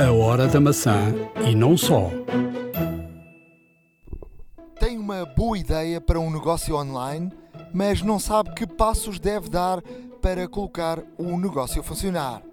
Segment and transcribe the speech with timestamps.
[0.00, 1.12] A Hora da Maçã
[1.44, 2.08] e não só.
[4.78, 7.32] Tem uma boa ideia para um negócio online,
[7.74, 9.82] mas não sabe que passos deve dar
[10.22, 12.44] para colocar o negócio a funcionar.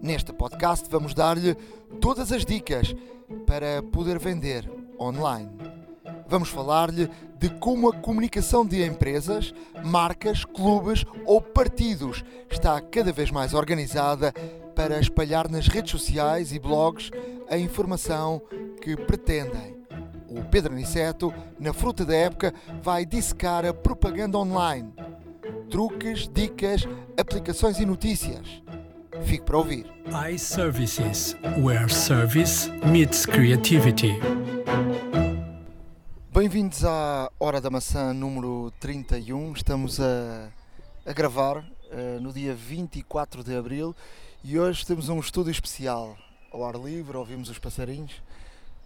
[0.00, 1.54] Neste podcast vamos dar-lhe
[2.00, 2.96] todas as dicas
[3.44, 4.66] para poder vender
[4.98, 5.50] online.
[6.26, 9.52] Vamos falar-lhe de como a comunicação de empresas,
[9.84, 14.32] marcas, clubes ou partidos está cada vez mais organizada
[14.76, 17.10] para espalhar nas redes sociais e blogs
[17.48, 18.42] a informação
[18.82, 19.74] que pretendem.
[20.28, 24.92] O Pedro Aniceto, na Fruta da Época, vai dissecar a propaganda online.
[25.70, 26.86] Truques, dicas,
[27.18, 28.62] aplicações e notícias.
[29.22, 29.86] Fique para ouvir.
[30.30, 34.20] iServices, where service meets creativity.
[36.30, 39.54] Bem-vindos à Hora da Maçã número 31.
[39.54, 40.50] Estamos a,
[41.06, 43.96] a gravar uh, no dia 24 de abril
[44.48, 46.16] e hoje temos um estúdio especial
[46.52, 48.12] ao ar livre, ouvimos os passarinhos,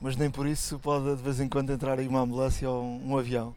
[0.00, 3.10] mas nem por isso pode de vez em quando entrar aí uma ambulância ou um,
[3.10, 3.54] um avião.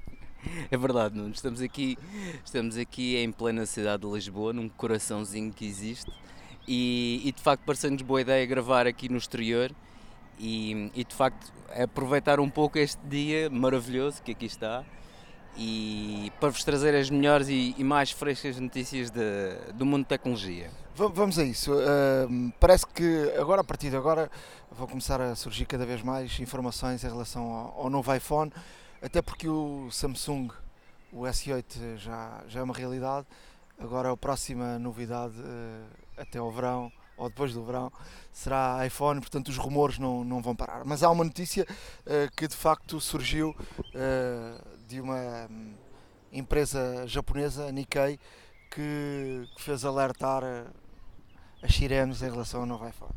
[0.69, 1.33] É verdade, Nuno.
[1.33, 1.97] Estamos aqui,
[2.43, 6.11] estamos aqui em plena cidade de Lisboa, num coraçãozinho que existe,
[6.67, 9.71] e, e de facto pareceu-nos boa ideia gravar aqui no exterior
[10.37, 14.83] e, e, de facto aproveitar um pouco este dia maravilhoso que aqui está
[15.55, 20.09] e para vos trazer as melhores e, e mais frescas notícias de, do mundo de
[20.09, 20.69] tecnologia.
[20.95, 21.73] Vamos a isso.
[21.73, 24.29] Uh, parece que agora, a partir de agora,
[24.71, 28.51] vão começar a surgir cada vez mais informações em relação ao, ao novo iPhone,
[29.01, 30.49] até porque o Samsung,
[31.11, 33.25] o S8, já, já é uma realidade.
[33.79, 37.91] Agora a próxima novidade, uh, até ao verão, ou depois do verão,
[38.31, 40.83] será iPhone, portanto os rumores não, não vão parar.
[40.85, 45.73] Mas há uma notícia uh, que de facto surgiu uh, de uma um,
[46.31, 48.19] empresa japonesa, Nikkei,
[48.69, 50.43] que, que fez alertar
[51.63, 53.13] as sirenes em relação ao novo iPhone.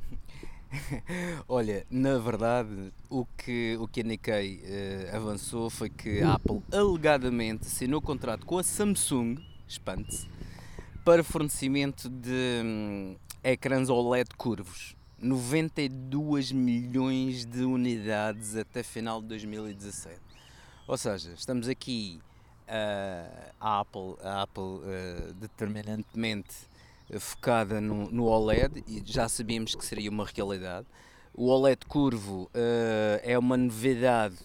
[1.47, 6.63] Olha, na verdade, o que, o que a Nikkei uh, avançou foi que a Apple
[6.73, 9.37] alegadamente assinou contrato com a Samsung,
[9.69, 10.29] espante-se,
[11.05, 14.97] para fornecimento de hum, ecrãs OLED curvos.
[15.19, 20.26] 92 milhões de unidades até final de 2017.
[20.89, 22.21] Ou seja, estamos aqui
[22.69, 26.55] uh, a Apple, a Apple uh, determinantemente
[27.19, 30.87] focada no, no, OLED e já sabíamos que seria uma realidade.
[31.35, 34.37] O OLED curvo uh, é uma novidade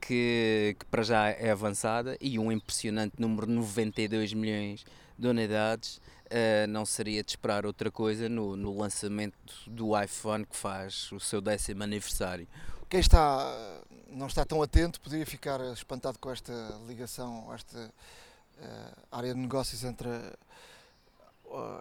[0.00, 4.84] que, que, para já é avançada e um impressionante número de 92 milhões
[5.16, 6.00] de unidades.
[6.26, 11.20] Uh, não seria de esperar outra coisa no, no, lançamento do iPhone que faz o
[11.20, 12.46] seu décimo aniversário.
[12.88, 16.52] Quem está, não está tão atento poderia ficar espantado com esta
[16.86, 20.08] ligação, esta uh, área de negócios entre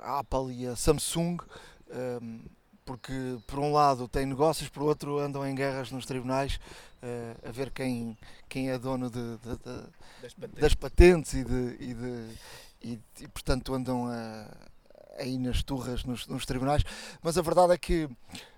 [0.04, 1.38] a Apple e a Samsung,
[2.22, 2.42] um,
[2.86, 6.60] porque por um lado tem negócios, por outro andam em guerras nos tribunais
[7.04, 8.18] uh, a ver quem,
[8.48, 9.90] quem é dono de, de, de,
[10.22, 10.62] das, patentes.
[10.62, 11.34] das, patentes.
[11.34, 11.46] e,
[11.80, 12.38] e,
[12.82, 14.48] e, e portanto andam a,
[15.20, 16.84] aí nas turras nos, nos, tribunais.
[17.22, 18.10] Mas a verdade é que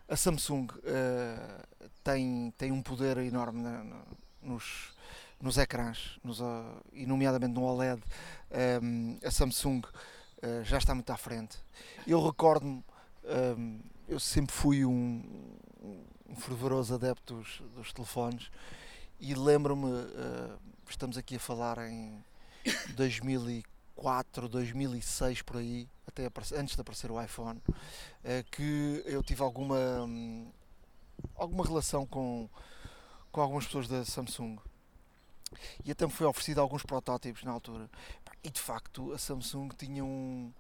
[0.07, 1.70] a Samsung uh,
[2.03, 4.01] tem, tem um poder enorme na, na,
[4.41, 4.93] nos,
[5.39, 8.01] nos ecrãs, nos, uh, e nomeadamente no OLED.
[8.81, 11.57] Um, a Samsung uh, já está muito à frente.
[12.05, 12.83] Eu recordo-me,
[13.57, 15.23] um, eu sempre fui um,
[16.27, 18.49] um fervoroso adepto dos, dos telefones
[19.19, 22.23] e lembro-me, uh, estamos aqui a falar em
[22.95, 27.61] 2004, 2006 por aí, até antes de aparecer o iPhone,
[28.51, 30.51] que eu tive alguma, um,
[31.35, 32.49] alguma relação com,
[33.31, 34.57] com algumas pessoas da Samsung
[35.83, 37.89] e até me foi oferecido alguns protótipos na altura.
[38.43, 40.51] E de facto a Samsung tinha um.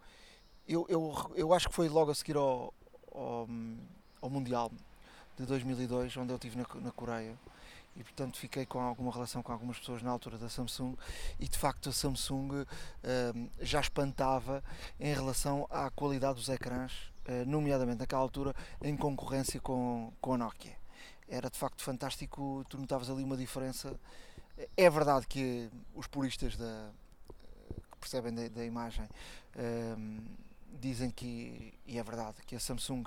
[0.67, 2.73] Eu, eu, eu acho que foi logo a seguir ao,
[3.13, 3.47] ao,
[4.21, 4.71] ao Mundial
[5.37, 7.37] de 2002, onde eu estive na, na Coreia.
[7.95, 10.95] E portanto fiquei com alguma relação com algumas pessoas na altura da Samsung
[11.37, 12.65] e de facto a Samsung uh,
[13.59, 14.63] já espantava
[14.97, 17.11] em relação à qualidade dos ecrãs,
[17.45, 20.75] nomeadamente naquela altura em concorrência com, com a Nokia.
[21.27, 23.99] Era de facto fantástico, tu notavas ali uma diferença.
[24.75, 26.91] É verdade que os puristas da,
[28.01, 29.07] percebem da, da imagem
[29.97, 30.19] um,
[30.79, 33.03] dizem que, e é verdade, que a Samsung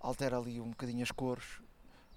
[0.00, 1.60] altera ali um bocadinho as cores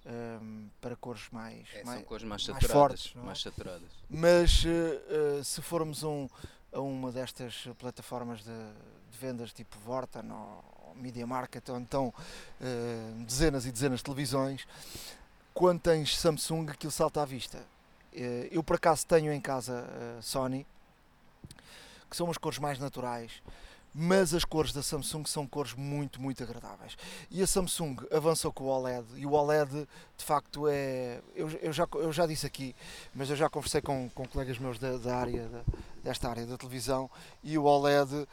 [0.06, 3.12] um, para cores mais, é, mais, cores mais, mais fortes.
[3.14, 3.20] É?
[3.20, 3.90] Mais saturadas.
[4.08, 6.28] Mas uh, uh, se formos um,
[6.72, 8.72] a uma destas plataformas de,
[9.10, 10.64] de vendas tipo Vorten ou,
[10.96, 12.08] Media Market, ou então
[12.60, 14.66] uh, dezenas e dezenas de televisões,
[15.52, 17.58] quando tens Samsung aquilo salta à vista.
[18.50, 19.84] eu por acaso tenho em casa
[20.22, 20.66] Sony,
[22.08, 23.42] que são umas cores mais naturais,
[23.94, 26.96] mas as cores da Samsung são cores muito, muito agradáveis.
[27.30, 31.20] E a Samsung avançou com o OLED, e o OLED de facto é.
[31.34, 32.74] Eu, eu, já, eu já disse aqui,
[33.14, 35.62] mas eu já conversei com, com colegas meus da, da área, da,
[36.04, 37.10] desta área da televisão,
[37.42, 38.28] e o OLED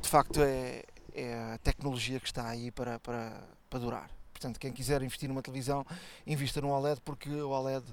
[0.00, 0.84] de facto é,
[1.14, 4.10] é a tecnologia que está aí para, para, para durar.
[4.32, 5.84] Portanto, quem quiser investir numa televisão,
[6.26, 7.84] invista no OLED, porque o OLED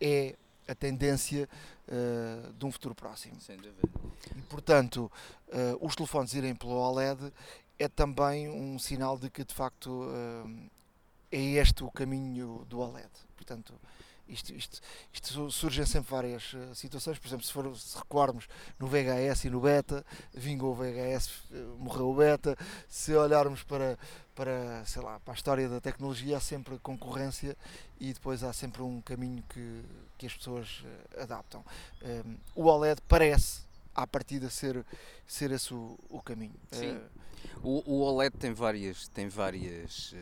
[0.00, 0.34] é
[0.68, 1.48] a tendência
[1.88, 3.40] uh, de um futuro próximo.
[3.40, 3.88] Sem dúvida.
[4.36, 5.10] E, portanto,
[5.48, 7.32] uh, os telefones irem pelo OLED
[7.78, 10.70] é também um sinal de que, de facto, uh,
[11.30, 13.10] é este o caminho do OLED.
[13.36, 13.74] Portanto,
[14.28, 14.80] isto, isto,
[15.12, 19.50] isto surgem sempre várias uh, situações, por exemplo, se, for, se recuarmos no VHS e
[19.50, 22.56] no Beta, vingou o VHS, uh, morreu o Beta,
[22.88, 23.98] se olharmos para,
[24.34, 27.56] para, sei lá, para a história da tecnologia, há sempre concorrência
[28.00, 29.82] e depois há sempre um caminho que,
[30.18, 31.64] que as pessoas uh, adaptam.
[32.02, 33.60] Um, o OLED parece,
[33.94, 34.84] à partida, ser,
[35.26, 36.54] ser esse o, o caminho.
[36.72, 37.00] Sim.
[37.62, 40.14] O, o, OLED tem várias, tem várias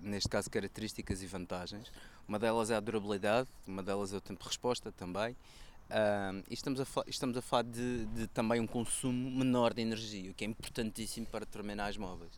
[0.00, 1.90] neste caso, características e vantagens.
[2.28, 5.32] Uma delas é a durabilidade, uma delas é o tempo de resposta também.
[5.88, 10.30] Uh, e estamos a, estamos a falar de, de, também um consumo menor de energia,
[10.30, 12.34] o que é importantíssimo para terminais móveis.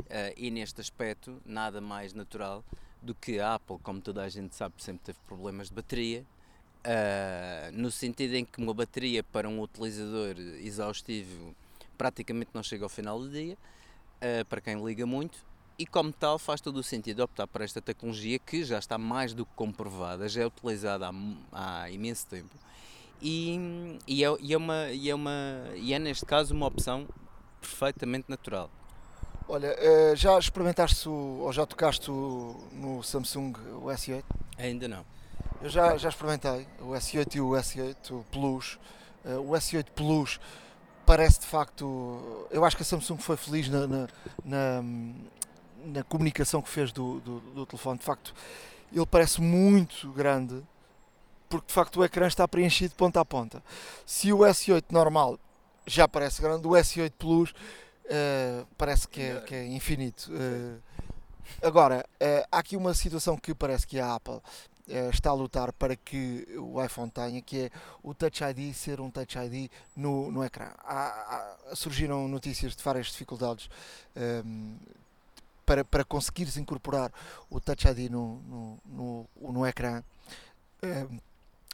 [0.00, 2.64] Uh, e neste aspecto, nada mais natural
[3.02, 6.24] do que a Apple, como toda a gente sabe, sempre teve problemas de bateria,
[6.86, 10.34] uh, no sentido em que uma bateria para um utilizador
[10.64, 11.54] exaustivo
[11.98, 13.56] praticamente não chega ao final do dia,
[14.48, 15.44] para quem liga muito,
[15.78, 19.34] e como tal faz todo o sentido optar por esta tecnologia que já está mais
[19.34, 22.56] do que comprovada, já é utilizada há, há imenso tempo
[23.20, 25.32] e, e, é, e, é uma, e, é uma,
[25.74, 27.06] e é neste caso uma opção
[27.60, 28.70] perfeitamente natural.
[29.48, 34.24] Olha, eh, já experimentaste ou já tocaste no Samsung o S8?
[34.58, 35.04] Ainda não.
[35.62, 38.78] Eu já, já experimentei o S8 e o S8 Plus.
[39.24, 40.40] Eh, o S8 Plus
[41.06, 42.48] parece de facto.
[42.50, 44.08] Eu acho que a Samsung foi feliz na, na,
[44.44, 44.82] na
[45.86, 47.98] na comunicação que fez do, do, do, telefone.
[47.98, 48.34] De facto,
[48.92, 50.62] ele parece muito grande,
[51.48, 53.62] porque de facto o ecrã está preenchido de ponta a ponta.
[54.04, 55.38] Se o S8 normal
[55.86, 60.30] já parece grande, o S8 Plus uh, parece que é, que é infinito.
[60.32, 60.80] Uh,
[61.62, 64.40] agora, uh, há aqui uma situação que parece que a Apple
[65.12, 67.70] está a lutar para que o iPhone tenha, que é
[68.04, 70.70] o Touch ID ser um Touch ID no, no ecrã.
[70.78, 73.68] Há, há, surgiram notícias de várias dificuldades
[74.44, 74.76] um,
[75.66, 77.12] para, para conseguires incorporar
[77.50, 80.02] o Touch ID no, no, no, no ecrã.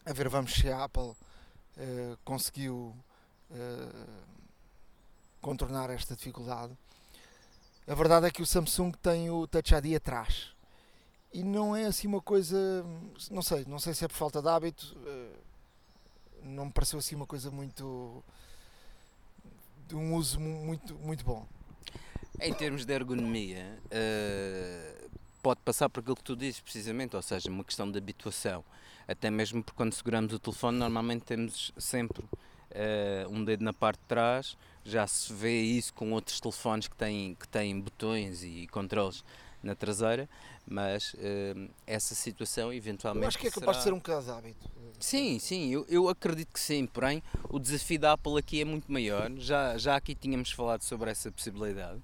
[0.04, 2.96] A ver, vamos se a Apple uh, conseguiu
[3.50, 4.06] uh,
[5.40, 6.76] contornar esta dificuldade.
[7.86, 10.50] A verdade é que o Samsung tem o Touch ID atrás.
[11.32, 12.84] E não é assim uma coisa,
[13.30, 14.94] não sei, não sei se é por falta de hábito,
[16.42, 18.22] não me pareceu assim uma coisa muito
[19.88, 21.46] de um uso muito, muito bom.
[22.40, 25.10] Em termos de ergonomia, uh,
[25.42, 28.64] pode passar por aquilo que tu dizes, precisamente, ou seja, uma questão de habituação.
[29.06, 33.98] Até mesmo porque quando seguramos o telefone, normalmente temos sempre uh, um dedo na parte
[33.98, 34.56] de trás.
[34.84, 39.24] Já se vê isso com outros telefones que têm, que têm botões e controles
[39.62, 40.28] na traseira,
[40.66, 43.24] mas uh, essa situação eventualmente.
[43.24, 43.96] Eu acho que é capaz será...
[43.96, 44.70] de ser um de hábito.
[44.98, 48.90] Sim, sim, eu, eu acredito que sim, porém o desafio da Apple aqui é muito
[48.90, 49.30] maior.
[49.36, 52.00] Já, já aqui tínhamos falado sobre essa possibilidade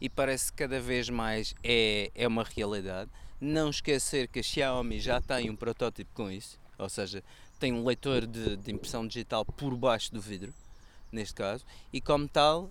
[0.00, 3.10] e parece que cada vez mais é, é uma realidade.
[3.40, 7.22] Não esquecer que a Xiaomi já tem um protótipo com isso, ou seja,
[7.58, 10.52] tem um leitor de, de impressão digital por baixo do vidro,
[11.12, 12.70] neste caso, e como tal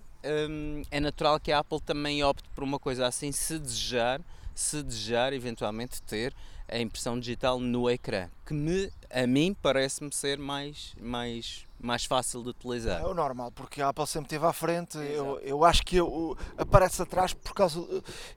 [0.49, 4.21] hum, é natural que a Apple também opte por uma coisa assim, se desejar,
[4.59, 6.33] se desejar eventualmente ter
[6.67, 12.41] a impressão digital no ecrã, que me, a mim parece-me ser mais, mais mais fácil
[12.41, 12.99] de utilizar.
[13.01, 14.97] É o normal, porque a Apple sempre esteve à frente.
[14.97, 17.79] Eu, eu acho que eu, aparece atrás por causa.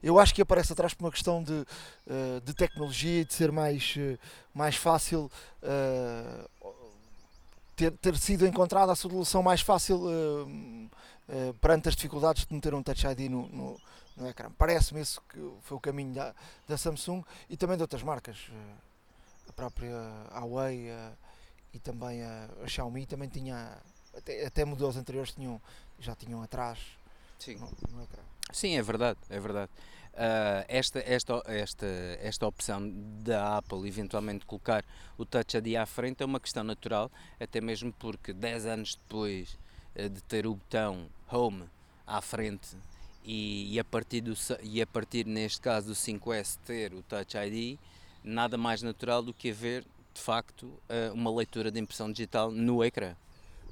[0.01, 1.65] Eu acho que aparece atrás por uma questão de,
[2.07, 4.17] eh, de tecnologia e de ser mais, eh,
[4.53, 5.31] mais fácil.
[5.63, 6.47] Uh,
[7.75, 10.43] ter, ter sido encontrada a solução mais fácil uh,
[11.29, 13.79] uh, perante as dificuldades de meter um Touch ID no, no,
[14.21, 14.51] no ecrã.
[14.57, 16.33] Parece-me isso que foi o caminho da,
[16.67, 18.49] da Samsung e também de outras marcas.
[19.49, 19.95] a própria
[20.31, 20.89] Huawei
[21.73, 23.77] e também a, a Xiaomi também tinha,
[24.15, 25.61] até, até modelos anteriores tinham,
[25.99, 26.79] já tinham atrás
[27.39, 27.55] Sim.
[27.55, 28.21] No, no ecrã.
[28.51, 29.71] Sim, é verdade, é verdade.
[30.13, 31.87] Uh, esta, esta, esta,
[32.21, 32.91] esta opção
[33.23, 34.83] da Apple eventualmente colocar
[35.17, 37.09] o Touch ID à frente é uma questão natural,
[37.39, 39.57] até mesmo porque 10 anos depois
[39.95, 41.63] uh, de ter o botão Home
[42.05, 42.75] à frente
[43.23, 47.37] e, e, a partir do, e a partir neste caso do 5S ter o Touch
[47.37, 47.77] ID,
[48.23, 52.83] nada mais natural do que haver de facto, eh, uma leitura de impressão digital no
[52.83, 53.15] ecrã.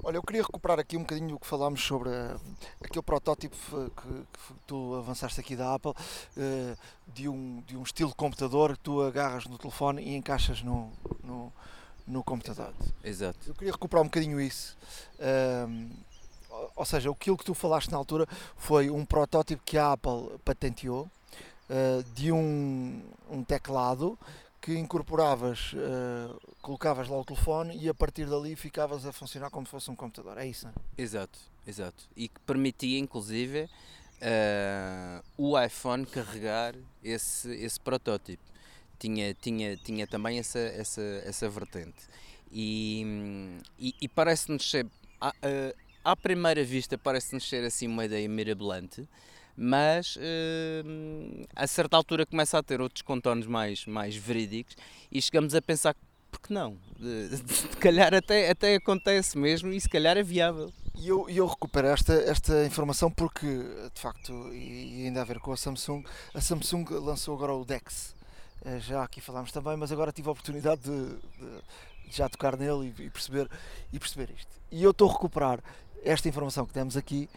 [0.02, 2.40] Olha, eu queria recuperar aqui um bocadinho o que falámos sobre uh,
[2.80, 3.54] aquele protótipo
[3.90, 6.76] que, que, tu avançaste aqui da Apple, uh,
[7.12, 10.90] de, um, de um estilo de computador que tu agarras no telefone e encaixas no,
[11.22, 11.52] no,
[12.06, 12.72] no computador.
[13.04, 13.38] Exato.
[13.46, 14.74] Eu queria recuperar um bocadinho isso.
[15.18, 15.90] Uh,
[16.76, 18.26] ou seja, aquilo que tu falaste na altura
[18.56, 21.08] foi um protótipo que a Apple patenteou
[22.14, 23.00] de um,
[23.30, 24.18] um teclado
[24.60, 29.66] que incorporavas, uh, colocavas lá o telefone e a partir dali ficavas a funcionar como
[29.66, 30.36] se fosse um computador.
[30.36, 30.72] É isso, é?
[30.98, 32.04] Exato, exato.
[32.14, 38.42] E que permitia, inclusive, uh, o iPhone carregar esse, esse protótipo.
[38.98, 42.06] Tinha, tinha, tinha também essa, essa, essa vertente.
[42.52, 44.86] E, e, e parece-nos ser,
[45.18, 45.32] à,
[46.04, 49.06] à primeira vista, parece-nos ser assim uma ideia mirabolante
[49.62, 54.74] mas uh, a certa altura começa a ter outros contornos mais, mais verídicos
[55.12, 55.94] e chegamos a pensar
[56.30, 56.78] por que não?
[56.98, 60.72] Se calhar até, até acontece mesmo e se calhar é viável.
[60.94, 65.52] E eu, eu recupero esta, esta informação porque, de facto, e, ainda a ver com
[65.52, 66.04] a Samsung,
[66.34, 68.14] a Samsung lançou agora o DeX.
[68.64, 71.60] Eh, já aqui falámos também, mas agora tive a oportunidade de, de,
[72.10, 73.48] já tocar nele e, e, perceber,
[73.92, 74.50] e perceber isto.
[74.70, 75.60] E eu estou a recuperar
[76.04, 77.28] esta informação que temos aqui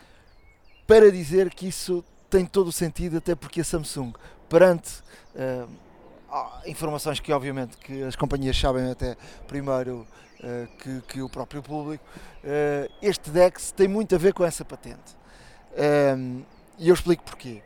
[0.88, 4.14] para dizer que isso tem todo o sentido, até porque a Samsung,
[4.50, 5.02] perante
[5.36, 5.70] uh,
[6.66, 9.16] informações que obviamente que as companhias sabem até
[9.48, 10.08] primeiro
[10.40, 12.04] uh, que, que, o próprio público,
[12.44, 15.16] uh, este DeX tem muito a ver com essa patente.
[16.78, 17.62] e eu explico porquê.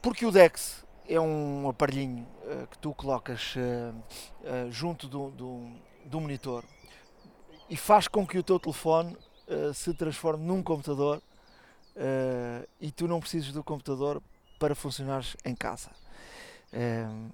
[0.00, 2.26] Porque o DeX é um aparelhinho
[2.70, 3.54] que tu colocas
[4.70, 5.66] junto do, do,
[6.04, 6.64] do, monitor
[7.68, 9.16] e faz com que o teu telefone
[9.74, 11.22] se transforme num computador
[11.96, 14.22] uh, e tu não precisas do computador
[14.58, 15.90] para funcionares em casa.
[16.72, 17.30] Uh,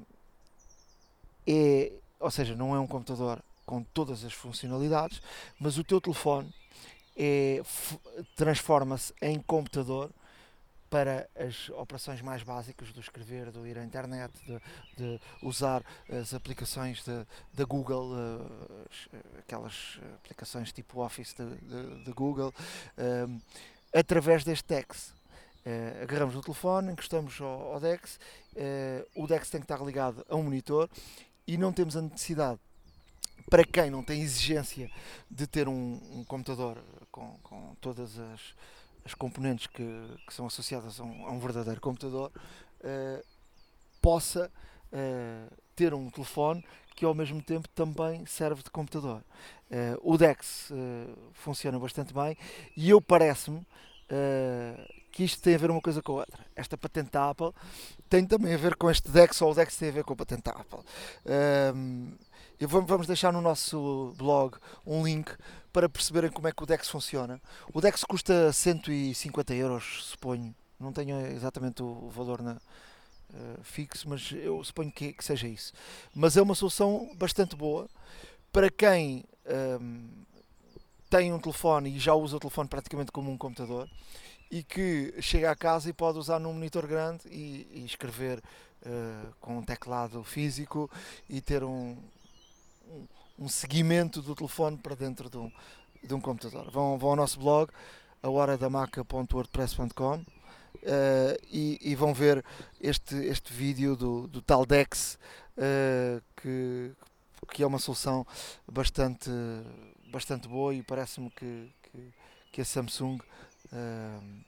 [1.47, 5.21] é, ou seja, não é um computador com todas as funcionalidades,
[5.59, 6.53] mas o teu telefone
[7.17, 7.63] é,
[8.37, 10.11] transforma-se em computador
[10.95, 14.61] para as operações mais básicas do escrever, do ir à internet, de,
[14.97, 17.05] de usar as aplicações
[17.53, 22.55] da Google, uh, aquelas aplicações tipo Office de, Google,
[22.97, 23.43] uh,
[23.93, 25.09] através deste DEX.
[25.67, 28.21] Uh, agarramos o telefone, encostamos ao, ao DEX,
[28.53, 30.89] uh, o DEX tem que estar ligado a um monitor
[31.45, 32.61] e não temos a necessidade,
[33.51, 34.89] para quem não tem exigência
[35.29, 36.79] de ter um, um computador
[37.11, 38.55] com, com todas as,
[39.05, 39.85] as componentes que,
[40.27, 42.31] que, são associadas a um, a um verdadeiro computador,
[42.81, 43.25] uh,
[44.01, 44.51] possa
[45.75, 49.23] ter um telefone que ao mesmo tempo também serve de computador.
[49.71, 50.75] Uh, o DeX uh,
[51.33, 52.37] funciona bastante bem
[52.77, 56.45] e eu parece-me uh, que isto tem a ver uma coisa com a outra.
[56.55, 57.51] Esta patente da Apple
[58.09, 60.17] tem também a ver com este DeX ou o DeX tem a ver com a
[60.17, 60.81] patente da Apple.
[62.61, 64.57] eu vamos, vamos deixar no nosso blog
[64.87, 65.31] um link
[65.75, 67.43] para perceberem como é que o DeX funciona.
[67.73, 70.55] O DeX custa 150 euros, suponho.
[70.79, 75.73] Não tenho exatamente o valor na, uh, fixo, mas eu suponho que, que, seja isso.
[76.15, 77.89] Mas é uma solução bastante boa
[78.53, 80.09] para quem um, ehm,
[81.11, 83.91] tem um telefone e já usa o telefone praticamente como um computador
[84.49, 89.35] e que chega à casa e pode usar num monitor grande e, e escrever uh,
[89.41, 90.89] com um teclado físico
[91.29, 91.97] e ter um,
[93.39, 95.51] um, seguimento do telefone para dentro de um,
[96.03, 96.71] de um computador.
[96.71, 97.71] Vão, vão ao nosso blog,
[98.23, 100.25] a horadamaca.wordpress.com uh,
[101.51, 102.45] e, e, vão ver
[102.81, 105.19] este, este vídeo do, do tal Dex
[105.59, 106.93] uh, que,
[107.53, 108.27] que é uma solução
[108.71, 109.31] bastante,
[110.11, 112.15] bastante boa e parece-me que, que,
[112.53, 114.45] que, a Samsung uh,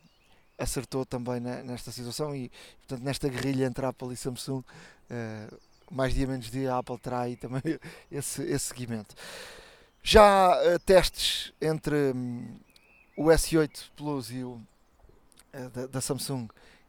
[0.59, 4.64] acertou também nesta situação e portanto nesta guerrilha entre Apple e Samsung
[5.90, 7.62] mais dia menos dia a Apple terá aí também
[8.11, 9.14] esse, esse seguimento.
[10.02, 12.57] Já testes entre um,
[13.16, 14.61] o S8 Plus e o
[15.57, 16.49] eh, da, da, Samsung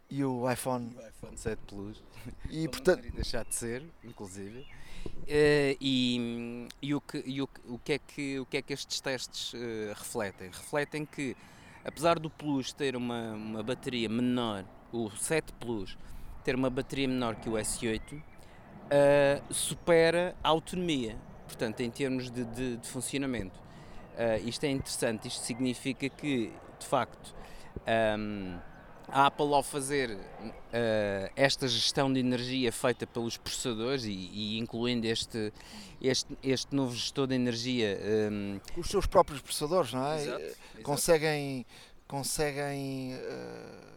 [0.10, 0.94] e o iPhone.
[0.96, 2.04] O iPhone 7 Plus.
[2.50, 3.10] E portanto.
[3.14, 4.60] deixar de ser, inclusive.
[5.06, 8.74] Uh, e, e, o, que, e o, o, que é que, o que é que
[8.74, 10.48] estes testes uh, refletem?
[10.50, 11.36] Refletem que,
[11.86, 15.98] apesar do Plus ter uma, uma bateria menor, o 7 Plus
[16.44, 18.22] ter uma bateria menor que o S8,
[18.88, 23.60] uh, supera a autonomia, portanto, em termos de, de, de funcionamento.
[24.46, 27.36] isto é interessante, isto significa que, de facto,
[28.18, 28.58] um,
[29.08, 35.08] a Apple, ao fazer uh, esta gestão de energia feita pelos processadores e, e incluindo
[35.08, 35.54] este,
[36.02, 37.98] este, este, novo gestor de energia.
[38.32, 38.60] Um...
[38.76, 40.22] Os seus próprios processadores, não é?
[40.22, 40.82] Exato, exato.
[40.84, 41.66] Conseguem.
[42.08, 43.97] conseguem uh...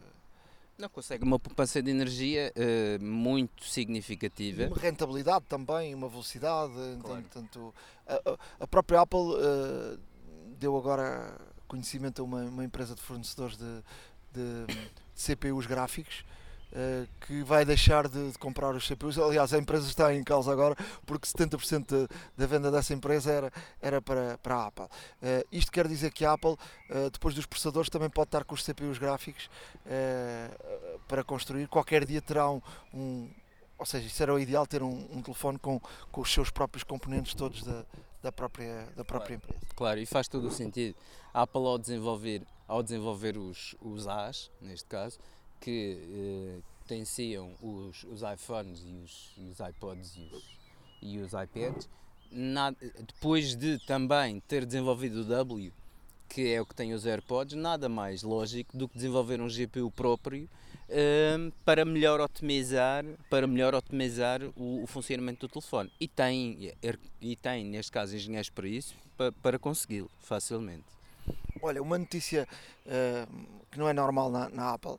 [0.81, 4.67] Não, consegue uma poupança de energia uh, muito significativa.
[4.67, 6.73] Uma rentabilidade também, uma velocidade.
[7.03, 7.25] Claro.
[7.31, 7.75] Tanto,
[8.07, 9.21] a, a, própria Apple
[10.59, 11.37] deu agora
[11.69, 13.83] conhecimento a uma, uma empresa de fornecedores de,
[14.33, 16.40] de, de CPUs gráficos Uh,
[17.27, 19.19] que vai deixar de, de, comprar os CPUs.
[19.19, 23.53] Aliás, a empresa está em causa agora porque 70% de, da venda dessa empresa era,
[23.81, 24.85] era para, para a Apple.
[24.85, 28.55] Uh, isto quer dizer que a Apple, uh, depois dos processadores, também pode estar com
[28.55, 29.51] os CPUs gráficos
[31.09, 31.67] para construir.
[31.67, 32.61] Qualquer dia terá um,
[32.95, 33.29] um,
[33.79, 35.81] Ou seja, isso era o ideal ter um, um, telefone com,
[36.13, 37.85] com os seus próprios componentes todos da,
[38.23, 39.55] da própria, da própria claro.
[39.55, 39.75] empresa.
[39.75, 40.95] Claro, e faz todo o sentido.
[41.33, 45.19] A Apple, ao desenvolver, ao desenvolver os, os As, neste caso,
[45.61, 50.45] que eh, tenciam os, os iPhones e os, e os iPods e os,
[51.03, 51.89] e os iPads,
[53.07, 55.73] depois de também ter desenvolvido o W,
[56.29, 59.91] que é o que tem os AirPods, nada mais lógico do que desenvolver um GPU
[59.91, 60.49] próprio
[60.91, 65.91] um, para melhor otimizar, para melhor otimizar o, o, funcionamento do telefone.
[66.01, 66.73] E tem,
[67.21, 70.85] e tem, neste caso, engenheiros para isso, para, para consegui-lo facilmente.
[71.63, 72.47] Olha, uma notícia
[72.87, 74.97] uh, que não é normal na, na Apple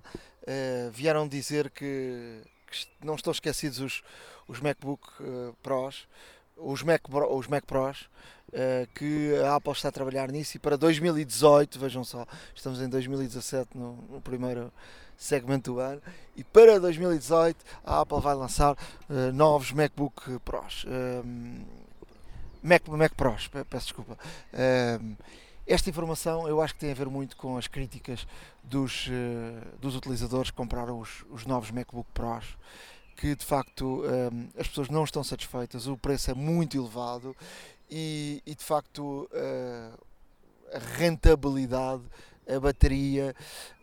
[0.91, 4.03] vieram dizer que, que, não estão esquecidos os,
[4.47, 6.07] os MacBook uh, Pros,
[6.57, 8.01] os Mac, os Mac Pros,
[8.49, 12.89] uh, que a Apple está a trabalhar nisso e para 2018, vejam só, estamos em
[12.89, 14.71] 2017 no, no primeiro
[15.17, 16.01] segmento do ano
[16.35, 18.75] e para 2018 a Apple vai lançar
[19.33, 20.83] novos MacBook Pros.
[22.63, 24.17] Mac, Mac Pros, peço desculpa.
[25.71, 28.27] Esta informação eu acho que tem a ver muito com as críticas
[28.61, 32.57] dos, uh, dos utilizadores que compraram os, os novos MacBook Pros,
[33.15, 37.33] que de facto ehm, as pessoas não estão satisfeitas, o preço é muito elevado
[37.89, 40.05] e, e de facto uh,
[40.73, 42.03] a rentabilidade,
[42.53, 43.33] a bateria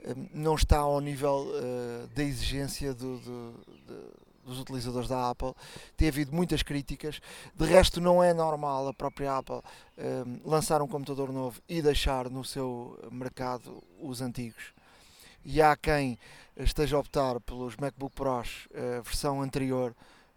[0.05, 3.53] uh, não está ao nível uh, da exigência do, do,
[3.87, 5.55] do dos utilizadores da Apple.
[5.97, 7.21] Tem havido muitas críticas.
[7.55, 9.61] De resto, não é normal a própria Apple um,
[9.99, 14.73] ehm, lançar um computador novo e deixar no seu mercado os antigos.
[15.45, 16.19] E há quem
[16.57, 19.95] esteja a optar pelos MacBook Pros uh, versão anterior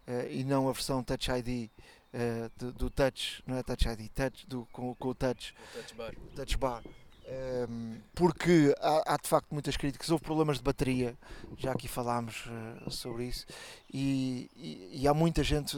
[0.07, 1.69] uh, e não a versão Touch ID.
[2.13, 5.77] Eh, do, do, Touch, não é Touch ID, touch, do, com, com o Touch, o
[5.77, 6.13] touch Bar.
[6.35, 6.83] Touch bar
[8.13, 11.15] porque há, há, de facto muitas críticas, houve problemas de bateria,
[11.57, 13.45] já aqui falámos uh, sobre isso,
[13.93, 15.77] e, e, e, há muita gente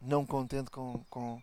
[0.00, 1.42] não contente com, com,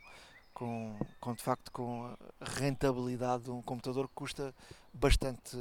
[0.54, 4.54] com, com, de facto com a rentabilidade de um computador que custa
[4.94, 5.58] bastante,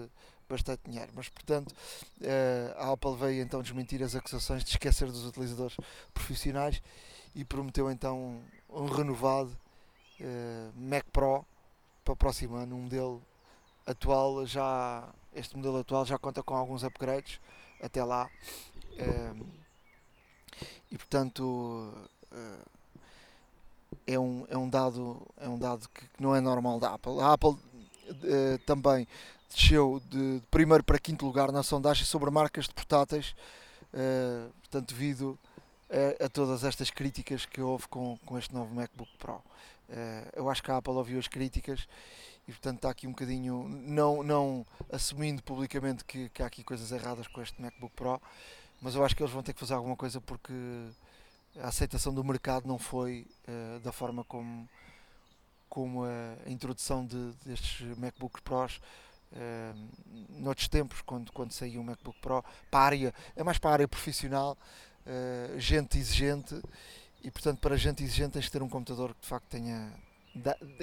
[0.49, 1.11] bastante dinheiro.
[1.15, 5.77] Mas portanto uh, a Apple veio então desmentir as acusações de esquecer dos utilizadores
[6.13, 6.83] profissionais
[7.35, 9.51] e prometeu então um, renovado
[10.77, 11.45] Mac Pro
[12.05, 13.21] para o próximo ano, um modelo
[13.87, 17.41] atual já este modelo atual já conta com alguns upgrades
[17.83, 18.31] até lá.
[18.97, 19.43] Ehm,
[20.91, 21.93] e portanto
[22.33, 22.65] eh,
[24.07, 27.21] é um, é um dado é um dado que não é normal da Apple.
[27.21, 27.57] A Apple
[28.23, 29.07] eh, também
[29.53, 33.35] desceu de primeiro para quinto lugar na sondagem sobre marcas de portáteis
[33.93, 35.39] eh, portanto devido
[35.91, 39.43] a, a, todas estas críticas que houve com, com este novo MacBook Pro.
[40.35, 41.87] Eu acho que a Apple ouviu as críticas
[42.47, 46.93] e portanto está aqui um bocadinho, não, não assumindo publicamente que, que há aqui coisas
[46.93, 48.21] erradas com este MacBook Pro,
[48.81, 50.53] mas eu acho que eles vão ter que fazer alguma coisa porque
[51.59, 54.69] a aceitação do mercado não foi uh, da forma como,
[55.69, 58.81] como a introdução de, destes MacBook Pros
[59.35, 63.71] uh, noutros tempos, quando, quando saiu o MacBook Pro, para a área, é mais para
[63.71, 64.57] a área profissional,
[65.07, 66.61] uh, gente exigente,
[67.23, 69.93] e portanto para gente exigente tens de ter um computador que de facto tenha,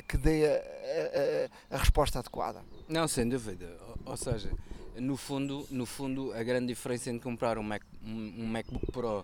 [0.08, 2.64] que dê a, a, a, resposta adequada.
[2.88, 3.78] Não, sem dúvida.
[3.88, 4.50] Ou, ou, seja,
[4.96, 9.24] no fundo, no fundo, a grande diferença entre comprar um, Mac, um MacBook Pro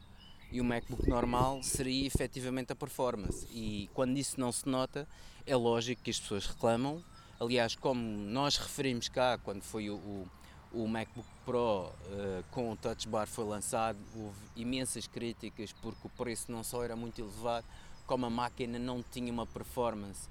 [0.52, 3.48] e um MacBook normal seria efetivamente a performance.
[3.52, 5.08] E quando isso não se nota,
[5.46, 7.04] é lógico que as pessoas reclamam.
[7.40, 10.28] Aliás, como nós referimos cá, quando foi o, o,
[10.74, 16.10] o MacBook Pro uh, com o Touch Bar foi lançado, houve imensas críticas porque o
[16.10, 17.66] preço não só era muito elevado,
[18.08, 20.28] como a máquina não tinha uma performance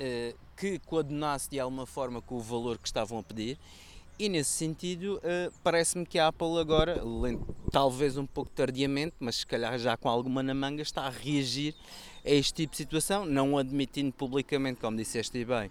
[0.00, 3.58] uh, que coadunasse de alguma forma com o valor que estavam a pedir.
[4.18, 7.02] E nesse sentido, uh, parece-me que a Apple agora,
[7.70, 11.74] talvez um pouco tardiamente, mas se calhar já com alguma na manga, está a reagir
[12.24, 15.70] a este tipo de situação, não admitindo publicamente, como disseste bem,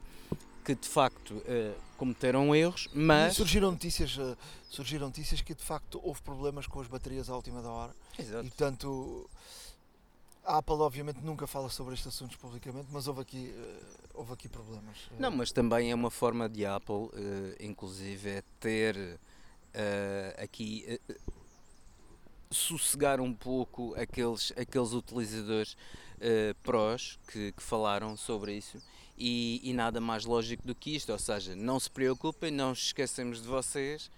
[0.64, 3.34] que de facto uh, cometeram erros, mas.
[3.34, 4.38] E surgiram notícias, uh,
[4.70, 7.96] surgiram notícias que de facto houve problemas com as baterias à última da hora.
[8.20, 8.46] Exato.
[8.46, 9.30] E portanto
[10.46, 14.48] a Apple obviamente nunca fala sobre estes assuntos publicamente, mas houve aqui, uh, houve aqui
[14.48, 14.98] problemas.
[15.18, 17.12] Não, mas também é uma forma de Apple, uh,
[17.60, 21.00] inclusive, é ter uh, aqui
[22.50, 25.76] sossegar um pouco aqueles, aqueles utilizadores
[26.64, 28.82] prós que, que, falaram sobre isso.
[29.18, 32.88] E, e, nada mais lógico do que isto, ou seja, não se preocupem, não nos
[32.88, 34.10] esquecemos de vocês,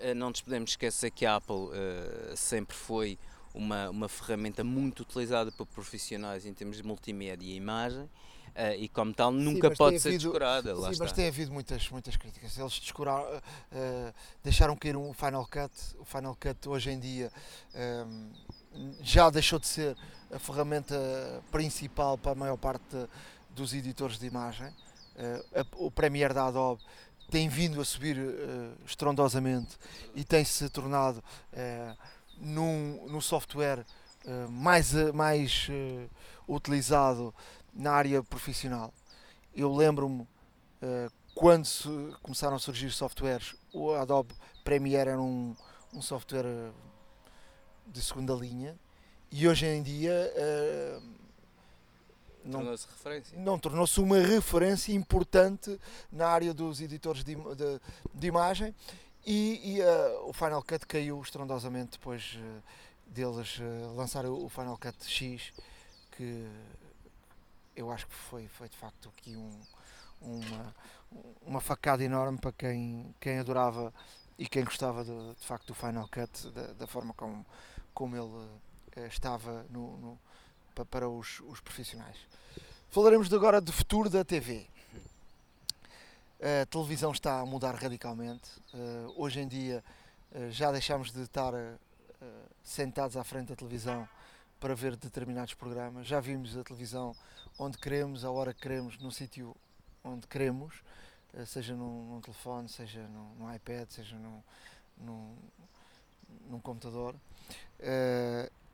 [0.00, 3.18] uh, não nos podemos esquecer que a Apple uh, sempre foi
[3.54, 8.08] uma, uma ferramenta muito utilizada por profissionais em termos de multimédia e imagem.
[8.50, 10.74] Uh, e como tal nunca sim, pode ser havido, descurada.
[10.74, 11.14] Sim, mas está.
[11.14, 12.58] tem havido muitas, muitas críticas.
[12.58, 15.72] Eles descuraram, uh, uh, deixaram cair um Final Cut.
[15.98, 17.30] O Final Cut hoje em dia
[19.02, 19.96] já deixou de ser
[20.32, 20.96] a ferramenta
[21.50, 22.82] principal para a maior parte
[23.50, 24.72] dos editores de imagem.
[25.74, 26.82] o Premiere da Adobe
[27.30, 28.16] tem vindo a subir
[28.86, 29.76] estrondosamente
[30.14, 31.22] e tem-se tornado
[32.40, 33.84] num, num software
[34.48, 35.68] mais, mais
[36.48, 37.34] utilizado
[37.72, 38.92] na área profissional.
[39.54, 41.66] Eu lembro-me uh, quando
[42.22, 45.54] começaram a surgir softwares, o Adobe Premiere era um,
[45.94, 46.70] um software eh,
[47.86, 48.78] de segunda linha
[49.30, 51.02] e hoje em dia uh,
[52.44, 53.38] não tornou-se referência.
[53.38, 55.78] Não tornou-se uma referência importante
[56.10, 57.80] na área dos editores de, de,
[58.12, 58.74] de imagem
[59.26, 62.62] e, e uh, o Final Cut caiu estrondosamente depois uh,
[63.06, 65.52] deles uh, lançarem o Final Cut X
[66.12, 66.46] que
[67.76, 69.60] eu acho que foi, foi de facto aqui um,
[70.20, 70.74] uma,
[71.42, 73.92] uma facada enorme para quem, quem adorava
[74.38, 77.44] e quem gostava de, de facto do Final Cut, da, da forma como,
[77.94, 80.18] como ele estava no, no,
[80.74, 82.16] para, para os, os profissionais.
[82.90, 84.66] Falaremos agora de futuro da TV.
[86.42, 88.48] A televisão está a mudar radicalmente.
[88.72, 89.84] Uh, hoje em dia
[90.32, 91.52] uh, já deixamos de estar
[92.62, 94.08] sentados à frente da televisão
[94.58, 96.06] para ver determinados programas.
[96.06, 97.14] Já vimos a televisão
[97.58, 99.54] onde queremos, a hora que queremos, no sítio
[100.02, 100.82] onde queremos,
[101.32, 104.42] eh, seja num, num telefone, seja num, num, iPad, seja num,
[104.98, 105.34] num,
[106.50, 107.14] num computador.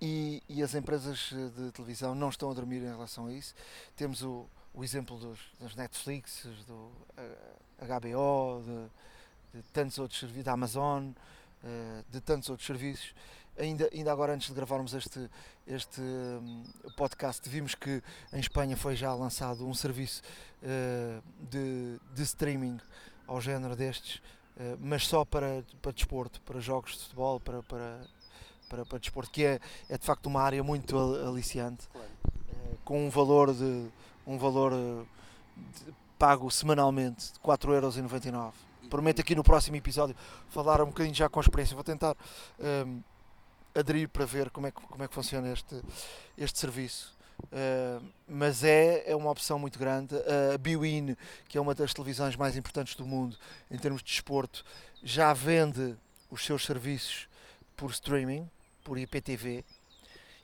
[0.00, 3.54] E, e, as empresas de televisão não estão a dormir em relação a isso.
[3.96, 10.20] Temos o, o exemplo dos, dos Netflix, do uh, eh, HBO, de, de, tantos outros
[10.20, 13.14] serviços, da Amazon, uh, de tantos outros serviços.
[13.58, 15.30] Ainda, ainda agora antes de gravarmos este,
[15.66, 16.62] este um,
[16.94, 18.02] podcast, vimos que
[18.34, 20.20] em Espanha foi já lançado um serviço
[20.62, 22.78] uh, de, de streaming
[23.26, 24.22] ao género destes,
[24.78, 28.00] mas só para, para desporto, para jogos de futebol, para, para,
[28.68, 31.88] para, para desporto, que é, é de facto uma área muito aliciante,
[32.84, 33.90] com um valor de
[34.26, 38.52] um valor de, pago semanalmente de 4,99€.
[38.90, 40.16] Prometo aqui no próximo episódio
[40.48, 41.74] falar um bocadinho já com experiência.
[41.74, 42.16] Vou tentar
[42.58, 43.02] um,
[43.74, 45.82] aderir para ver como é que, como é que funciona este,
[46.36, 47.14] este serviço.
[47.44, 50.14] Uh, mas é, é uma opção muito grande.
[50.14, 51.16] Uh, a Biwin,
[51.48, 53.36] que é uma das televisões mais importantes do mundo
[53.70, 54.64] em termos de desporto,
[55.02, 55.96] já vende
[56.30, 57.28] os seus serviços
[57.76, 58.48] por streaming,
[58.82, 59.64] por IPTV.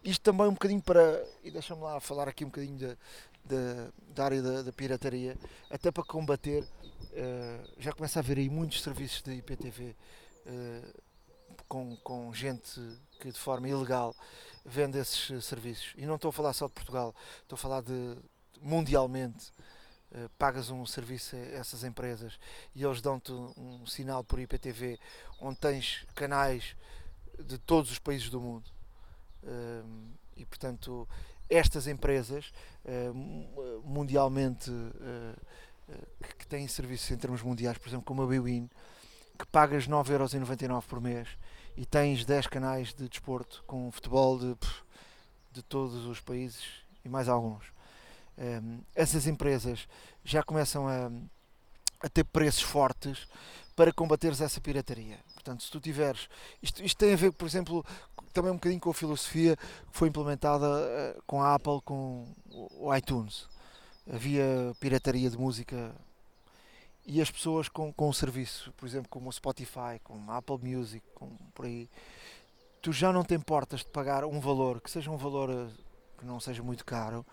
[0.04, 2.96] Isto também um bocadinho para, e deixa-me lá falar aqui um bocadinho da,
[3.44, 5.37] da, da área da, da, pirataria,
[5.70, 9.94] até para combater, uh, já começa a haver aí muitos serviços de IPTV
[11.72, 12.78] com, com gente
[13.18, 14.14] que de forma ilegal
[14.62, 15.94] vende esses eh, serviços.
[15.96, 18.16] E não estou a falar só de Portugal, estou a falar de
[18.61, 19.50] mundialmente.
[20.14, 22.38] Uh, pagas um serviço a essas empresas
[22.74, 25.00] e eles dão-te um sinal por IPTV
[25.40, 26.76] onde tens canais
[27.42, 28.70] de todos os países do mundo.
[29.42, 31.09] Uh, e portanto,
[31.54, 32.52] estas empresas
[32.84, 34.70] uh, mundialmente
[36.38, 38.70] que têm serviços em termos mundiais, por exemplo, como a Bwin,
[39.38, 41.28] que pagas 9,99€ por mês
[41.76, 44.56] e tens 10 canais de desporto com futebol de,
[45.52, 46.64] de todos os países
[47.04, 47.64] e mais alguns.
[48.38, 49.88] Ehm, essas empresas
[50.24, 51.10] já começam a,
[52.00, 53.26] a ter preços fortes
[53.74, 55.18] para combateres essa pirataria.
[55.34, 56.28] Portanto, se tu tiveres.
[56.62, 57.84] Isto, isto tem a ver, por exemplo,
[58.32, 62.94] também um bocadinho com a filosofia que foi implementada uh, com a Apple, com o
[62.94, 63.48] iTunes.
[64.10, 65.94] Havia pirataria de música
[67.06, 70.58] e as pessoas com, com o serviço, por exemplo, como o Spotify, como a Apple
[70.62, 71.88] Music, como por aí,
[72.80, 75.68] tu já não te importas de pagar um valor que seja um valor eh,
[76.18, 77.24] que não seja muito caro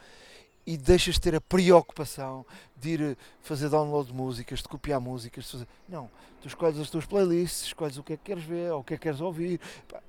[0.69, 2.45] e deixas de ter a preocupação
[2.77, 5.67] de ir fazer download de músicas, de copiar músicas, de fazer...
[5.87, 8.83] não, tu escolhes as tuas playlists, escolhes o que é que queres ver ou o
[8.83, 9.59] que é que queres ouvir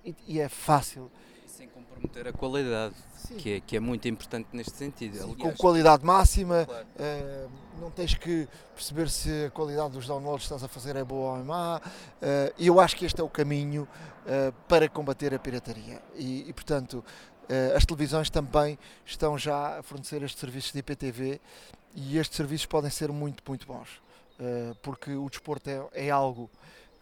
[0.04, 1.10] e, e é fácil.
[1.46, 2.94] sem comprometer a qualidade
[3.38, 5.16] que é, que é muito importante neste sentido.
[5.16, 6.86] Sim, Aliás, com qualidade máxima, claro.
[6.86, 11.04] uh, não tens que perceber se a qualidade dos downloads que estás a fazer é
[11.04, 11.78] boa ou é má.
[11.78, 13.88] Uh, eu acho que este é o caminho
[14.26, 16.02] uh, para combater a pirataria.
[16.16, 17.02] E, e portanto,
[17.76, 21.40] as televisões também estão já a fornecer estes serviços de IPTV
[21.94, 24.00] e estes serviços podem ser muito, muito bons.
[24.82, 26.50] porque o desporto é, é algo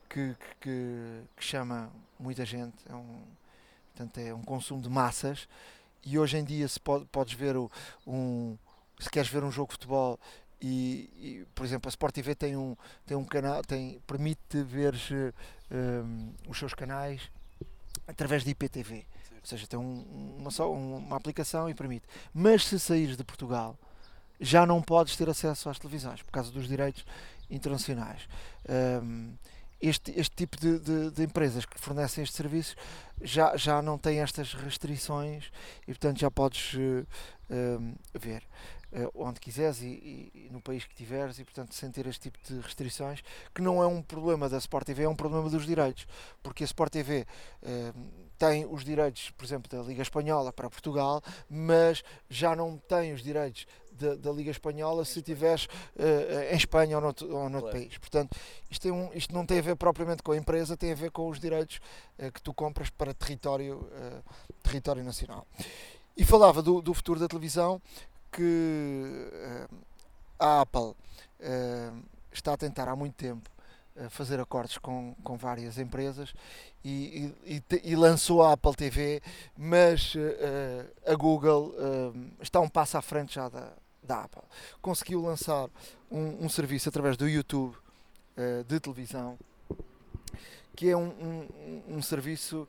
[0.08, 3.20] que, que, que, chama muita gente, é um,
[3.94, 5.46] portanto, é um consumo de massas
[6.04, 7.54] e hoje em dia se pode, podes ver
[8.06, 8.56] um,
[8.98, 10.18] se queres ver um jogo de futebol
[10.60, 14.94] E, e, por exemplo, a Sport TV tem um, tem um canal, tem, permite ver
[15.70, 17.30] um, os seus canais
[18.06, 19.06] através de IPTV.
[19.40, 22.06] Ou seja, tem um, uma, só, uma aplicação e permite.
[22.32, 23.76] Mas se saíres de Portugal,
[24.40, 27.04] já não podes ter acesso às televisões por causa dos direitos
[27.50, 28.28] internacionais.
[28.68, 29.34] Um,
[29.80, 32.74] este, este tipo de, de, de, empresas que fornecem estes serviços
[33.22, 37.06] já, já não têm estas restrições e, portanto, já podes uh,
[37.48, 38.77] uh, ver uh,
[39.14, 42.60] onde quiseres e, e, no país que tiveres e, portanto, sem ter este tipo de
[42.60, 43.22] restrições,
[43.54, 46.06] que não é um problema da Sport TV, é um problema dos direitos,
[46.42, 47.26] porque a Sport TV
[48.38, 51.20] tem os direitos, por exemplo, da Liga Espanhola para Portugal,
[51.50, 53.66] mas já não tem os direitos
[53.98, 55.64] da, da Liga Espanhola se estiveres
[55.96, 57.78] uh, em Espanha ou noutro, ou noutro claro.
[57.78, 57.98] país.
[57.98, 58.36] Portanto,
[58.70, 61.28] isto, um, isto, não tem a ver propriamente com a empresa, tem a ver com
[61.28, 61.80] os direitos
[62.18, 65.46] uh, que tu compras para território, uh, território nacional.
[66.16, 67.82] E falava do, do, futuro da televisão
[68.32, 69.30] que
[70.38, 70.94] a Apple
[72.32, 73.50] está a tentar há muito tempo
[74.10, 76.32] fazer acordos com, com várias empresas
[76.84, 79.20] e, e, e, lançou a Apple TV,
[79.56, 80.14] mas
[81.04, 81.74] a Google
[82.40, 84.42] está um passo à frente já da, da Apple.
[84.80, 85.68] Conseguiu lançar
[86.08, 87.76] um, um serviço através do YouTube
[88.68, 89.36] de televisão,
[90.76, 92.68] que é um, um, um serviço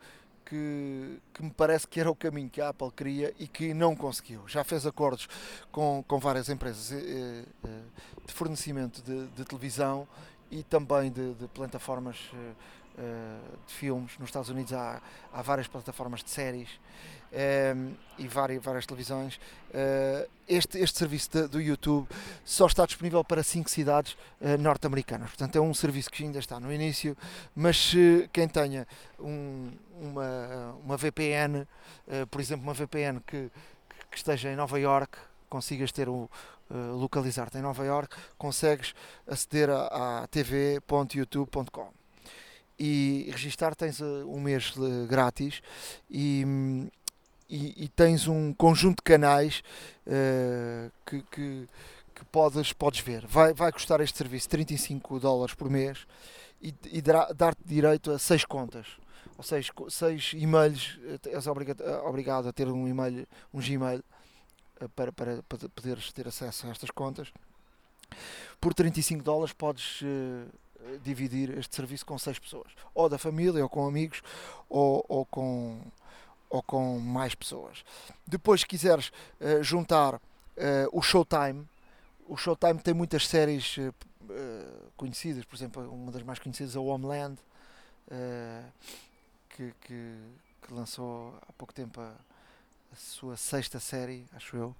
[0.49, 3.95] que, que, me parece que era o caminho que a Apple queria e que não
[3.95, 4.41] conseguiu.
[4.47, 5.27] Já fez acordos
[5.71, 7.81] com, com várias empresas eh, eh,
[8.25, 10.07] de fornecimento de, de televisão
[10.49, 12.17] e também de, de plataformas
[13.67, 14.17] de filmes.
[14.19, 15.01] Nos Estados Unidos há,
[15.33, 16.69] há várias plataformas de séries
[17.31, 19.39] Ehm, e várias, várias televisões.
[19.69, 22.07] Uh, este, este serviço de, do YouTube
[22.43, 25.29] só está disponível para cinco cidades uh, norte-americanas.
[25.29, 27.15] Portanto, é um serviço que ainda está no início,
[27.55, 28.87] mas se quem tenha
[29.19, 31.67] um, uma, uma VPN, uh,
[32.07, 33.51] eh, por exemplo, uma VPN que,
[34.09, 36.29] que esteja em Nova York, consigas ter o
[36.71, 38.93] localizar-te em Nova York, consegues
[39.27, 41.98] aceder a, a tv.youtube.com
[42.79, 44.73] e registar tens um mês
[45.07, 45.61] grátis
[46.09, 46.45] e,
[47.49, 49.61] e, e tens um conjunto de canais
[50.07, 51.67] uh, que, que,
[52.15, 53.25] que, podes, podes ver.
[53.27, 56.05] Vai, vai custar este serviço 35 dólares por mês
[56.61, 58.87] e, e dar-te direito a 6 contas.
[59.37, 64.03] Ou seja, 6 e-mails, eh, és obrigado, eh, obrigado a ter um e-mail, um Gmail
[64.95, 67.31] para, para, para poderes ter acesso a estas contas.
[68.59, 70.49] Por 35 dólares podes uh,
[71.03, 74.21] dividir este serviço com 6 pessoas, ou da família, ou com amigos,
[74.69, 75.79] ou, ou com
[76.49, 77.83] ou com mais pessoas.
[78.27, 80.19] Depois, se quiseres uh, juntar uh,
[80.91, 81.67] o Showtime,
[82.27, 83.93] o Showtime tem muitas séries uh,
[84.97, 87.37] conhecidas, por exemplo, uma das mais conhecidas é o Homeland,
[89.49, 90.15] que, que,
[90.61, 92.11] que, lançou há pouco tempo a,
[92.91, 94.75] a sua sexta série, acho eu.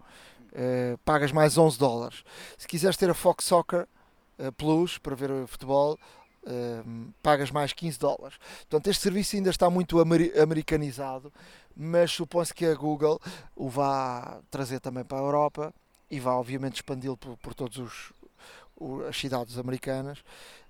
[1.06, 2.24] pagas mais 11 dólares.
[2.58, 3.88] Se quiseres ter a Fox Soccer
[4.58, 5.98] Plus para ver futebol,
[6.42, 8.38] Uh, pagas mais 15 dólares.
[8.60, 11.34] Portanto, este serviço ainda está muito amer americanizado,
[11.76, 13.20] mas supõe-se que a Google
[13.54, 15.74] o vá trazer também para a Europa
[16.10, 17.78] e vá, obviamente, expandi-lo por, por todas
[19.08, 20.20] as cidades americanas.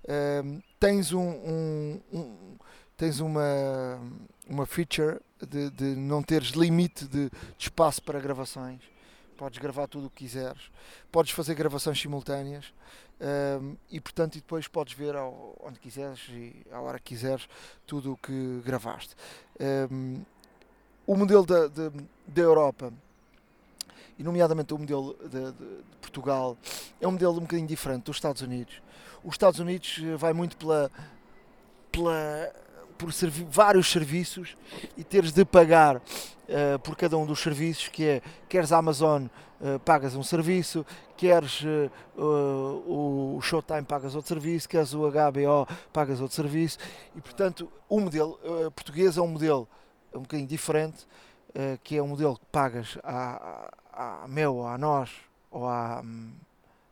[0.04, 2.56] Uh, tens um, um, um,
[2.96, 4.00] tens uma,
[4.48, 8.80] uma feature de, de não teres limite de, de espaço para gravações.
[9.40, 10.70] Podes gravar tudo o que quiseres,
[11.10, 12.74] podes fazer gravações simultâneas
[13.58, 17.48] um, e portanto e depois podes ver ao, onde quiseres e à hora que quiseres
[17.86, 19.16] tudo o que gravaste.
[19.90, 20.20] Um,
[21.06, 21.90] o modelo da, da,
[22.26, 22.92] da, Europa
[24.18, 26.54] e nomeadamente o modelo de, de, Portugal
[27.00, 28.82] é um modelo um bocadinho diferente dos Estados Unidos.
[29.24, 30.90] Os Estados Unidos eh, vai muito pela,
[31.90, 32.52] pela
[33.00, 34.54] por servi vários serviços
[34.94, 39.24] e teres de pagar uh, por cada um dos serviços, que é, queres a Amazon,
[39.24, 40.84] uh, pagas um serviço,
[41.16, 46.76] queres uh, o Showtime, pagas outro serviço, queres o HBO, pagas outro serviço,
[47.16, 48.38] e portanto o modelo
[48.76, 49.66] português é um modelo
[50.14, 51.06] um bocadinho diferente,
[51.82, 55.10] que é um modelo que pagas à, à, à Mel, à nós,
[55.50, 56.02] ou à...
[56.04, 56.32] Um,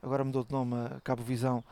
[0.03, 1.63] agora mudou de nome a Cabo Visão.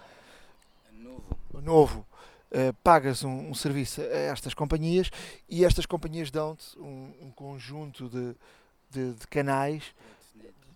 [0.93, 1.25] Novo.
[1.63, 2.07] Novo
[2.57, 5.11] Uh, pagas um, um, serviço a estas companhias
[5.47, 8.35] e estas companhias dão-te um, um, conjunto de,
[8.91, 9.83] de, de canais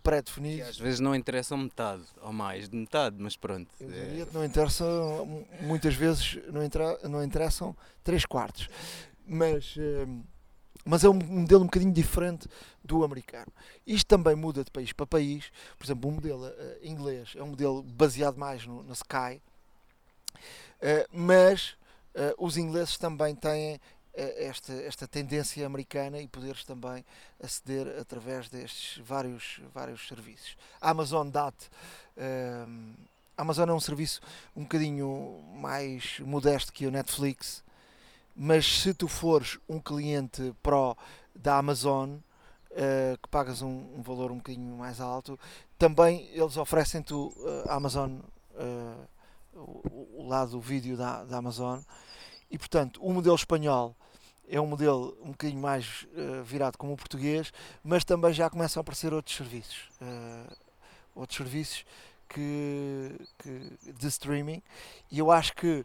[0.02, 0.68] pré-definidos.
[0.68, 3.68] Às vezes não interessam metade ou mais de metade, mas pronto.
[3.80, 4.26] É...
[4.30, 8.68] Não interessam, muitas vezes não, entra, não interessam 3 quartos.
[9.26, 10.22] Mas, uh,
[10.84, 12.46] mas é um modelo um bocadinho diferente
[12.84, 13.52] do americano.
[13.86, 15.50] Isto também muda de país para país.
[15.78, 19.40] Por exemplo, o modelo uh, inglês é um modelo baseado mais no, no Sky
[21.12, 21.76] mas
[22.14, 23.80] uh, os ingleses também têm
[24.14, 27.04] esta, esta tendência americana e poderes também
[27.42, 30.56] aceder através destes vários, vários serviços.
[30.80, 31.28] A Amazon.
[31.28, 32.94] Uh,
[33.36, 34.20] a Amazon é um serviço
[34.54, 37.64] um bocadinho mais modesto que o Netflix,
[38.36, 40.96] mas se tu fores um cliente pro
[41.34, 45.38] da Amazon, uh, que pagas um, um, valor um bocadinho mais alto,
[45.78, 47.14] também eles oferecem-te
[47.68, 49.08] Amazon, uh,
[49.54, 51.80] o, lado do vídeo da, da Amazon,
[52.50, 53.96] e portanto o modelo espanhol
[54.48, 56.06] é um modelo um bocadinho mais
[56.44, 57.52] virado como o português,
[57.84, 59.88] mas também já começam a aparecer outros serviços.
[61.14, 61.84] outros serviços
[62.30, 64.62] que, que, de streaming.
[65.10, 65.84] E eu acho que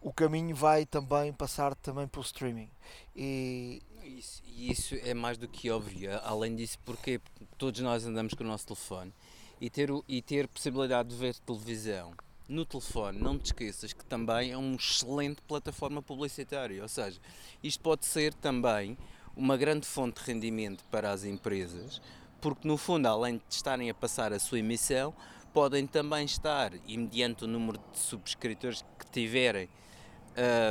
[0.00, 2.70] o caminho vai também passar também pelo streaming.
[3.14, 6.10] E isso, isso é mais do que óbvio.
[6.22, 7.20] Além disso porque
[7.58, 9.12] todos nós andamos com o nosso telefone.
[9.60, 12.12] E ter, o, e ter possibilidade de ver televisão
[12.52, 17.18] no telefone, não te esqueças que também é uma excelente plataforma publicitária, ou seja,
[17.62, 18.96] isto pode ser também
[19.36, 22.00] uma grande fonte de rendimento para as empresas,
[22.40, 25.14] porque no fundo, além de estarem a passar a sua emissão,
[25.52, 29.68] podem também estar, e mediante o número de subscritores que tiverem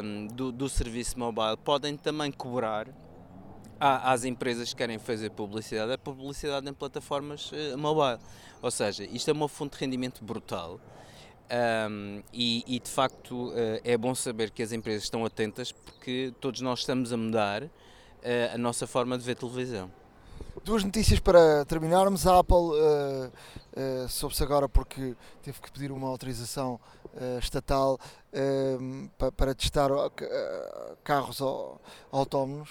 [0.04, 2.88] um, do, do, serviço mobile, podem também cobrar
[3.80, 8.20] às empresas que querem fazer publicidade a publicidade em plataformas uh, mobile.
[8.62, 10.80] Ou seja, isto é uma fonte de rendimento brutal.
[11.52, 16.34] Um, e, e, de facto uh, é bom saber que as empresas estão atentas porque
[16.40, 17.70] todos nós estamos a mudar uh,
[18.54, 19.92] a nossa forma de ver televisão.
[20.64, 22.26] Duas notícias para terminarmos.
[22.26, 26.80] A Apple uh, soube-se agora porque teve que pedir uma autorização
[27.42, 28.00] estatal
[28.34, 29.90] uh, para, para testar
[31.04, 31.42] carros
[32.10, 32.70] autónomos.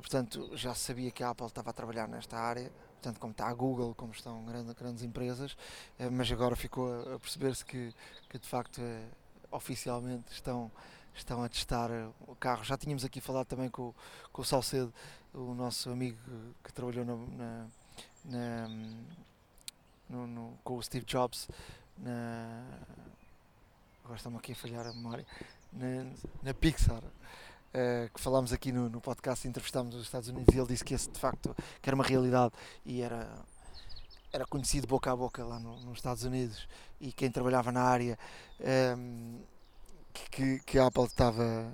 [0.00, 2.72] portanto, já sabia que a Apple estava a trabalhar nesta área,
[3.04, 5.56] tanto como está a Google, como estão grandes, grandes empresas,
[6.10, 7.94] mas agora ficou a, perceber-se que,
[8.30, 8.80] que de facto
[9.50, 10.70] oficialmente estão
[11.14, 11.90] estão a testar
[12.26, 12.64] o carro.
[12.64, 13.94] Já tínhamos aqui falado também com,
[14.32, 14.92] com o Salcedo,
[15.32, 16.18] o nosso amigo
[16.64, 17.66] que trabalhou na, na,
[18.24, 18.68] na
[20.08, 21.48] no, no, com o Steve Jobs
[21.98, 22.64] na
[24.02, 25.24] agora estamos aqui a falhar a memória
[25.72, 26.04] na,
[26.42, 27.02] na Pixar
[27.74, 30.94] uh, que falámos aqui no, no podcast entrevistámos os Estados Unidos e ele disse que
[30.94, 32.52] esse de facto que era uma realidade
[32.84, 33.28] e era
[34.32, 36.66] era conhecido boca a boca lá no, nos Estados Unidos
[37.00, 38.18] e quem trabalhava na área
[38.60, 39.40] um, ehm,
[40.30, 41.72] que, que a Apple estava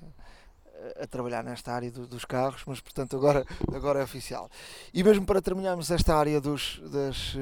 [1.01, 4.49] a trabalhar nesta área do, dos carros, mas portanto agora, agora é oficial.
[4.93, 7.35] E mesmo para terminarmos esta área dos, das,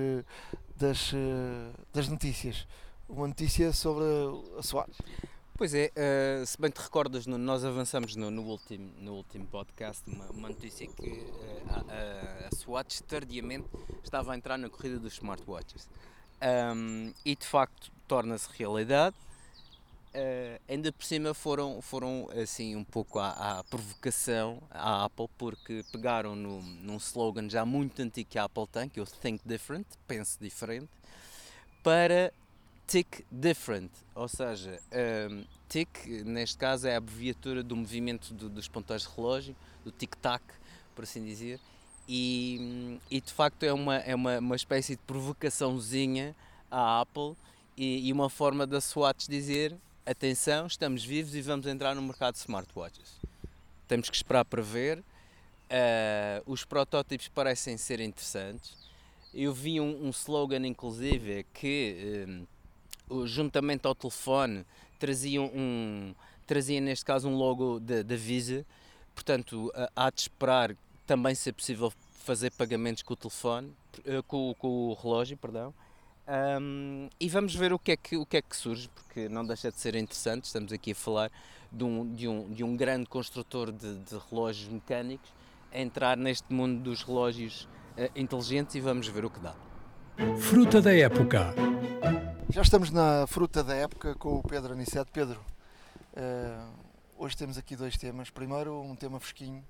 [0.75, 1.11] das,
[1.93, 2.67] das notícias,
[3.07, 4.03] uma notícia sobre
[4.57, 4.91] a SWAT.
[5.59, 9.45] Pois é, uh, se bem te recordas, no, nós avançamos no, no, último, no último
[9.47, 13.67] podcast uma, uma notícia que uh, a, a, Swatch tardiamente
[14.01, 15.89] estava a entrar na corrida dos smartwatches.
[16.41, 19.17] Um, e de facto torna-se realidade.
[20.15, 25.83] Uh, ainda por cima foram, foram assim um pouco à, à, provocação à Apple porque
[25.91, 29.45] pegaram no, num slogan já muito antigo que a Apple tem, que é o Think
[29.45, 30.87] Different, pense diferente,
[31.83, 32.31] para
[32.89, 34.81] Tick Different, ou seja,
[35.29, 39.91] um, Tick neste caso é a abreviatura do movimento do, dos ponteiros de relógio, do
[39.91, 40.43] tic-tac,
[40.95, 41.59] por assim dizer,
[42.07, 46.35] e, e, de facto é uma, é uma, uma espécie de provocaçãozinha
[46.71, 47.35] à Apple
[47.77, 52.33] e, e uma forma da Swatch dizer atenção, estamos vivos e vamos entrar no mercado
[52.33, 53.19] de smartwatches.
[53.87, 54.97] Temos que esperar para ver.
[54.97, 58.75] Uh, os protótipos parecem ser interessantes.
[59.31, 62.47] Eu vi um, um slogan, inclusive, que um,
[63.25, 64.65] juntamente ao telefone
[64.97, 66.13] trazia, um,
[66.45, 68.65] trazia neste caso um logo da Visa.
[69.13, 71.91] Portanto, há de esperar também ser possível
[72.29, 75.73] fazer pagamentos com o telefone, uh, com, com o relógio, perdão.
[76.61, 79.43] Um, e vamos ver o que, é que, o que é que surge, porque não
[79.43, 80.45] deixa de ser interessante.
[80.45, 81.31] Estamos aqui a falar
[81.71, 85.31] de um, de um, de um grande construtor de, de relógios mecânicos
[85.71, 87.63] a entrar neste mundo dos relógios
[87.97, 89.55] uh, inteligentes e vamos ver o que dá.
[90.37, 91.55] Fruta da época.
[92.51, 95.11] Já estamos na fruta da época com o Pedro Aniceto.
[95.11, 95.39] Pedro,
[96.17, 96.73] uh,
[97.17, 98.31] hoje temos aqui dois temas.
[98.31, 99.63] Primeiro, um tema fresquinho.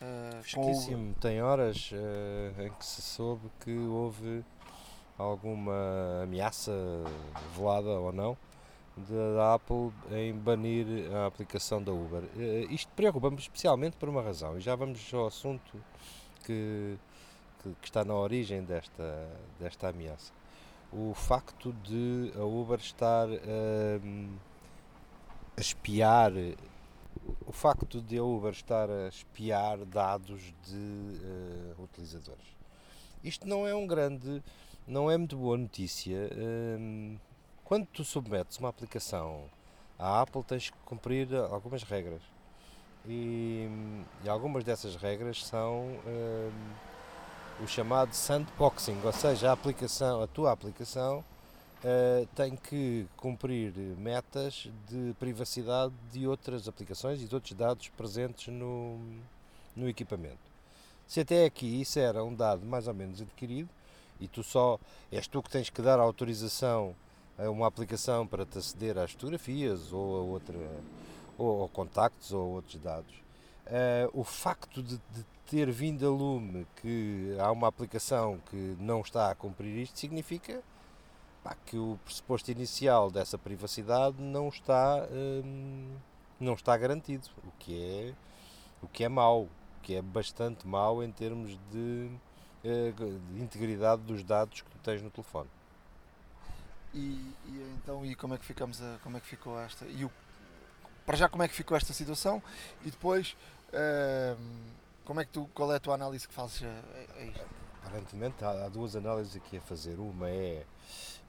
[0.00, 1.90] Uh, Fresquíssimo, tem horas
[2.58, 4.42] em que se soube que houve
[5.18, 6.72] alguma ameaça
[7.54, 8.34] velada ou não
[8.96, 12.22] da Apple em banir a aplicação da Uber.
[12.36, 15.72] Eh, isto preocupa-me especialmente por uma razão, e já vamos ao assunto
[16.44, 16.98] que,
[17.62, 20.32] que, que, está na origem desta, desta ameaça.
[20.92, 24.36] O facto de a Uber estar um,
[25.56, 26.32] a espiar,
[27.46, 32.46] o facto de a Uber estar a espiar dados de uh, utilizadores.
[33.22, 34.42] Isto não é um grande
[34.90, 36.30] não é muito boa notícia.
[36.36, 37.16] Hum,
[37.64, 39.44] quando tu submetes uma aplicação
[39.98, 42.22] à Apple, tens que cumprir algumas regras.
[43.06, 43.68] e,
[44.24, 45.86] e algumas dessas regras são
[47.62, 51.24] o chamado sandboxing, ou seja, a aplicação, a tua aplicação
[51.84, 58.52] uh, tem que cumprir metas de privacidade de outras aplicações e de outros dados presentes
[58.52, 58.98] no,
[59.76, 60.50] no equipamento.
[61.06, 63.68] Se até aqui isso era um dado mais ou menos adquirido
[64.20, 64.78] e tu só
[65.10, 66.94] és tu que tens que dar autorização
[67.38, 70.58] a uma aplicação para te aceder às fotografias ou a outra
[71.36, 73.14] ou, ou contactos ou outros dados.
[73.70, 79.00] Uh, o facto de, de, ter vindo a lume que há uma aplicação que não
[79.00, 80.62] está a cumprir isto significa
[81.42, 85.96] pá, que o pressuposto inicial dessa privacidade não está, hum,
[86.38, 88.14] não está garantido, o que é,
[88.82, 92.10] o que é mau, o que é bastante mau em termos de,
[92.64, 95.48] eh, de integridade dos dados que tu tens no telefone.
[96.92, 100.04] E, e, então e como é que ficamos a, como é que ficou esta e
[100.04, 100.10] o,
[101.06, 102.42] para já como é que ficou esta situação
[102.84, 103.36] e depois
[105.04, 107.44] como é que tu qual é a tua análise que fazes a, a isto?
[107.84, 109.98] Aparentemente há, há duas análises aqui a fazer.
[109.98, 110.64] Uma é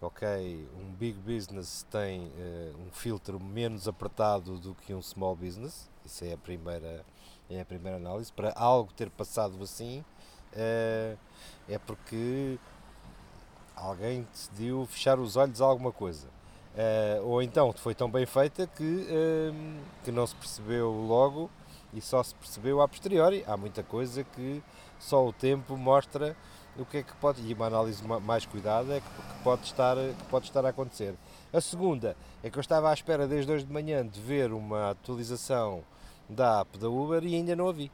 [0.02, 5.88] ok, um big business tem uh, um filtro menos apertado do que um small business,
[6.04, 7.06] isso é a primeira,
[7.50, 8.34] é a primeira análise.
[8.34, 10.04] Para algo ter passado assim,
[10.54, 11.18] uh,
[11.70, 12.58] é porque
[13.76, 16.28] alguém decidiu fechar os olhos a alguma coisa.
[16.74, 19.08] Uh, ou então foi tão bem feita que,
[20.04, 21.50] que não se percebeu logo
[21.94, 23.44] e só se percebeu a posteriori.
[23.48, 24.64] Há muita coisa que
[25.00, 26.36] só o tempo mostra
[26.78, 30.24] o que é que pode, e uma análise mais cuidada é que, pode estar, que
[30.30, 31.16] pode estar a acontecer.
[31.52, 34.92] A segunda é que eu estava à espera desde hoje de manhã de ver uma
[34.92, 35.84] atualização
[36.30, 37.92] da app da Uber e ainda não a vi.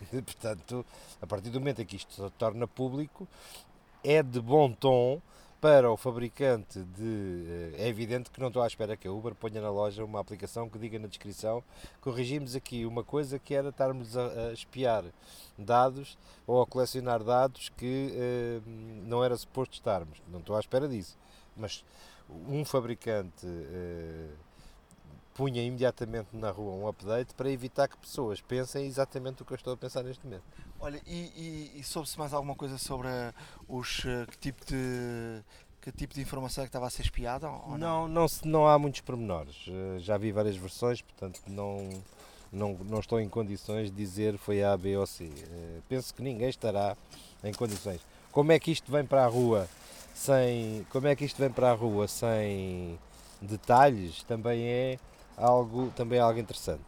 [0.10, 0.86] Portanto,
[1.20, 3.28] a partir do momento em que isto se torna público,
[4.02, 5.20] é de bom tom
[5.62, 7.72] para o fabricante de.
[7.76, 10.18] Eh, é evidente que não estou à espera que a Uber ponha na loja uma
[10.18, 11.62] aplicação que diga na descrição
[12.00, 15.04] corrigimos aqui uma coisa que era estarmos a, a espiar
[15.56, 18.60] dados ou a colecionar dados que eh,
[19.04, 20.20] não era suposto estarmos.
[20.26, 21.16] Não estou à espera disso.
[21.56, 21.84] Mas
[22.28, 24.30] um fabricante eh,
[25.34, 29.56] punha imediatamente na rua um update para evitar que pessoas pensem exatamente o que eu
[29.56, 30.44] estou a pensar neste momento.
[30.78, 33.32] Olha, e, e, e soube-se mais alguma coisa sobre uh,
[33.68, 35.42] os uh, que tipo de
[35.80, 37.48] que tipo de informação é que estava a ser espiada?
[37.48, 39.66] Não, não, não, não há muitos pormenores.
[39.66, 41.88] Uh, já vi várias versões, portanto não,
[42.52, 45.30] não, não estou em condições de dizer foi A, B ou C.
[45.88, 46.96] penso que ninguém estará
[47.42, 48.00] em condições.
[48.30, 49.68] Como é que isto vem para a rua
[50.14, 50.86] sem.
[50.90, 52.98] Como é que isto vem para a rua sem
[53.40, 54.22] detalhes?
[54.22, 54.98] Também é
[55.36, 56.82] algo, também algo interessante.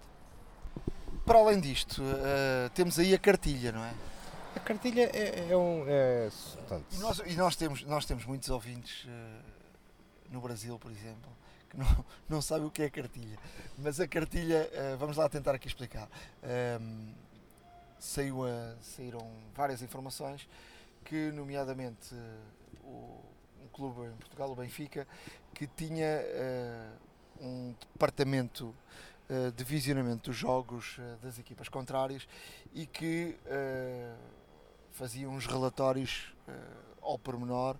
[1.24, 3.94] Para além disto, uh, temos aí a cartilha, não é?
[4.56, 5.84] A cartilha é, é um.
[5.88, 6.30] É,
[6.92, 9.42] e, nós, e nós, temos, nós temos muitos ouvintes uh,
[10.30, 11.30] no Brasil, por exemplo,
[11.70, 13.38] que não, não sabem o que é a cartilha.
[13.78, 16.08] Mas a cartilha, uh, vamos lá tentar aqui explicar.
[16.80, 17.12] Um,
[17.98, 20.46] saiu a, saíram várias informações
[21.04, 22.14] que, nomeadamente,
[22.82, 23.18] o,
[23.62, 25.06] um clube em Portugal, o Benfica,
[25.54, 26.20] que tinha
[27.40, 28.74] um departamento
[29.28, 32.26] uh, de visionamento dos jogos uh, das equipas contrárias
[32.72, 34.16] e que uh,
[34.90, 36.32] fazia uns relatórios
[37.02, 37.76] ao pormenor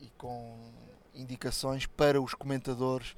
[0.00, 0.70] e com
[1.12, 3.16] indicações para os comentadores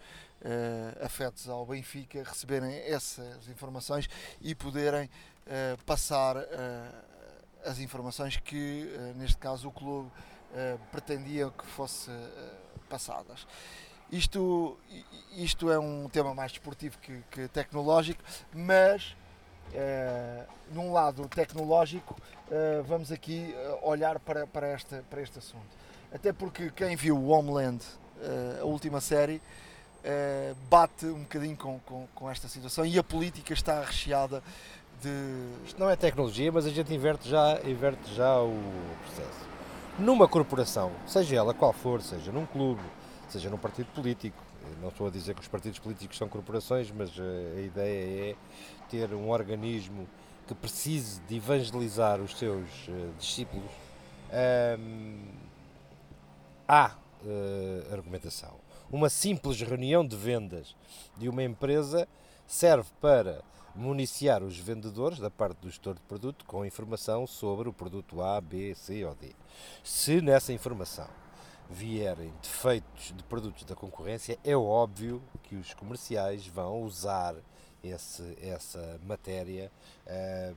[1.05, 4.09] afetos ao Benfica receberem essas informações
[4.41, 5.11] e poderem
[5.85, 6.37] passar
[7.65, 10.11] as informações que, neste caso, o clube
[10.91, 12.15] pretendia que fossem
[12.89, 13.47] passadas.
[14.15, 14.77] Isto,
[15.37, 18.23] isto é um tema mais desportivo que, que tecnológico,
[18.55, 19.17] mas
[19.73, 22.15] uh, num lado tecnológico
[22.47, 25.67] uh, vamos aqui eh, olhar para, para, esta, para este assunto.
[26.12, 27.83] Até porque quem viu Homeland,
[28.19, 29.43] uh, a última série,
[30.71, 34.45] bate um bocadinho com, com, com esta situação e a política está recheada
[35.03, 35.11] de.
[35.67, 38.61] Isto não é tecnologia, mas a gente inverte já, inverte já o
[39.07, 39.49] processo.
[39.99, 42.83] Numa corporação, seja ela qual for, seja num clube,
[43.33, 44.43] seja num partido político.
[44.81, 48.37] Não estou a dizer que os partidos políticos são corporações, mas eh, a ideia é
[48.89, 50.09] ter um organismo
[50.47, 53.70] que precise de evangelizar os seus uh, discípulos.
[56.68, 58.55] Há uh, argumentação.
[58.91, 60.77] Uma simples reunião de vendas
[61.16, 62.07] de uma empresa
[62.47, 63.43] serve para
[63.75, 68.41] municiar os vendedores da parte do gestor de produto com informação sobre o produto A,
[68.41, 69.33] B, C ou D.
[69.83, 71.09] Se nessa informação
[71.75, 77.35] vierem defeitos de produtos da concorrência, é óbvio que os comerciais vão usar
[77.83, 79.70] esse, essa matéria
[80.07, 80.57] uh,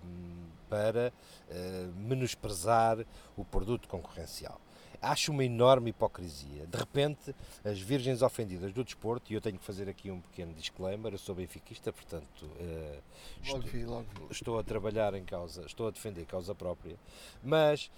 [0.70, 1.12] para
[1.50, 3.00] uh, menosprezar
[3.36, 4.62] o produto concorrencial.
[5.02, 6.66] Acho uma enorme hipocrisia.
[6.66, 10.54] De repente, as virgens ofendidas do desporto, e eu tenho que fazer aqui um pequeno
[10.54, 13.02] disclaimer, eu sou benfiquista, portanto uh,
[13.42, 13.86] estou, vi,
[14.30, 16.96] estou, a trabalhar em causa, estou a defender causa própria,
[17.44, 17.92] mas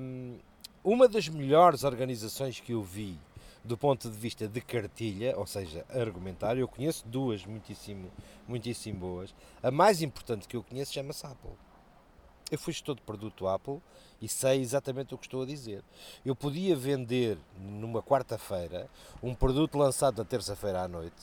[0.00, 0.38] um,
[0.84, 3.18] uma das melhores organizações que eu vi
[3.64, 8.10] do ponto de vista de cartilha, ou seja, argumentário, eu conheço duas muitíssimo,
[8.48, 9.32] muitíssimo boas.
[9.62, 11.52] A mais importante que eu conheço chama-se Apple.
[12.50, 13.80] Eu fui gestor de produto Apple
[14.20, 15.84] e sei exatamente o que estou a dizer.
[16.24, 18.90] Eu podia vender numa quarta-feira
[19.22, 21.22] um produto lançado na terça-feira à noite,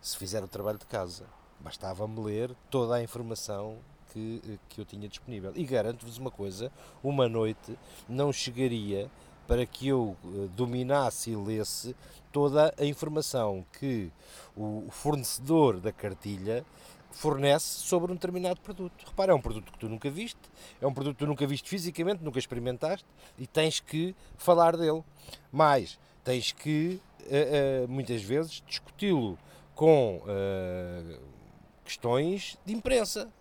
[0.00, 1.26] se fizer o trabalho de casa.
[1.58, 3.78] Bastava-me ler toda a informação
[4.12, 5.52] que, que eu tinha disponível.
[5.54, 7.78] E garanto-vos uma coisa: uma noite
[8.08, 9.10] não chegaria
[9.46, 11.96] para que eu eh, dominasse e lesse
[12.30, 14.12] toda a informação que
[14.54, 16.64] o fornecedor da cartilha
[17.10, 19.04] fornece sobre um determinado produto.
[19.06, 20.38] Repara, é um produto que tu nunca viste,
[20.80, 23.06] é um produto que tu nunca viste fisicamente, nunca experimentaste
[23.38, 25.02] e tens que falar dele.
[25.50, 29.38] Mas tens que, uh, muitas vezes, discuti-lo
[29.74, 30.20] com
[31.84, 33.32] questões de imprensa.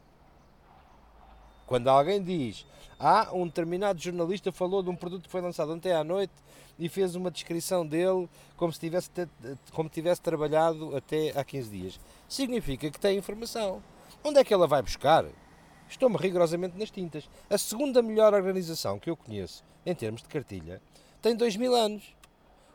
[1.67, 2.65] Quando alguém diz
[2.99, 6.33] ah, um determinado jornalista falou de um produto que foi lançado ontem à noite
[6.79, 9.11] e fez uma descrição dele como se tivesse,
[9.73, 11.99] como tivesse trabalhado até há 15 dias.
[12.27, 13.83] Significa que tem informação.
[14.23, 15.25] Onde é que ela vai buscar?
[15.87, 17.29] Estou-me rigorosamente nas tintas.
[17.49, 20.81] A segunda melhor organização que eu conheço em termos de cartilha
[21.21, 22.15] tem 2 mil anos.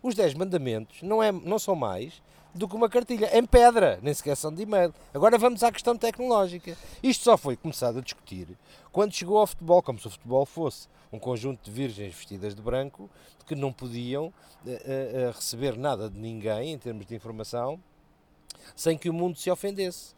[0.03, 2.23] Os 10 mandamentos não, é, não são mais
[2.55, 4.95] do que uma cartilha em pedra, nem sequer são de e-mail.
[5.15, 6.77] Agora vamos à questão tecnológica.
[7.03, 8.49] Isto só foi começado a discutir
[8.91, 12.63] quando chegou ao futebol, como se o futebol fosse um conjunto de virgens vestidas de
[12.63, 13.09] branco
[13.47, 14.31] que não podiam uh,
[14.69, 17.81] uh, receber nada de ninguém em termos de informação
[18.77, 20.15] sem que o mundo se ofendesse.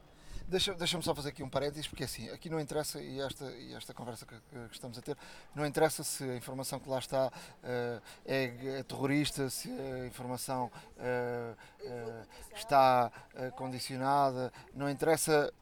[0.55, 3.75] Deixa-me deixa só fazer aqui um parênteses, porque assim, aqui não interessa, e esta, e
[3.75, 5.17] esta conversa que, que, estamos a ter,
[5.53, 10.71] não interessa se a informação que lá está uh, é, é, terrorista, se a informação
[10.97, 13.11] uh, uh, está
[13.57, 15.53] condicionada, não interessa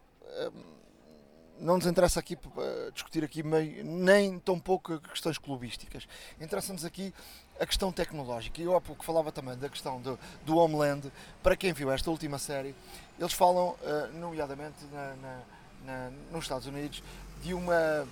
[1.58, 2.36] não nos interessa aqui
[2.92, 6.06] discutir aqui meio, nem tão pouco questões clubísticas.
[6.40, 7.14] Interessa-nos aqui
[7.58, 8.60] a questão tecnológica.
[8.60, 11.12] E eu há pouco falava também da questão do, do Homeland.
[11.42, 12.74] Para quem viu esta última série,
[13.18, 15.40] eles falam, uh, nomeadamente na, na,
[15.84, 17.02] na, nos Estados Unidos,
[17.42, 18.06] de uma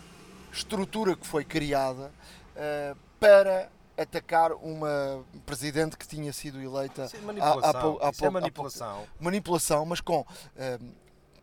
[0.53, 2.11] estrutura que foi criada
[2.57, 8.31] uh, para atacar uma presidente que tinha sido eleita é manipulação, há, há, há, é
[8.31, 9.07] manipulação.
[9.21, 10.27] manipulação, mas com uh,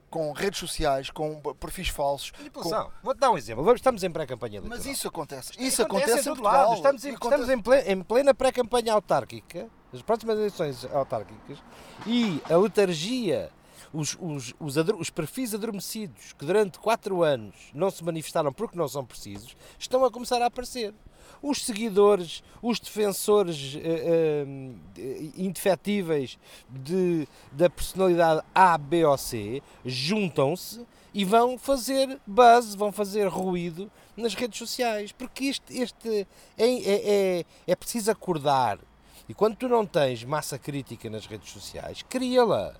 [0.09, 2.31] com redes sociais, com perfis falsos.
[2.37, 2.85] Manipulação.
[2.85, 2.91] Com...
[3.03, 3.73] Vou-te dar um exemplo.
[3.73, 5.51] Estamos em pré-campanha Mas isso acontece.
[5.59, 6.73] Isso acontece, acontece em todo lado.
[6.73, 7.41] Estamos, em, acontece...
[7.53, 11.57] estamos em plena, pré-campanha autárquica, as próximas eleições autárquicas,
[12.05, 13.51] e a letargia,
[13.93, 18.87] os, os, os, os perfis adormecidos que durante quatro anos não se manifestaram porque não
[18.87, 20.93] são precisos, estão a começar a aparecer
[21.41, 26.37] os seguidores, os defensores uh, uh, indefetíveis
[26.69, 33.91] de, da personalidade A, B ou C juntam-se e vão fazer buzz, vão fazer ruído
[34.15, 36.27] nas redes sociais, porque este, este
[36.57, 38.79] é, é, é, é preciso acordar.
[39.27, 42.75] E quando tu não tens massa crítica nas redes sociais, cria-la.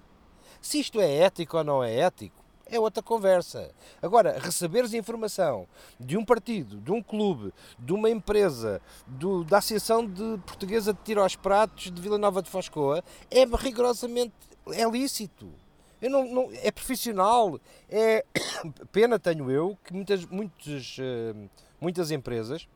[0.62, 3.72] Se isto é ético ou não é ético, é outra conversa.
[4.01, 5.68] Agora, receberes informação
[5.99, 10.99] de um partido, de um clube, de uma empresa, do, da Associação de Portuguesa de
[11.03, 14.34] Tiro aos Pratos de Vila Nova de Foscoa, é rigorosamente
[14.74, 15.49] é lícito.
[16.01, 17.59] Eu não, não, é profissional.
[17.89, 18.26] É
[18.91, 21.34] pena tenho eu que muitas, muitas, eh,
[21.80, 22.68] muitas empresas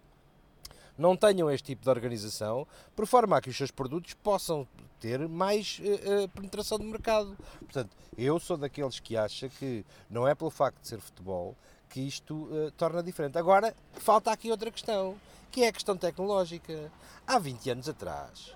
[1.01, 4.67] não tenham este tipo de organização, por forma a que os seus produtos possam
[4.99, 7.35] ter mais uh, penetração de mercado.
[7.59, 11.57] Portanto, eu sou daqueles que acha que não é pelo facto de ser futebol
[11.89, 13.37] que isto uh, torna diferente.
[13.37, 15.17] Agora, falta aqui outra questão,
[15.49, 16.91] que é a questão tecnológica.
[17.25, 18.53] Há 20 anos atrás,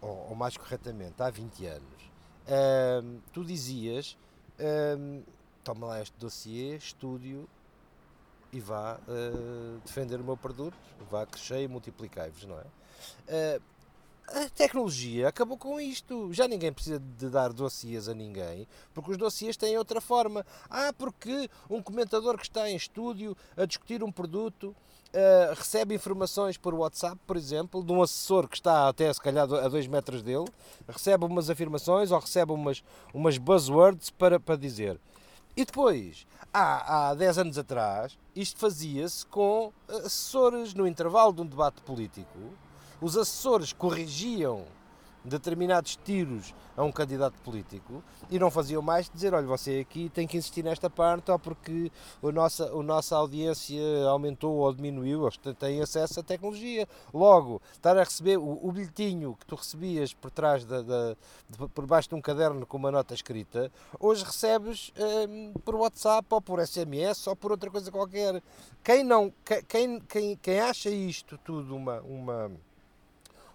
[0.00, 2.10] ou, ou mais corretamente, há 20 anos,
[2.46, 4.16] ehm, tu dizias,
[4.58, 5.22] ehm,
[5.64, 7.48] toma lá este dossiê, estúdio,
[8.52, 10.76] e vá uh, defender o meu produto,
[11.10, 13.56] vá crescer e multiplicai-vos, não é?
[13.58, 13.62] Uh,
[14.28, 16.32] a tecnologia acabou com isto.
[16.32, 20.44] Já ninguém precisa de dar dossiês a ninguém, porque os dossiês têm outra forma.
[20.68, 24.74] Ah, porque um comentador que está em estúdio a discutir um produto
[25.16, 29.44] uh, recebe informações por WhatsApp, por exemplo, de um assessor que está até se calhar
[29.44, 30.46] a dois metros dele,
[30.88, 32.82] recebe umas afirmações ou recebe umas,
[33.14, 34.98] umas buzzwords para, para dizer.
[35.56, 41.46] E depois, há, há 10 anos atrás, isto fazia-se com assessores no intervalo de um
[41.46, 42.38] debate político.
[43.00, 44.66] Os assessores corrigiam
[45.26, 50.26] determinados tiros a um candidato político e não faziam mais dizer, olha, você aqui tem
[50.26, 51.90] que insistir nesta parte ou porque
[52.22, 56.88] a nossa, a nossa audiência aumentou ou diminuiu, eles têm acesso à tecnologia.
[57.12, 61.16] Logo, estar a receber o, o bilhetinho que tu recebias por trás da, da
[61.48, 64.92] de, por baixo de um caderno com uma nota escrita, hoje recebes
[65.28, 68.42] hum, por WhatsApp ou por SMS ou por outra coisa qualquer.
[68.82, 69.32] Quem não,
[69.68, 72.50] quem, quem, quem acha isto tudo uma, uma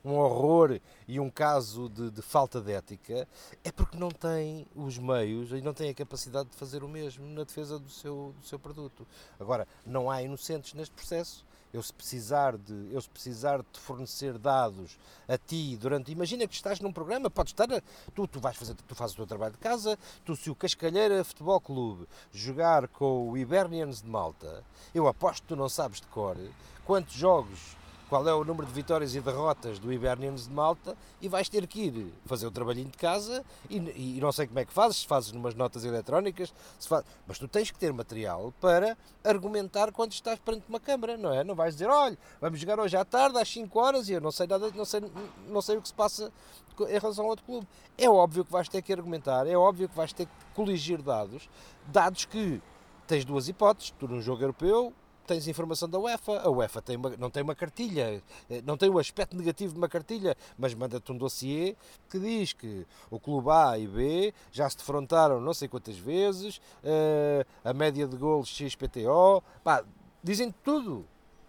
[0.04, 3.28] um horror e um caso de, de, falta de ética,
[3.64, 7.26] é porque não tem os meios e não tem a capacidade de fazer o mesmo
[7.28, 9.08] na defesa do seu, do seu produto.
[9.40, 11.46] Agora, não há inocentes neste processo.
[11.74, 16.54] Eu se precisar de, eu se precisar de fornecer dados a ti durante, imagina que
[16.54, 17.66] estás num programa, podes estar,
[18.14, 21.24] tu, tu vais fazer, tu fazes o teu trabalho de casa, tu se o Cascalheira
[21.24, 26.08] Futebol Clube jogar com o Hibernians de Malta, eu aposto que tu não sabes de
[26.08, 26.36] cor
[26.84, 27.78] quantos jogos
[28.12, 31.66] qual é o número de vitórias e derrotas do Hibernians de Malta e vais ter
[31.66, 34.98] que ir fazer o trabalhinho de casa e, e não sei como é que fazes,
[34.98, 40.12] se fazes numas notas eletrónicas, faz, mas tu tens que ter material para argumentar quando
[40.12, 41.42] estás perante uma câmara, não é?
[41.46, 44.30] Não vais dizer, olha, vamos jogar hoje à tarde às 5 horas e eu não
[44.30, 45.02] sei nada, não sei,
[45.48, 46.34] não sei o que se passa
[46.82, 47.66] em relação ao outro clube.
[47.98, 51.50] É óbvio que vais ter que argumentar, é óbvio que vais ter que coligir dados,
[51.88, 52.62] dados que
[53.08, 54.94] tens duas hipóteses, tu num jogo europeu
[55.26, 58.90] tens informação da UEFA, a UEFA tem uma, não tem uma cartilha, eh, não tem
[58.90, 61.76] o aspecto negativo de uma cartilha, mas manda-te um dossiê
[62.10, 66.58] que diz que o clube A e B já se defrontaram não sei quantas vezes,
[66.84, 69.84] uh, a média de golos XPTO, pá,
[70.24, 71.06] dizem tudo,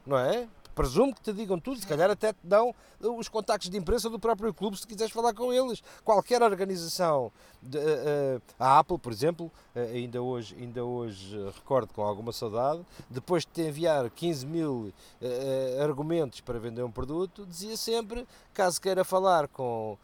[0.07, 0.49] não é?
[0.75, 4.19] Presumo que te digam tudo, se calhar até te dão os contactos de imprensa do
[4.19, 5.83] próprio clube se quiseres falar com eles.
[6.05, 11.93] Qualquer organização, de, uh, a Apple, por exemplo, uh, ainda hoje, ainda hoje uh, recordo
[11.93, 14.93] com alguma saudade, depois de te enviar 15 mil
[15.83, 19.97] argumentos para vender um produto, dizia sempre, caso queira falar com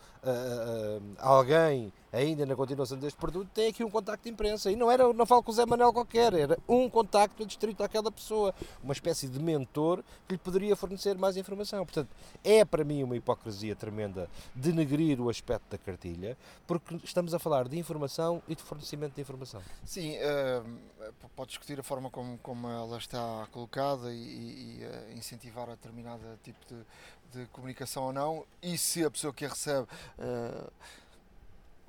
[1.19, 4.71] alguém ainda na continuação deste produto, tem aqui um contacto de imprensa.
[4.71, 8.11] E não era, não falo com o Zé Manuel qualquer, era um contacto distrito àquela
[8.11, 11.85] pessoa, uma espécie de mentor que lhe poderia fornecer mais informação.
[11.85, 12.09] Portanto,
[12.43, 16.37] é para mim uma hipocrisia tremenda denegrir o aspecto da cartilha,
[16.67, 19.61] porque estamos a falar de informação e de fornecimento de informação.
[19.85, 20.98] Sim, uh,
[21.35, 24.83] pode discutir a forma como, como ela está colocada e,
[25.13, 29.45] e incentivar a determinado tipo de, de, comunicação ou não, e se a pessoa que
[29.45, 29.87] a recebe.
[30.19, 30.71] Uh,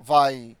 [0.00, 0.56] vai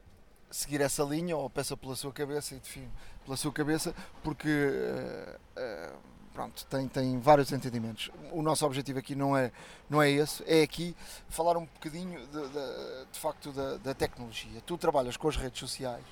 [0.50, 2.90] seguir essa linha ou peça pela sua cabeça e define
[3.24, 5.98] pela sua cabeça porque uh, uh,
[6.34, 8.10] pronto, tem, tem vários entendimentos.
[8.32, 9.50] O nosso objetivo aqui não é,
[9.88, 10.94] não é esse, é aqui
[11.28, 14.60] falar um bocadinho de, de, de facto da, da, tecnologia.
[14.66, 16.04] Tu trabalhas com as redes sociais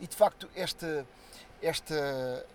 [0.00, 1.06] e de facto esta,
[1.62, 2.46] esta,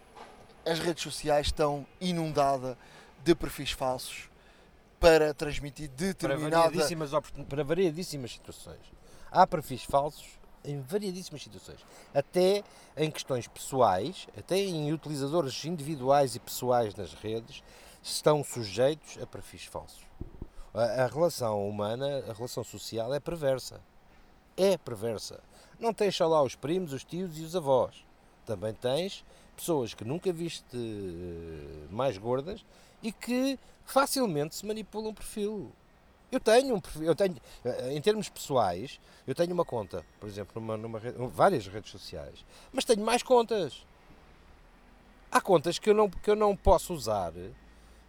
[0.66, 2.78] as redes sociais estão inundadas
[3.24, 4.30] de perfis falsos
[5.00, 6.50] para transmitir determinada...
[6.50, 7.12] Para variadíssimas,
[7.48, 8.94] para variadíssimas situações
[9.34, 10.28] há perfis falsos
[10.64, 11.80] em variedíssimas situações,
[12.14, 12.64] até
[12.96, 17.62] em questões pessoais, até em utilizadores individuais e pessoais nas redes,
[18.02, 20.04] estão sujeitos a perfis falsos.
[20.74, 23.82] A, a relação humana, a relação social é perversa.
[24.56, 25.42] É perversa.
[25.78, 28.06] Não tens só lá os primos, os tios e os avós.
[28.46, 29.24] Também tens
[29.56, 32.66] pessoas que nunca viste eh, mais gordas
[33.02, 35.72] e que facilmente se manipulam um perfil.
[36.32, 40.78] Eu tenho, eu tenho, eh, em termos pessoais, eu tenho uma conta, por exemplo, numa,
[40.78, 43.86] numa várias redes sociais, mas tenho mais contas.
[45.32, 47.34] Há contas que eu não, que eu não posso usar.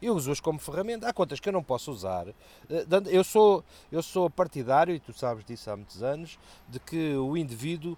[0.01, 1.09] Eu uso-as como ferramenta.
[1.09, 2.28] Há contas que eu não posso usar.
[2.28, 7.14] Eh, eu sou, eu sou partidário, e tu sabes disso há muitos anos, de que
[7.14, 7.97] o indivíduo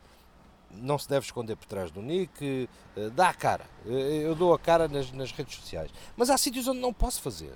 [0.70, 3.66] não se deve esconder por trás do nick, eh, dá a cara.
[3.84, 5.90] Eu dou a cara nas, nas redes sociais.
[6.16, 7.54] Mas há sítios onde não posso fazer.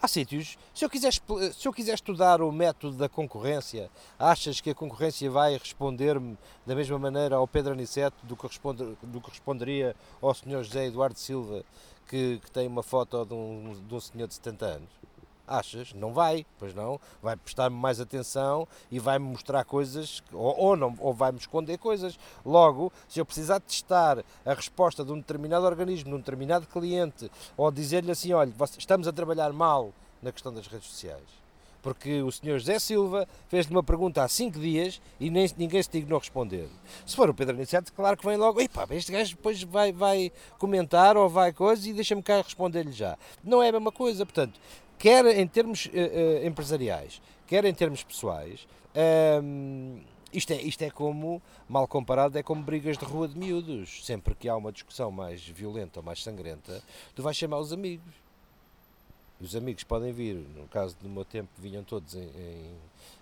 [0.00, 4.70] Há sítios, se eu, quiser, se eu quiser estudar o método da concorrência, achas que
[4.70, 9.30] a concorrência vai responder-me da mesma maneira ao Pedro Aniceto do que, responde, do que
[9.30, 10.64] responderia ao Sr.
[10.64, 11.64] José Eduardo Silva,
[12.08, 14.90] que, que tem uma foto de um, de um senhor de 70 anos?
[15.46, 15.92] Achas?
[15.92, 17.00] Não vai, pois não.
[17.22, 22.18] Vai prestar-me mais atenção e vai-me mostrar coisas, ou, ou, ou vai-me esconder coisas.
[22.44, 27.30] Logo, se eu precisar testar a resposta de um determinado organismo, de um determinado cliente,
[27.56, 31.42] ou dizer-lhe assim: olha, estamos a trabalhar mal na questão das redes sociais.
[31.82, 35.90] Porque o senhor José Silva fez-lhe uma pergunta há 5 dias e nem, ninguém se
[35.90, 36.68] dignou responder.
[37.04, 40.30] Se for o Pedro Aniceto, claro que vem logo, epá, este gajo depois vai, vai
[40.60, 43.18] comentar ou vai coisa e deixa-me cá responder-lhe já.
[43.42, 44.60] Não é a mesma coisa, portanto,
[45.02, 50.00] quer em termos uh, empresariais, quer em termos pessoais, um, ehm,
[50.32, 54.06] isto, é, isto é como, mal comparado, é como brigas de rua de miúdos.
[54.06, 56.80] Sempre que há uma discussão mais violenta ou mais sangrenta,
[57.16, 58.14] tu vais chamar os amigos.
[59.42, 62.76] E os amigos podem vir, no caso do meu tempo, vinham todos em, em,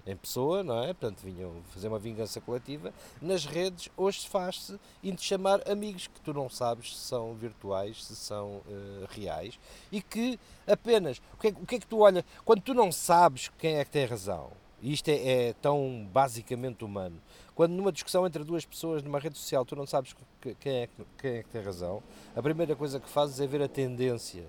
[0.06, 0.88] em pessoa, não é?
[0.88, 2.92] Portanto, vinham fazer uma vingança coletiva.
[3.22, 8.04] Nas redes, hoje se faz-se indo chamar amigos que tu não sabes se são virtuais,
[8.04, 9.58] se são uh, reais
[9.90, 11.22] e que apenas.
[11.32, 12.22] O que, é, o que é que tu olha.
[12.44, 14.50] Quando tu não sabes quem é que tem razão,
[14.82, 17.18] e isto é, é tão basicamente humano,
[17.54, 21.30] quando numa discussão entre duas pessoas numa rede social tu não sabes quem é, quem
[21.36, 22.02] é que tem razão,
[22.36, 24.44] a primeira coisa que fazes é ver a tendência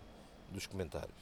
[0.51, 1.20] dos comentários.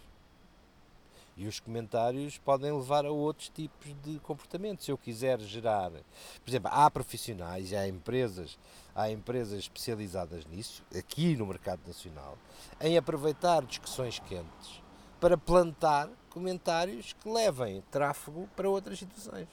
[1.39, 4.83] E os comentários podem levar a outros tipos de comportamentos.
[4.83, 8.59] Se eu quiser gerar, por exemplo, há profissionais, há empresas,
[8.93, 12.37] há empresas especializadas nisso, aqui no mercado nacional,
[12.81, 14.81] em aproveitar discussões quentes
[15.21, 19.47] para plantar comentários que levem tráfego para outras situações.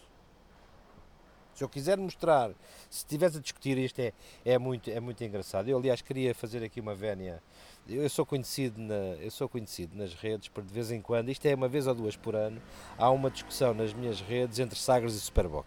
[1.54, 2.50] Se eu quiser mostrar,
[2.90, 4.12] se estivesse a discutir isto, é,
[4.44, 5.68] é, muito, é muito engraçado.
[5.68, 7.40] Eu, aliás, queria fazer aqui uma vénia
[7.88, 11.46] eu sou conhecido na, eu sou conhecido nas redes por de vez em quando, isto
[11.46, 12.60] é uma vez ou duas por ano,
[12.98, 15.66] há uma discussão nas minhas redes entre Sagres e Superboc.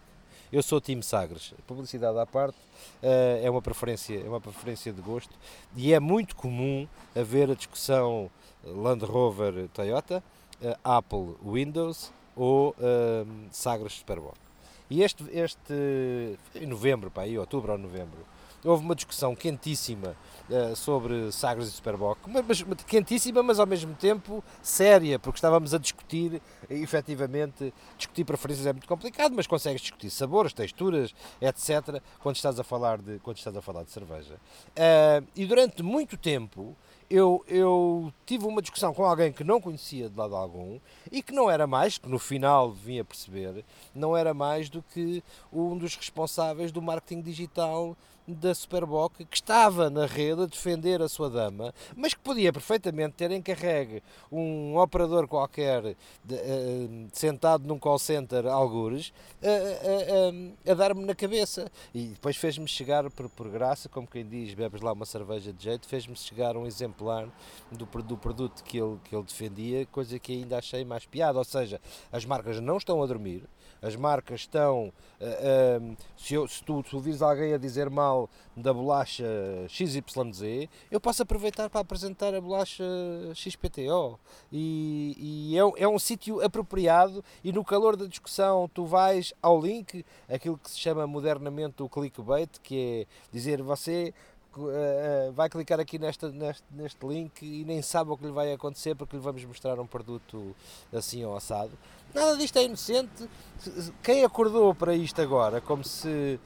[0.52, 2.58] Eu sou time Sagres, publicidade à parte,
[3.02, 5.32] uh, é uma preferência, é uma preferência de gosto
[5.76, 8.30] e é muito comum haver a discussão
[8.64, 10.22] Land Rover Toyota,
[10.60, 12.74] uh, Apple Windows ou
[13.50, 14.36] Sagres Superboc.
[14.88, 15.72] E este, este
[16.54, 18.18] em novembro, para aí, outubro ou novembro,
[18.64, 20.16] houve uma discussão quentíssima
[20.48, 25.74] uh, sobre Sagres e Superboc, mas, mas, quentíssima, mas ao mesmo tempo séria, porque estávamos
[25.74, 32.36] a discutir, efetivamente, discutir preferências é muito complicado, mas consegues discutir sabores, texturas, etc., quando
[32.36, 34.34] estás a falar de, quando estás a falar de cerveja.
[34.70, 36.76] Uh, e durante muito tempo
[37.10, 40.78] eu, eu tive uma discussão com alguém que não conhecia de lado algum
[41.10, 44.80] e que não era mais, que no final vim a perceber, não era mais do
[44.80, 47.96] que um dos responsáveis do marketing digital
[48.34, 53.14] da Superboc que estava na rede a defender a sua dama, mas que podia perfeitamente
[53.14, 59.12] ter encarregue um operador qualquer de, uh, sentado num call center, algures,
[59.42, 61.70] uh, uh, a dar-me na cabeça.
[61.94, 65.64] E depois fez-me chegar, por, por graça, como quem diz, bebes lá uma cerveja de
[65.64, 67.28] jeito, fez-me chegar um exemplar
[67.70, 71.38] do, do produto que ele, que ele defendia, coisa que ainda achei mais piada.
[71.38, 71.80] Ou seja,
[72.12, 73.44] as marcas não estão a dormir,
[73.82, 74.92] as marcas estão.
[75.20, 78.19] Uh, uh, se, eu, se, tu, se ouvires alguém a dizer mal
[78.56, 79.24] da bolacha
[79.68, 82.84] XYZ, eu posso aproveitar para apresentar a bolacha
[83.34, 84.18] XPTO.
[84.50, 87.24] E, e é, é um sítio apropriado.
[87.44, 91.88] E no calor da discussão, tu vais ao link, aquilo que se chama modernamente o
[91.88, 94.12] clickbait, que é dizer você
[94.52, 98.52] Uh, vai clicar aqui nesta, neste, neste link e nem sabe o que lhe vai
[98.52, 100.56] acontecer porque lhe vamos mostrar um produto
[100.92, 101.70] assim ou assado.
[102.12, 103.28] Nada disto é inocente.
[104.02, 106.40] Quem acordou para isto agora, como se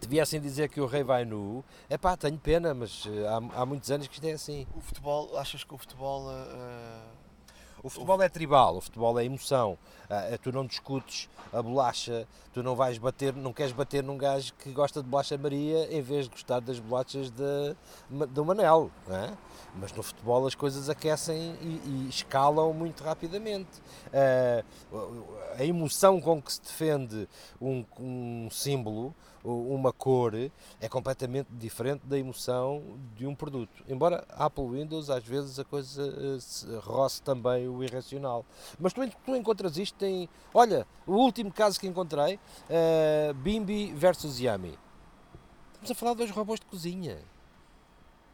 [0.00, 3.60] te viessem dizer que o rei vai nu, é pá, tenho pena, mas eh, há,
[3.60, 4.66] há muitos anos que isto é assim.
[4.74, 6.28] O futebol, achas que o futebol.
[6.28, 7.26] Uh,
[7.82, 9.78] o futebol é tribal, o futebol é emoção.
[10.04, 14.52] Uh, tu não discutes a bolacha, tu não vais bater, não queres bater num gajo
[14.54, 17.76] que gosta de bolacha Maria em vez de gostar das bolachas de,
[18.30, 18.90] do Manel.
[19.08, 19.32] É?
[19.76, 23.70] Mas no futebol as coisas aquecem e, e escalam muito rapidamente.
[24.08, 25.24] Uh,
[25.56, 27.28] a emoção com que se defende
[27.60, 29.14] um, um símbolo
[29.46, 33.84] uma cor é completamente diferente da emoção de um produto.
[33.88, 38.44] Embora Apple Windows às vezes a coisa uh, roce também o irracional.
[38.78, 40.28] Mas tu, tu encontras isto em.
[40.52, 44.78] Olha, o último caso que encontrei, uh, Bimbi versus Yami.
[45.74, 47.18] Estamos a falar de dois robôs de cozinha.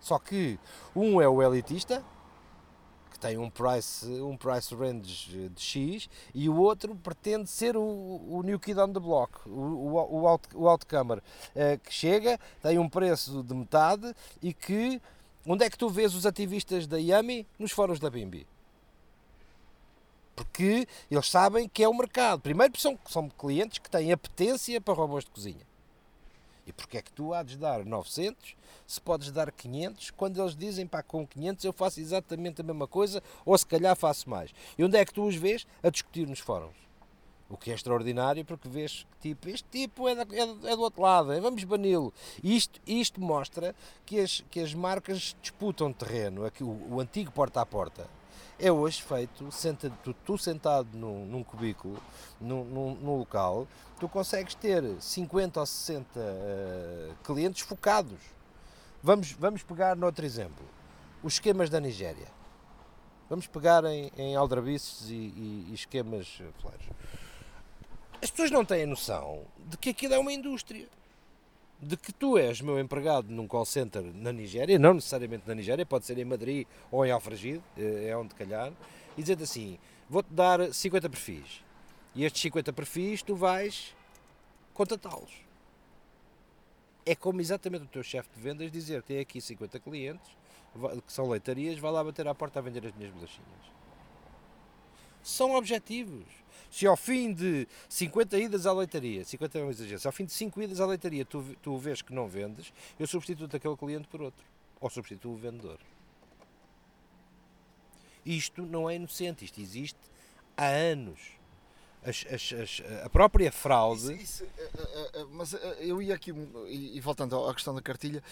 [0.00, 0.58] Só que
[0.96, 2.02] um é o elitista
[3.22, 8.42] tem um price, um price range de X e o outro pretende ser o, o
[8.44, 10.80] New Kid on the Block, o, o, o, out, o uh,
[11.84, 14.12] que chega, tem um preço de metade
[14.42, 15.00] e que.
[15.44, 17.44] Onde é que tu vês os ativistas da Yami?
[17.58, 18.46] Nos fóruns da Bimbi.
[20.36, 22.40] Porque eles sabem que é o mercado.
[22.40, 25.71] Primeiro, são, são clientes que têm apetência para robôs de cozinha.
[26.72, 28.56] E porque é que tu há de dar 900
[28.86, 32.88] se podes dar 500 quando eles dizem pá, com 500 eu faço exatamente a mesma
[32.88, 34.50] coisa ou se calhar faço mais.
[34.78, 35.66] E onde é que tu os vês?
[35.82, 36.74] A discutir nos fóruns.
[37.50, 40.80] O que é extraordinário porque vês que tipo, este tipo é, da, é, é do
[40.80, 42.12] outro lado, é, vamos bani-lo.
[42.42, 43.74] Isto, isto mostra
[44.06, 48.08] que as, que as marcas disputam terreno, aqui, o, o antigo porta a porta
[48.62, 52.00] é hoje feito, senta, tu, tu sentado num, num cubículo,
[52.40, 53.66] num, num, num, local,
[53.98, 58.20] tu consegues ter 50 ou 60 uh, clientes focados.
[59.02, 60.64] Vamos, vamos pegar noutro exemplo,
[61.24, 62.28] os esquemas da Nigéria.
[63.28, 66.86] Vamos pegar em, em aldrabices e, e, e esquemas flares.
[68.22, 70.88] As pessoas não têm noção de que aquilo é uma indústria.
[71.83, 75.85] De que tu és meu empregado num call center na Nigéria, não necessariamente na Nigéria,
[75.85, 78.72] pode ser em Madrid ou em Alfragide, eh, é onde calhar,
[79.18, 79.76] e dizer assim,
[80.09, 81.64] vou-te dar 50 perfis,
[82.14, 83.97] e estes 50 perfis tu vais
[84.72, 85.43] contatá-los.
[87.05, 90.30] É como exatamente o teu chefe de vendas dizer, tem aqui 50 clientes,
[91.05, 93.72] que são leitarias, vai lá bater à porta a vender as minhas bolachinhas.
[95.20, 96.41] São objetivos.
[96.72, 100.24] Se ao fim de 50 idas à leitaria, 50 é um exagero, se ao fim
[100.24, 104.08] de 5 idas à leitaria tu, tu vês que não vendes, eu substituo aquele cliente
[104.08, 104.42] por outro.
[104.80, 105.78] Ou substituo o vendedor.
[108.24, 109.98] Isto não é inocente, isto existe
[110.56, 111.20] há anos.
[112.02, 114.14] As, as, as, a própria fraude.
[114.14, 116.32] Isso, isso, uh, uh, uh, mas eu ia aqui,
[116.68, 118.22] e, e, voltando à questão da cartilha,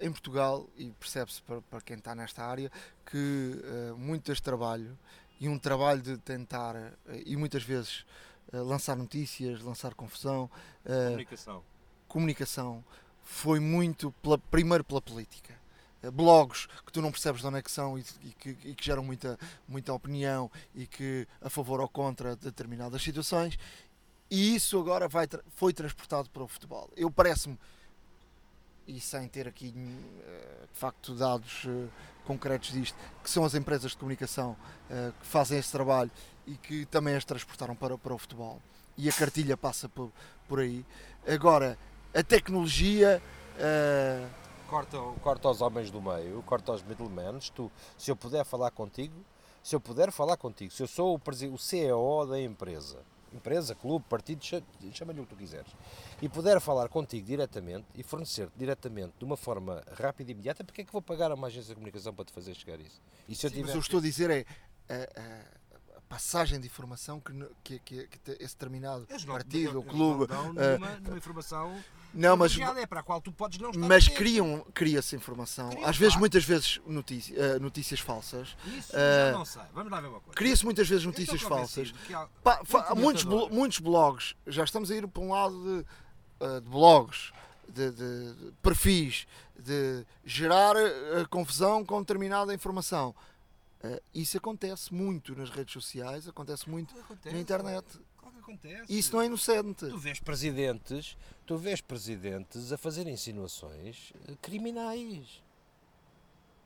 [0.00, 2.70] em Portugal, e percebe-se para, para, quem está nesta área,
[3.08, 3.62] que
[3.96, 4.98] muito deste trabalho
[5.40, 8.04] e um trabalho de tentar, eh, e muitas vezes,
[8.52, 10.50] eh, lançar notícias, lançar confusão.
[10.84, 11.62] Eh, comunicação.
[12.08, 12.84] Comunicação.
[13.22, 15.54] Foi muito, pela, primeiro pela política.
[16.12, 18.84] Blogs que tu não percebes de onde é que são e, e, que, e que,
[18.84, 23.58] geram muita, muita opinião e que a favor ou contra determinadas situações.
[24.30, 25.26] E isso agora vai,
[25.56, 26.88] foi transportado para o futebol.
[26.96, 27.58] Eu parece-me,
[28.86, 31.66] e sem ter aqui de facto dados
[32.26, 34.56] concretos disto, que são as empresas de comunicação
[34.90, 36.10] uh, que fazem esse trabalho
[36.46, 38.60] e que também as transportaram para, para o futebol.
[38.98, 40.10] E a cartilha passa por,
[40.48, 40.84] por aí.
[41.26, 41.78] Agora,
[42.14, 43.22] a tecnologia.
[44.68, 47.38] Corta, corta os homens do meio, corta os middlemen.
[47.96, 49.14] Se eu puder falar contigo,
[49.62, 52.98] se eu puder falar contigo, se eu sou o, o CEO da empresa,
[53.36, 54.44] empresa, clube, partido,
[54.92, 55.70] chama-lhe o que tu quiseres,
[56.20, 60.80] e puder falar contigo diretamente e fornecer-te diretamente de uma forma rápida e imediata, porque
[60.80, 63.00] é que vou pagar a uma agência de comunicação para te fazer chegar isso?
[63.28, 63.66] E se eu Sim, tiver...
[63.66, 64.44] Mas eu estou a dizer é
[64.88, 65.65] a, a
[66.08, 67.32] passagem de informação que,
[67.62, 70.26] que, que, que esse determinado partido ou clube.
[70.32, 71.76] Não, numa, numa informação
[72.16, 75.68] não, mas, é para a qual tu podes não estar Mas criam, cria-se informação.
[75.68, 76.20] Criam, Às vezes, claro.
[76.20, 78.56] muitas vezes, notícia, uh, notícias falsas.
[78.64, 79.62] Isso uh, não sei.
[79.74, 80.34] Vamos lá ver uma coisa.
[80.34, 81.92] Cria-se muitas vezes notícias falsas.
[82.10, 84.34] Há, Pá, há muitos, blo muitos blogs.
[84.46, 87.32] Já estamos a ir para um lado de, uh, de blogs,
[87.68, 89.26] de, de, de, perfis,
[89.58, 90.74] de gerar
[91.28, 93.14] confusão com determinada informação.
[94.14, 97.86] Isso acontece muito nas redes sociais, acontece muito acontece, na internet
[98.46, 98.84] acontece.
[98.88, 99.88] Isso não é inocente.
[99.88, 105.42] Tu vês presidentes, tu vês presidentes a fazer insinuações eh, criminais.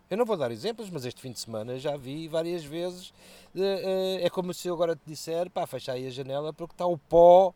[0.08, 3.12] Eu não vou dar exemplos, mas este fim de semana já vi várias vezes.
[3.54, 6.86] Eh, é como se eu agora te disser, pá, fecha aí a janela porque está
[6.86, 7.54] o pó,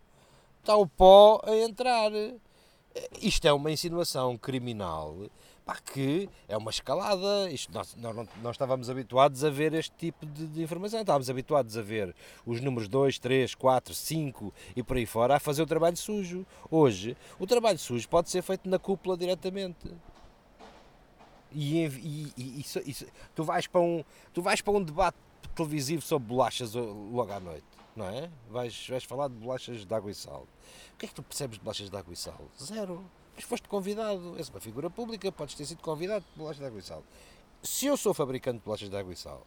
[0.60, 2.12] está o pó a entrar.
[2.12, 2.34] Eh,
[3.20, 5.28] isto é uma insinuação criminal
[5.64, 7.50] pá, que é uma escalada.
[7.50, 11.30] Isto, nós, nós, não, nós estávamos habituados a ver este tipo de, de, informação, estávamos
[11.30, 15.62] habituados a ver os números 2, 3, 4, 5 e por aí fora a fazer
[15.62, 16.46] o trabalho sujo.
[16.70, 19.90] Hoje, o trabalho sujo pode ser feito na cúpula diretamente.
[21.50, 25.16] E, e, e isso, isso, tu, vais para um, tu vais para um debate
[25.54, 28.28] televisivo sobre bolachas logo à noite, não é?
[28.50, 30.48] Vais, vais falar de bolachas de água e sal.
[30.94, 32.40] O que é que tu percebes de bolachas de água e sal?
[32.60, 33.04] Zero.
[33.34, 36.78] Mas foste convidado, és uma figura pública, podes ter sido convidado por bolachas de água
[36.78, 37.02] e sal.
[37.62, 39.42] Se eu sou fabricante de bolachas de água e sal,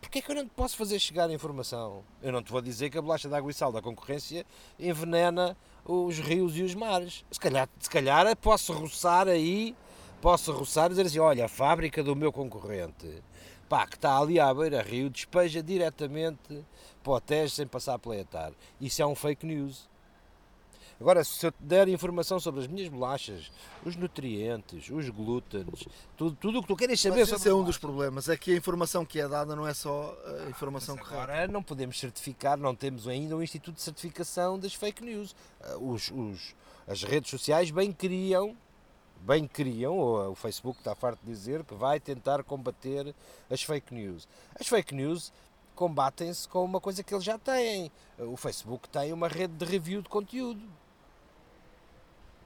[0.00, 2.04] porquê é que eu não te posso fazer chegar a informação?
[2.22, 4.46] Eu não te vou dizer que a bolacha de água e sal da concorrência
[4.78, 7.24] envenena os rios e os mares.
[7.30, 9.74] Se calhar, se calhar posso roçar aí,
[10.20, 13.22] posso roçar e dizer assim, olha, a fábrica do meu concorrente,
[13.68, 16.64] pá, que está ali à beira-rio, despeja diretamente
[17.02, 18.52] para o Tejo sem passar pela etar.
[18.80, 19.90] Isso é um fake news.
[21.02, 23.50] Agora, se eu te der informação sobre as minhas bolachas,
[23.84, 27.52] os nutrientes, os glútenes, tudo, tudo o que tu queres saber Mas sobre esse é
[27.54, 30.94] um dos problemas, é que a informação que é dada não é só a informação
[30.94, 31.24] Mas correta.
[31.24, 35.34] Agora não podemos certificar, não temos ainda um instituto de certificação das fake news.
[35.60, 36.54] Ah, os, os,
[36.86, 38.56] as redes sociais bem criam
[39.22, 43.12] bem criam, ou o Facebook está farto de dizer, que vai tentar combater
[43.50, 44.28] as fake news.
[44.58, 45.32] As fake news
[45.74, 47.90] combatem-se com uma coisa que eles já têm.
[48.18, 50.60] O Facebook tem uma rede de review de conteúdo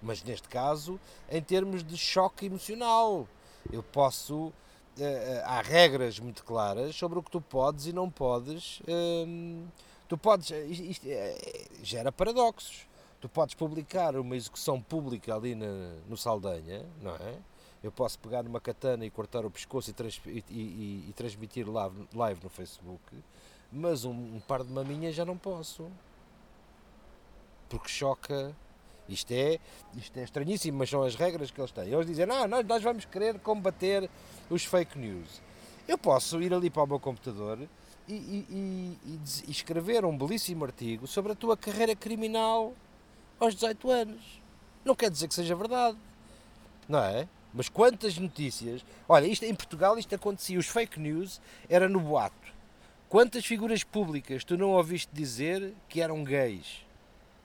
[0.02, 0.98] mas neste caso
[1.30, 3.26] em termos de choque emocional.
[3.72, 4.52] Eu posso.
[4.98, 8.80] Uh, há regras muito claras sobre o que tu podes e não podes.
[8.80, 9.66] Uh,
[10.08, 10.50] tu podes.
[10.50, 12.86] Isto, uh, gera paradoxos.
[13.20, 17.34] Tu podes publicar uma execução pública ali na, no Saldanha, não é?
[17.82, 21.68] Eu posso pegar numa katana e cortar o pescoço e, trans, e, e, e transmitir
[21.68, 23.02] live, live, no Facebook,
[23.70, 25.90] mas um, um par de maminhas já não posso.
[27.68, 28.54] Porque choca
[29.08, 29.58] isto é,
[29.96, 31.88] isto é estranhíssimo, mas são as regras que eles têm.
[31.92, 34.08] Eles dizem, não, nós, nós vamos querer combater
[34.50, 35.40] os fake news.
[35.86, 37.58] Eu posso ir ali para o meu computador
[38.08, 42.74] e, e, e, e escrever um belíssimo artigo sobre a tua carreira criminal
[43.38, 44.42] aos 18 anos.
[44.84, 45.96] não quer dizer que seja verdade.
[46.88, 47.28] Não é?
[47.52, 48.84] Mas quantas notícias.
[49.08, 50.58] Olha, isto, em Portugal isto acontecia.
[50.58, 52.34] Os fake news era no boato.
[53.08, 56.85] Quantas figuras públicas tu não ouviste dizer que eram gays?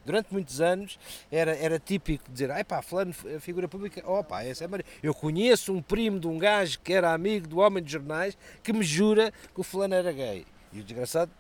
[0.05, 0.97] Durante muitos anos
[1.31, 4.85] era, era típico dizer, ai pá, fulano, figura pública, opa, essa é Maria.
[5.01, 8.73] Eu conheço um primo de um gajo que era amigo do homem de jornais que
[8.73, 10.45] me jura que o fulano era gay.
[10.73, 11.31] E o desgraçado,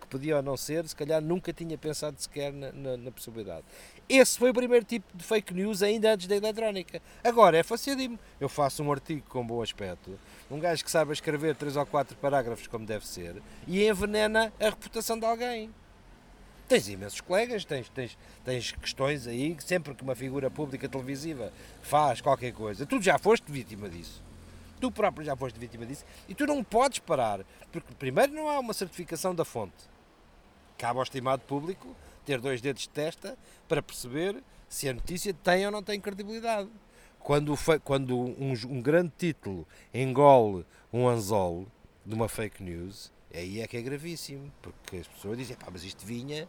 [0.00, 3.64] que podia ou não ser, se calhar nunca tinha pensado sequer na, na, na possibilidade.
[4.08, 7.00] Esse foi o primeiro tipo de fake news ainda antes da eletrónica.
[7.22, 8.18] Agora é facílimo.
[8.40, 10.18] Eu faço um artigo com bom aspecto,
[10.50, 14.64] um gajo que saiba escrever três ou quatro parágrafos como deve ser e envenena a
[14.64, 15.70] reputação de alguém.
[16.70, 21.52] Tens imensos colegas, tens, tens, tens questões aí que sempre que uma figura pública televisiva
[21.82, 24.22] faz qualquer coisa, tu já foste vítima disso.
[24.80, 27.40] Tu próprio já foste vítima disso e tu não podes parar,
[27.72, 29.74] porque primeiro não há uma certificação da fonte.
[30.78, 35.66] Cabe ao estimado público ter dois dedos de testa para perceber se a notícia tem
[35.66, 36.70] ou não tem credibilidade.
[37.18, 37.52] Quando,
[37.82, 41.66] quando um, um grande título engole um anzol
[42.06, 45.84] de uma fake news, Aí é que é gravíssimo, porque as pessoas dizem, pá, mas
[45.84, 46.48] isto vinha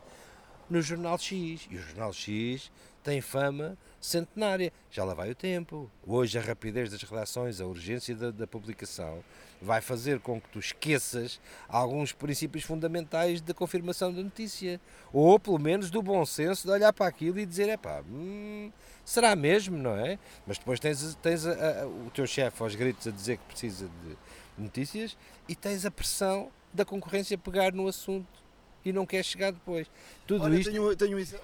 [0.69, 2.71] no Jornal X, e o Jornal X
[3.03, 5.91] tem fama centenária, já lá vai o tempo.
[6.07, 9.23] Hoje a rapidez das redações, a urgência da, da publicação,
[9.61, 14.79] vai fazer com que tu esqueças alguns princípios fundamentais da confirmação da notícia,
[15.11, 18.71] ou pelo menos do bom senso de olhar para aquilo e dizer, é pá, hum,
[19.03, 20.17] será mesmo, não é?
[20.47, 23.87] Mas depois tens, tens a, a, o teu chefe aos gritos a dizer que precisa
[23.87, 24.17] de
[24.57, 25.17] notícias
[25.49, 28.41] e tens a pressão da concorrência pegar no assunto
[28.83, 29.87] e não quer chegar depois.
[30.25, 30.71] Tudo Olha, isto...
[30.71, 31.39] tenho, tenho este,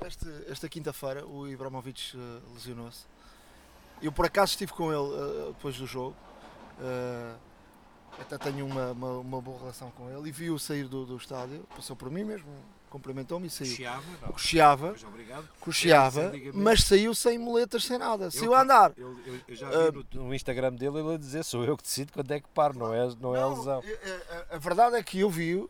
[0.48, 3.06] esta quinta-feira, o Ibrahimovic uh, lesionou-se.
[4.02, 6.16] Eu por acaso estive com ele uh, depois do jogo.
[6.80, 7.38] Uh,
[8.20, 11.64] até tenho uma, uma, uma, boa relação com ele e vi-o sair do, do estádio,
[11.76, 12.48] passou por mim mesmo,
[12.90, 13.72] cumprimentou-me e saiu.
[13.72, 14.30] Cocheava, não.
[14.30, 14.96] Cocheava,
[15.60, 18.26] cocheava mas saiu sem moletas, sem nada.
[18.26, 18.94] Eu, saiu a andar.
[18.98, 21.84] Eu, eu, eu já vi uh, no, Instagram dele ele a dizer: sou eu que
[21.84, 23.84] decido quando é que paro, não é, não, é a lesão.
[24.52, 25.68] A, a, verdade é que eu vi,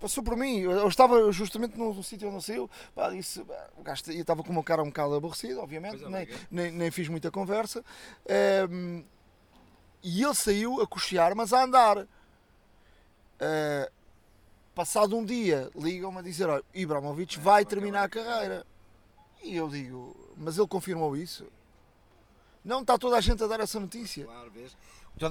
[0.00, 0.60] passou por mim.
[0.60, 2.70] Eu, estava justamente no, no sítio onde saiu.
[2.94, 3.44] Pá, disse,
[3.76, 6.90] o gajo, eu estava com uma cara um bocado aborrecida, obviamente, é, nem, nem, nem,
[6.90, 7.84] fiz muita conversa.
[8.70, 9.04] Um,
[10.02, 11.98] e ele saiu a cochear, mas a andar.
[11.98, 13.94] Uh,
[14.74, 18.66] Passado um dia, ligam-me a dizer: olha, Ibrahimovic vai terminar a carreira.
[19.42, 21.46] E eu digo: mas ele confirmou isso?
[22.64, 24.24] Não está toda a gente a dar essa notícia.
[24.24, 24.76] Claro, vês?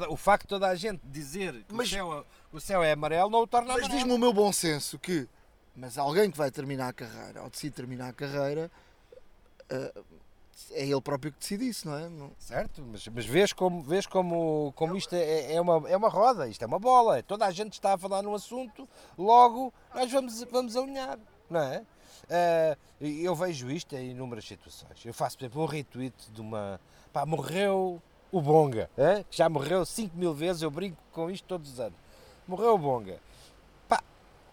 [0.10, 2.24] o facto de toda a gente dizer que mas, o, céu, é,
[2.54, 5.28] o céu é amarelo não o torna Mas diz-me o meu bom senso que,
[5.76, 8.72] mas alguém que vai terminar a carreira, ou decide terminar a carreira,
[9.70, 10.06] uh,
[10.72, 12.10] é ele próprio que decide isso, não é?
[12.10, 12.32] Não...
[12.38, 16.47] Certo, mas, mas vês como, vês como, como isto é, é, uma, é uma roda,
[16.47, 18.88] isto é uma bola, toda a gente está a falar num assunto,
[19.18, 21.84] logo nós vamos, vamos alinhar, não é?
[22.24, 25.04] Uh, eu vejo isto em inúmeras situações.
[25.06, 26.80] Eu faço, por exemplo, um retweet de uma.
[27.12, 28.01] Pá, morreu
[28.32, 29.24] o Bonga, é?
[29.30, 31.97] já morreu 5 mil vezes, eu brinco com isto todos os anos.
[32.47, 33.20] Morreu o Bonga.
[33.88, 34.01] Pá,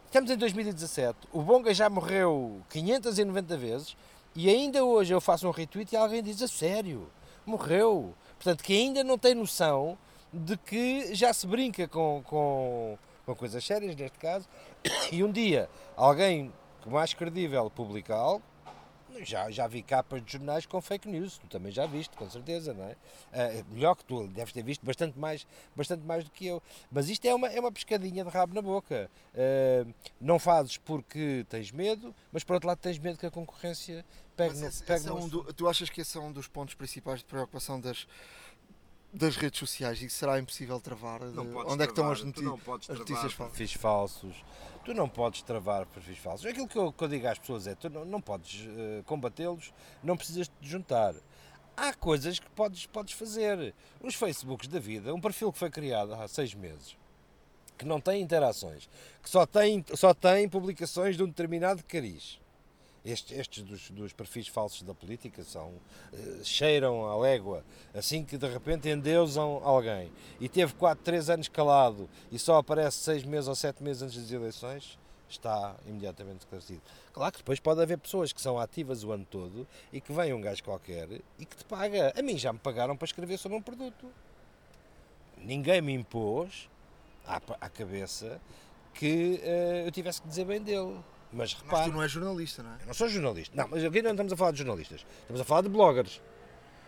[0.07, 3.96] estamos em 2017, o Bonga já morreu 590 vezes
[4.35, 7.11] e ainda hoje eu faço um retweet e alguém diz a sério,
[7.45, 8.14] morreu.
[8.35, 9.99] Portanto, que ainda não tem noção
[10.33, 14.49] de que já se brinca com, com, com coisas sérias, neste caso,
[15.11, 16.53] e um dia alguém
[16.87, 18.43] mais credível publica algo,
[19.24, 22.72] já, já vi capas de jornais com fake news, tu também já viste, com certeza,
[22.74, 22.92] não é?
[22.92, 26.62] Uh, melhor que tu, deves ter visto bastante mais, bastante mais do que eu.
[26.90, 29.11] Mas isto é uma, é uma pescadinha de rabo na boca.
[29.34, 34.04] Uh, não fazes porque tens medo, mas por outro lado tens medo que a concorrência
[34.36, 36.32] pegue mas esse, no, pegue esse é um do, Tu achas que esse é um
[36.32, 38.06] dos pontos principais de preocupação das
[39.12, 42.20] das redes sociais e será impossível travar onde travar, é que estão as,
[42.88, 43.72] as notícias falsas.
[43.72, 44.44] falsos
[44.84, 46.46] tu não podes travar perfis falsos.
[46.46, 49.72] Aquilo que eu, que eu digo às pessoas é: tu não, não podes uh, combatê-los,
[50.02, 51.14] não precisas te juntar.
[51.76, 53.74] Há coisas que podes, podes fazer.
[54.02, 56.96] Os Facebooks da vida, um perfil que foi criado há seis meses,
[57.78, 58.88] que não tem interações,
[59.22, 62.39] que só tem, só tem publicações de um determinado cariz
[63.05, 65.68] estes, estes dos, dos, perfis falsos da política são
[66.12, 71.48] uh, cheiram a légua, assim que de repente endeusam alguém e teve 4, 3 anos
[71.48, 74.98] calado e só aparece 6 meses ou 7 meses antes das eleições,
[75.28, 76.82] está imediatamente esclarecido.
[77.12, 80.32] Claro que depois pode haver pessoas que são ativas o ano todo e que vem
[80.32, 82.12] um gajo qualquer e que te paga.
[82.16, 84.07] A mim já me pagaram para escrever sobre um produto.
[85.38, 86.68] Ninguém me impôs
[87.24, 88.40] à, à cabeça
[88.92, 90.98] que uh, eu tivesse que dizer bem dele.
[91.33, 91.76] Mas repare.
[91.76, 92.74] Mas tu não és jornalista, não é?
[92.83, 93.57] Eu não sou jornalista.
[93.57, 95.07] Não, mas aqui não estamos a falar de jornalistas.
[95.20, 96.20] Estamos a falar de bloggers.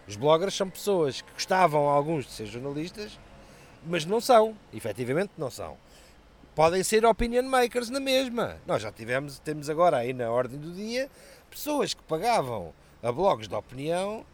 [0.06, 3.18] Os bloggers são pessoas que gostavam, alguns, de ser jornalistas,
[3.86, 4.56] mas não são.
[4.72, 5.76] Efetivamente não são.
[6.54, 8.58] Podem ser opinion makers na mesma.
[8.66, 11.08] Nós já tivemos, temos agora aí na ordem do dia,
[11.48, 14.26] pessoas que pagavam a blogs de opinião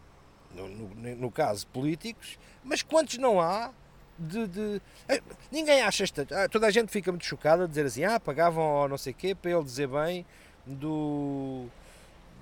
[0.53, 3.71] no, no, no caso políticos, mas quantos não há
[4.19, 6.27] de, de, eh, ninguém acha esta.
[6.31, 9.13] Ah, toda a gente fica muito chocada a dizer assim, ah, pagavam ou não sei
[9.13, 10.25] o quê para ele dizer bem
[10.65, 11.67] do,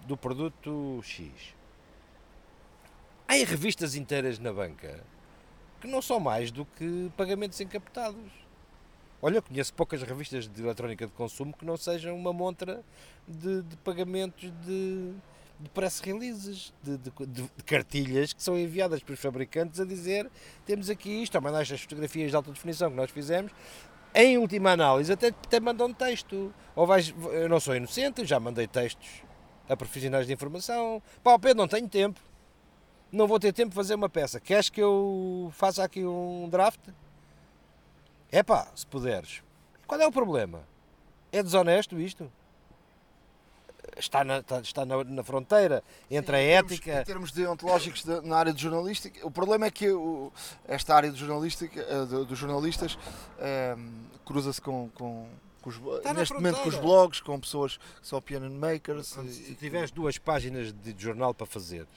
[0.06, 1.56] do produto X.
[3.28, 5.04] Há revistas inteiras na banca
[5.80, 8.32] que não são mais do que pagamentos encapotados.
[9.22, 12.84] Olha, eu conheço poucas revistas de eletrónica de consumo que não sejam uma montra
[13.28, 15.14] de, de pagamentos de,
[15.60, 20.30] de press releases, de, de, de, cartilhas que são enviadas pelos fabricantes a dizer
[20.66, 23.52] temos aqui isto, ou mandar estas fotografias de alta definição que nós fizemos,
[24.14, 26.54] em última análise até, até mandam texto.
[26.76, 29.22] Ou vais, eu não sou inocente, já mandei textos
[29.70, 31.02] a profissionais de informação.
[31.24, 32.20] Pá, Pedro, não tenho tempo.
[33.12, 34.40] Não vou ter tempo de fazer uma peça.
[34.40, 36.80] Queres que eu faça aqui um draft?
[38.32, 39.44] É pá, se puderes.
[39.86, 40.64] Qual é o problema?
[41.32, 42.32] É desonesto isto?
[43.98, 47.02] Está na, está na, na fronteira entre Sim, a ética.
[47.02, 50.32] Em termos deontológicos de, na área de jornalística, o problema é que o,
[50.68, 53.90] esta área de jornalística, eh, dos jornalistas um, ehm,
[54.26, 55.28] cruza-se com, com,
[55.62, 55.80] com os,
[56.16, 59.08] neste momento com os blogs, com pessoas que são opinion makers.
[59.08, 61.88] Se tiveres duas páginas de jornal para fazer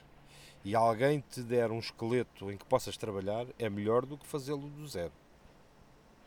[0.65, 4.69] e alguém te der um esqueleto em que possas trabalhar, é melhor do que fazê-lo
[4.69, 5.13] do zero.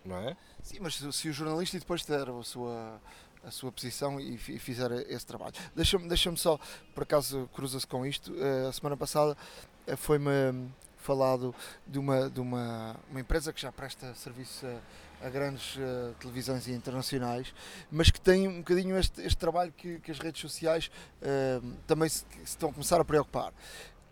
[0.04, 0.36] Não é?
[0.62, 3.00] Sim, mas se, se o jornalista depois der a sua
[3.44, 5.54] a sua posição e, e fizer esse trabalho.
[5.76, 6.60] Deixa-me deixa só,
[6.94, 9.38] por acaso cruza-se com isto, eh, a semana passada
[9.86, 11.54] eh, foi-me falado
[11.86, 16.68] de uma, de uma, uma empresa que já presta serviço a, a grandes uh, televisões
[16.68, 17.54] internacionais,
[17.92, 20.90] mas que tem um bocadinho este, este trabalho que, que as redes sociais
[21.22, 23.54] uh, também se, se, estão a começar a preocupar,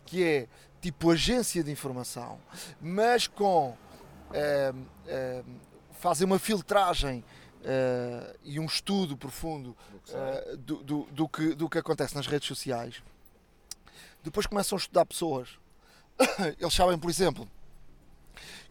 [0.05, 0.47] que é
[0.81, 2.37] tipo agência de informação,
[2.81, 5.45] mas com uh,
[5.93, 7.23] fazem uma filtragem
[7.61, 9.75] uh, e um estudo profundo
[10.09, 13.01] uh, do, do, do, que, do que acontece nas redes sociais,
[14.23, 15.49] depois começam a estudar pessoas.
[16.59, 17.49] Eles sabem, por exemplo,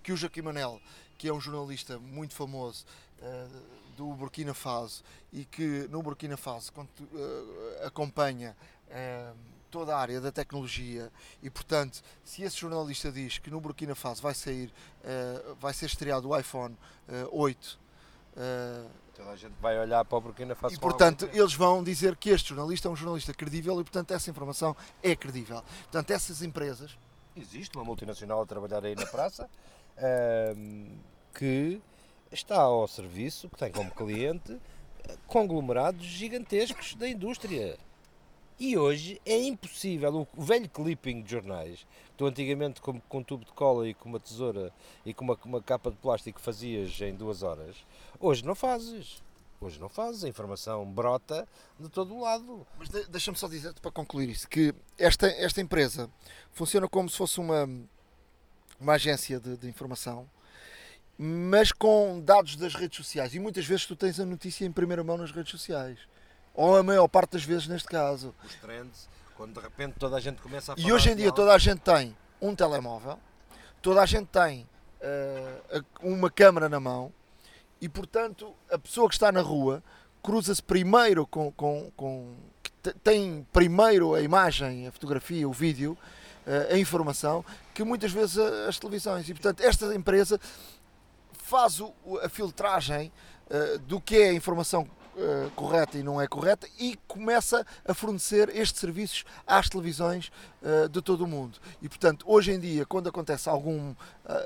[0.03, 0.81] que o Joaquim Manel,
[1.19, 2.85] que é um jornalista muito famoso
[3.19, 6.73] uh, do Burkina Faso e que no Burkina Faso
[7.85, 8.57] acompanha
[9.71, 11.13] toda a área da tecnologia
[11.43, 14.73] e portanto se esse jornalista diz que no Burkina Faso vai sair
[15.05, 16.77] uh, vai ser estreado o iPhone
[17.09, 17.79] uh, 8
[18.37, 20.75] Uh, Toda a gente vai olhar para o Burkina Faso.
[20.75, 24.31] E portanto, eles vão dizer que este jornalista é um jornalista credível e portanto essa
[24.31, 25.63] informação é credível.
[25.83, 26.97] Portanto, essas empresas.
[27.37, 29.49] Existe uma multinacional a trabalhar aí na praça
[29.97, 30.99] uh,
[31.33, 31.81] que
[32.33, 34.59] está ao serviço, que tem como cliente
[35.27, 37.79] conglomerados gigantescos da indústria.
[38.61, 40.29] E hoje é impossível.
[40.37, 44.11] O velho clipping de jornais, tu antigamente com, com um tubo de cola e com
[44.11, 44.71] uma tesoura
[45.03, 47.75] e com uma, uma capa de plástico fazias em duas horas,
[48.21, 49.23] hoje não fazes.
[49.63, 51.49] Hoje não fazes, a informação brota
[51.79, 52.67] de todo o lado.
[52.79, 56.11] Mas de, deixa-me só dizer-te para concluir isso, que esta, esta empresa
[56.53, 57.67] funciona como se fosse uma,
[58.79, 60.29] uma agência de, de informação,
[61.17, 63.35] mas com dados das redes sociais.
[63.35, 65.99] E muitas vezes tu tens a notícia em primeira mão nas redes sociais.
[66.61, 68.35] Ou a maior parte das vezes neste caso.
[68.45, 70.87] Os trends, quando de repente toda a gente começa a falar.
[70.87, 73.19] E hoje em dia toda a gente tem um telemóvel,
[73.81, 74.69] toda a gente tem
[75.01, 77.11] uh, uma câmera na mão
[77.81, 79.83] e portanto a pessoa que está na rua
[80.23, 82.37] cruza-se primeiro com, com, com
[83.03, 85.97] tem primeiro a imagem, a fotografia, o vídeo,
[86.47, 87.43] uh, a informação,
[87.73, 89.27] que muitas vezes as televisões.
[89.31, 90.39] E portanto esta empresa
[91.33, 93.11] faz o, a filtragem
[93.47, 94.87] uh, do que é a informação
[95.17, 100.31] uh, correta e não é correta e começa a fornecer estes serviços às televisões
[100.63, 101.59] uh, de todo o mundo.
[101.81, 103.97] E portanto, hoje em dia, quando acontece algum uh,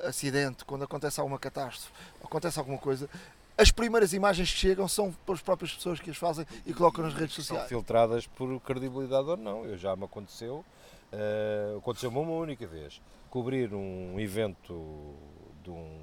[0.07, 1.93] acidente, quando acontece alguma catástrofe,
[2.23, 3.09] acontece alguma coisa,
[3.57, 7.15] as primeiras imagens que chegam são pelas próprias pessoas que as fazem e colocam nas
[7.15, 7.63] redes sociais.
[7.63, 9.65] São filtradas por credibilidade ou não.
[9.65, 10.65] Eu já me aconteceu,
[11.13, 13.01] uh, aconteceu-me uma única vez,
[13.31, 15.15] cobrir um evento
[15.63, 16.01] de um,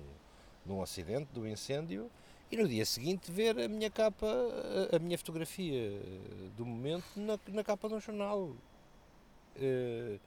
[0.65, 2.09] de um acidente, de um incêndio,
[2.51, 4.27] e no dia seguinte ver a minha capa,
[4.93, 5.91] a, minha fotografia
[6.57, 8.51] do momento na, na capa de um jornal.
[9.55, 10.19] Uh,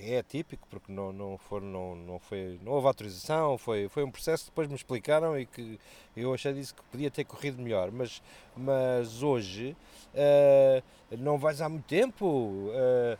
[0.00, 4.10] é típico porque não, não, for, não, não, foi, não houve autorização, foi, foi um
[4.10, 5.78] processo que depois me explicaram e que
[6.16, 8.22] eu achei disso que podia ter corrido melhor, mas,
[8.56, 9.76] mas hoje
[10.14, 13.18] uh, não vais há muito tempo, uh,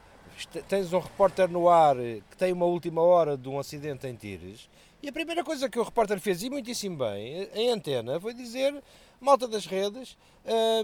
[0.69, 4.69] tens um repórter no ar que tem uma última hora de um acidente em Tires
[5.03, 8.83] e a primeira coisa que o repórter fez, e muitíssimo bem, em antena, foi dizer:
[9.21, 10.17] malta das redes,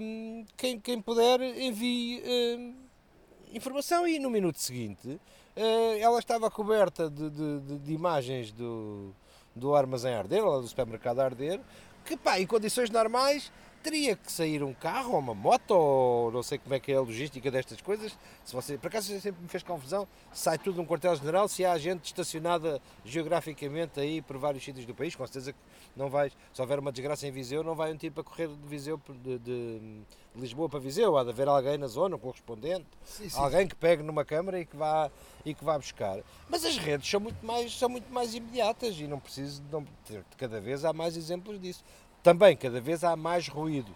[0.01, 2.75] um, quem, quem puder envie um,
[3.53, 4.07] informação.
[4.07, 9.13] E no minuto seguinte, uh, ela estava coberta de, de, de, de, imagens do,
[9.55, 11.61] do armazém arder, ou do supermercado arder,
[12.05, 13.51] que pá, em condições normais
[13.85, 16.97] teria que sair um carro ou uma moto ou não sei como é que é
[16.97, 18.17] a logística destas coisas.
[18.43, 22.07] Se você, por acaso sempre me fez confusão, sai tudo num quartel-general se há gente
[22.07, 25.59] estacionada geograficamente aí por vários sítios do país, com certeza que
[25.95, 28.67] não vai, se houver uma desgraça em Viseu, não vai um tipo a correr de
[28.67, 30.03] Viseu de, de, de
[30.35, 33.39] Lisboa para Viseu, há de haver alguém na zona, um correspondente, sim, sim.
[33.39, 35.11] alguém que pegue numa câmara e que vá
[35.45, 36.21] e que vá buscar.
[36.49, 39.87] Mas as redes são muito mais são muito mais imediatas e não preciso não,
[40.39, 41.85] cada vez há mais exemplos disso.
[42.25, 43.95] Também, cada vez há mais ruído.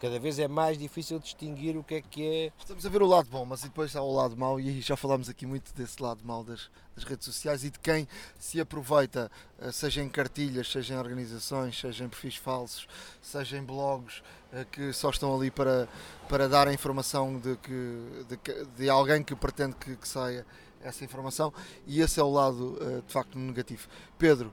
[0.00, 2.52] Cada vez é mais difícil distinguir o que é que é.
[2.58, 5.28] Estamos a ver o lado bom, mas depois há o lado mau, e já falámos
[5.28, 9.30] aqui muito desse lado mau das, das redes sociais e de quem se aproveita,
[9.60, 12.88] eh, seja em cartilhas, seja em organizações, seja em perfis falsos,
[13.22, 15.88] seja em blogs, eh, que só estão ali para,
[16.28, 20.44] para dar a informação de, que, de, de alguém que pretende que, que saia
[20.82, 21.54] essa informação,
[21.86, 23.86] e esse é o lado eh, de facto negativo.
[24.18, 24.52] Pedro,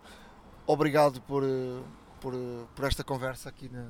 [0.67, 1.43] obrigado por
[2.25, 2.33] por,
[2.75, 3.85] por esta conversa aqui na,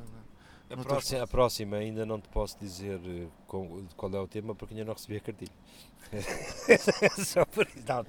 [0.69, 4.73] a próxima, a próxima, ainda não te posso dizer eh, qual é o tema porque
[4.73, 5.51] ainda não recebi a cartilha.
[7.23, 7.85] Só por isso.
[7.87, 8.05] Não,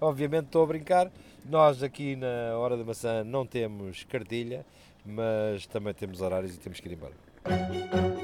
[0.00, 1.12] obviamente estou a brincar.
[1.44, 4.66] Nós aqui na Hora da Maçã não temos cartilha,
[5.06, 7.14] mas também temos horários e temos que ir embora.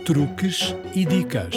[0.04, 1.54] Truques e dicas.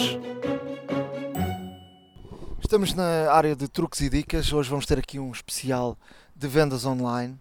[2.60, 4.52] Estamos na área de truques e dicas.
[4.52, 5.98] Hoje vamos ter aqui um especial
[6.36, 7.36] de vendas online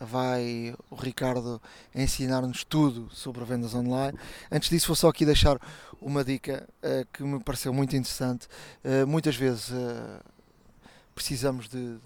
[0.00, 1.60] vai o Ricardo
[1.94, 4.18] ensinar-nos tudo sobre vendas online.
[4.50, 5.60] Antes disso, vou só aqui deixar
[6.00, 8.48] uma dica uh, que me pareceu muito interessante.
[8.82, 10.20] Uh, muitas vezes uh,
[11.14, 11.98] precisamos de,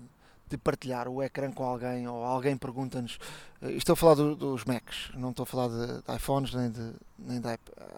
[0.48, 3.18] de, partilhar o ecrã com alguém ou alguém pergunta-nos.
[3.62, 6.92] estou a falar do, dos Macs, não estou a falar de, de iPhones nem de,
[7.16, 7.48] nem de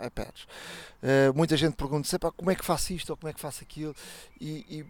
[0.06, 0.46] iPads.
[1.34, 3.94] muita gente pergunta sempre como é que faço isto ou como é que faço aquilo
[4.38, 4.86] e, e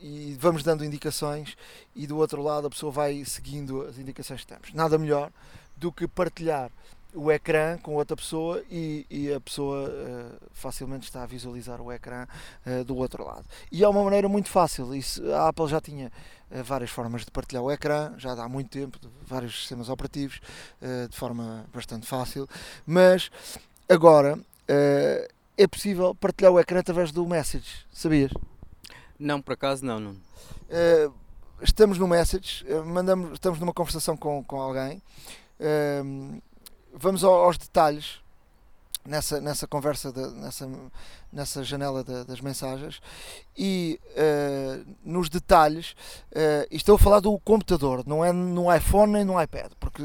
[0.00, 1.56] e vamos dando indicações
[1.94, 4.72] e do outro lado a pessoa vai seguindo as indicações que temos.
[4.72, 5.30] Nada melhor
[5.76, 6.70] do que partilhar
[7.14, 11.90] o ecrã com outra pessoa e, e a pessoa uh, facilmente está a visualizar o
[11.92, 12.26] ecrã
[12.66, 13.44] uh, do outro lado.
[13.70, 14.94] E é uma maneira muito fácil.
[14.94, 16.12] Isso, a Apple já tinha
[16.50, 20.40] uh, várias formas de partilhar o ecrã, já há muito tempo, de vários sistemas operativos,
[21.10, 22.48] de forma bastante fácil,
[22.86, 23.30] mas
[23.88, 28.32] agora é possível partilhar o ecrã através do Message, sabias?
[29.20, 30.00] Não, por acaso não.
[30.00, 30.12] não.
[30.12, 31.12] Uh,
[31.60, 35.02] estamos no message, uh, mandamos, estamos numa conversação com, com alguém,
[35.60, 36.42] uh,
[36.94, 38.18] vamos ao, aos detalhes
[39.04, 40.70] nessa, nessa conversa, de, nessa,
[41.30, 43.02] nessa janela de, das mensagens
[43.56, 44.00] e
[45.04, 45.94] nos detalhes,
[46.70, 50.02] estou a falar do computador, não é no iPhone nem no iPad, porque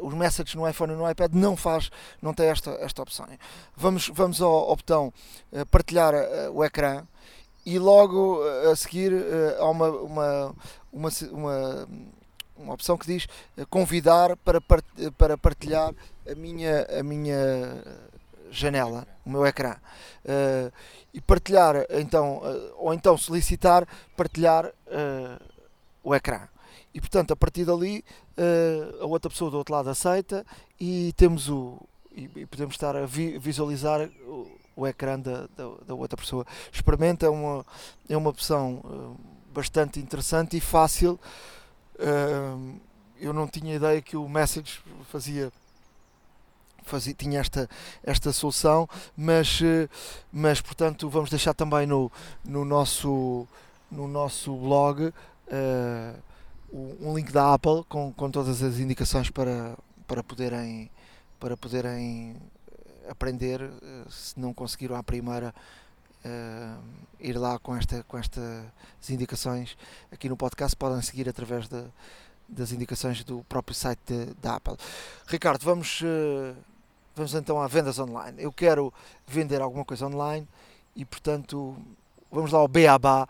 [0.00, 1.90] os messages no iPhone e no iPad não faz,
[2.20, 3.26] não tem esta, esta opção.
[3.76, 5.12] Vamos, vamos ao, ao botão
[5.70, 6.14] partilhar
[6.52, 7.06] o ecrã
[7.64, 10.54] e logo eh, a seguir eh, há uma, uma,
[10.92, 11.88] uma, uma,
[12.56, 13.26] uma opção que diz
[13.56, 14.60] eh, convidar para,
[15.16, 15.94] para partilhar
[16.30, 17.82] a minha, a minha
[18.50, 19.76] janela, o meu ecrã.
[21.12, 22.40] e partilhar, então,
[22.76, 23.86] ou então solicitar
[24.16, 24.72] partilhar
[26.02, 26.48] o ecrã.
[26.94, 28.04] E portanto, a partir dali,
[29.00, 30.46] a outra pessoa do outro lado aceita
[30.80, 31.78] e temos o.
[32.16, 34.48] E podemos estar a visualizar o
[34.86, 36.46] ecrã da, da, da, outra pessoa.
[36.72, 37.64] Experimenta, é uma,
[38.08, 39.16] é uma opção uh,
[39.52, 41.18] bastante interessante e fácil.
[41.96, 42.80] Uh,
[43.20, 44.80] eu não tinha ideia que o Message
[45.10, 45.52] fazia,
[46.82, 47.68] fazia tinha esta,
[48.02, 49.88] esta solução, mas, uh,
[50.32, 52.10] mas portanto vamos deixar também no,
[52.44, 53.46] no, nosso,
[53.90, 55.12] no nosso blog
[57.00, 59.76] um link da Apple com, com todas as indicações para,
[60.08, 60.90] para poderem
[61.44, 62.36] para poderem
[63.08, 65.54] aprender, eh, se não conseguiram à primeira
[66.24, 66.82] uh,
[67.20, 68.64] ir lá com, esta, com estas
[69.08, 69.76] indicações
[70.10, 71.84] aqui no podcast, podem seguir através de,
[72.48, 74.76] das indicações do próprio site da Apple.
[75.26, 76.56] Ricardo, vamos, uh,
[77.14, 78.42] vamos então a vendas online.
[78.42, 78.92] Eu quero
[79.26, 80.48] vender alguma coisa online
[80.96, 81.76] e, portanto,
[82.30, 83.28] vamos lá ao Beabá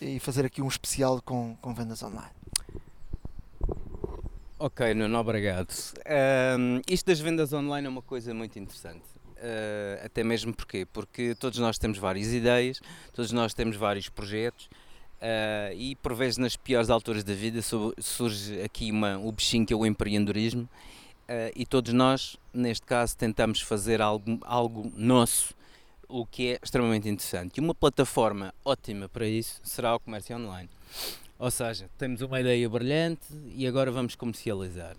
[0.00, 2.36] e fazer aqui um especial com, com vendas online.
[4.58, 5.68] Ok, Nuno, obrigado.
[6.58, 9.04] Um, isto das vendas online é uma coisa muito interessante.
[9.36, 10.86] Uh, até mesmo porquê?
[10.90, 12.80] Porque todos nós temos várias ideias,
[13.12, 14.64] todos nós temos vários projetos
[15.20, 17.60] uh, e por vezes nas piores alturas da vida
[17.98, 23.16] surge aqui uma, o bichinho que é o empreendedorismo uh, e todos nós, neste caso,
[23.16, 25.54] tentamos fazer algo, algo nosso,
[26.08, 27.58] o que é extremamente interessante.
[27.58, 30.70] E uma plataforma ótima para isso será o comércio online.
[31.38, 34.96] Ou seja, temos uma ideia brilhante e agora vamos comercializar.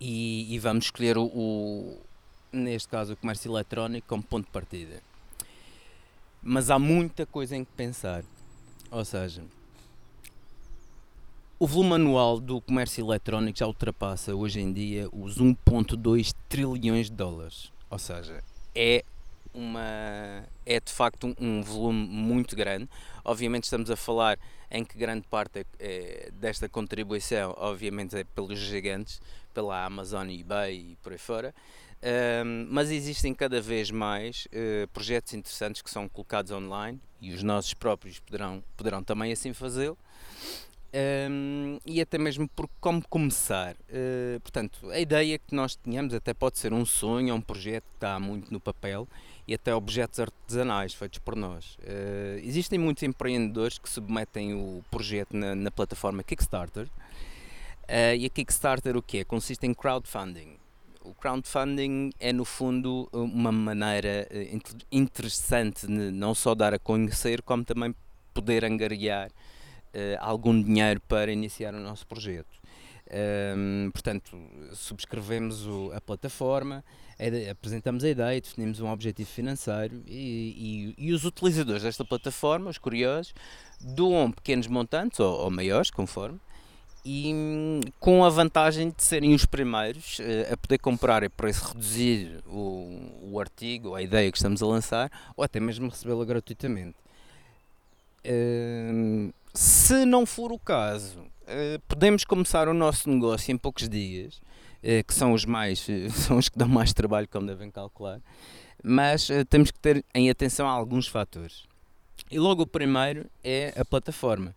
[0.00, 1.98] E, e vamos escolher o
[2.52, 5.02] neste caso o comércio eletrónico, como ponto de partida.
[6.42, 8.24] Mas há muita coisa em que pensar.
[8.90, 9.42] Ou seja,
[11.62, 17.12] O volume anual do comércio eletrónico já ultrapassa hoje em dia os 1,2 trilhões de
[17.12, 17.70] dólares.
[17.90, 18.42] Ou seja,
[18.74, 19.04] é
[19.52, 22.88] uma é de facto um, um, volume muito grande.
[23.22, 24.38] Obviamente estamos a falar
[24.70, 29.20] em que grande parte é, é, desta contribuição, obviamente, é pelos gigantes,
[29.52, 31.54] pela Amazon eBay e por aí fora.
[32.02, 37.42] Um, mas existem cada vez mais uh, projetos interessantes que são colocados online e os
[37.42, 39.98] nossos próprios poderão, poderão também assim fazê-lo.
[40.92, 43.76] Um, e até mesmo por como começar.
[43.88, 47.96] Uh, portanto, a ideia que nós tínhamos até pode ser um sonho, um projeto que
[47.96, 49.06] está muito no papel
[49.46, 51.76] e até objetos artesanais feitos por nós.
[51.80, 56.86] Uh, existem muitos empreendedores que submetem o projeto na, na plataforma Kickstarter.
[56.86, 59.24] Uh, e a Kickstarter o que é?
[59.24, 60.59] Consiste em crowdfunding.
[61.10, 64.28] O crowdfunding é no fundo uma maneira
[64.92, 67.92] interessante de não só dar a conhecer, como também
[68.32, 72.60] poder angariar uh, algum dinheiro para iniciar o nosso projeto.
[73.12, 74.38] Um, portanto,
[74.72, 76.84] subscrevemos o, a plataforma,
[77.50, 82.78] apresentamos a ideia, definimos um objetivo financeiro e, e, e, os utilizadores desta plataforma, os
[82.78, 83.34] curiosos,
[83.80, 86.38] doam pequenos montantes ou, ou maiores, conforme,
[87.04, 92.42] e com a vantagem de serem os primeiros uh, a poder comprar a preço reduzido
[92.46, 96.96] o, o artigo, a ideia que estamos a lançar, ou até mesmo recebê-la gratuitamente.
[98.24, 104.40] Uh, se não for o caso, uh, podemos começar o nosso negócio em poucos dias,
[105.06, 105.86] que são os mais,
[106.26, 108.18] são os que dão mais trabalho, como devem calcular,
[108.82, 111.64] mas temos que ter em atenção a alguns fatores.
[112.30, 114.54] E logo o primeiro é a plataforma,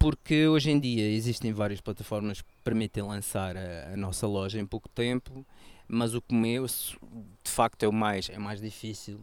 [0.00, 4.66] porque hoje em dia existem várias plataformas que permitem lançar a, a nossa loja em
[4.66, 5.46] pouco tempo,
[5.86, 6.98] mas o começo
[7.44, 9.20] de facto é o mais, é mais difícil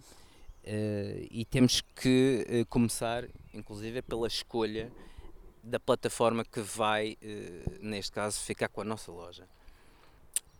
[0.67, 3.23] Uh, e temos que uh, começar,
[3.53, 4.91] inclusive, pela escolha
[5.63, 9.47] da plataforma que vai, uh, neste caso, ficar com a nossa loja.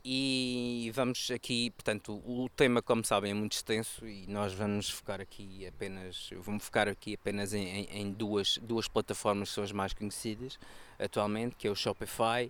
[0.10, 5.20] E vamos aqui, portanto, o tema, como sabem, é muito extenso e nós vamos focar
[5.20, 9.74] aqui apenas, vamos focar aqui apenas em, em, em duas, duas plataformas que são as
[9.74, 10.58] mais conhecidas
[10.98, 12.50] atualmente, que é o Shopify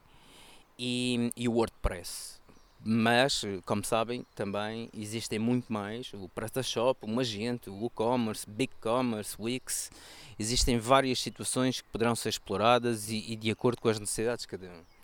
[0.77, 2.39] e, e o WordPress
[2.85, 9.91] mas, como sabem, também existem muito mais, o PrestaShop, o Magento, o WooCommerce, BigCommerce, Wix,
[10.37, 14.47] existem várias situações que poderão ser exploradas e, e de acordo com as necessidades de
[14.49, 14.96] cada um.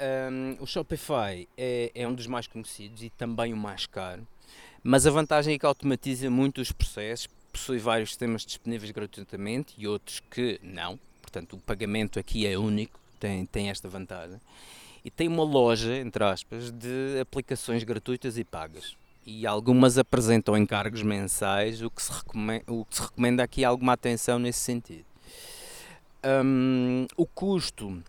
[0.00, 4.26] Um o Shopify é, é, um dos mais conhecidos e também o mais caro,
[4.82, 9.86] mas a vantagem é que automatiza muito os processos, possui vários sistemas disponíveis gratuitamente e
[9.86, 14.40] outros que não, portanto o pagamento aqui é único, tem, tem esta vantagem
[15.04, 18.96] e tem uma loja, entre aspas, de aplicações gratuitas e pagas.
[19.26, 23.92] E algumas apresentam encargos mensais, o que se recomenda, o que se recomenda aqui alguma
[23.92, 25.04] atenção nesse sentido.
[26.24, 28.02] Um, o custo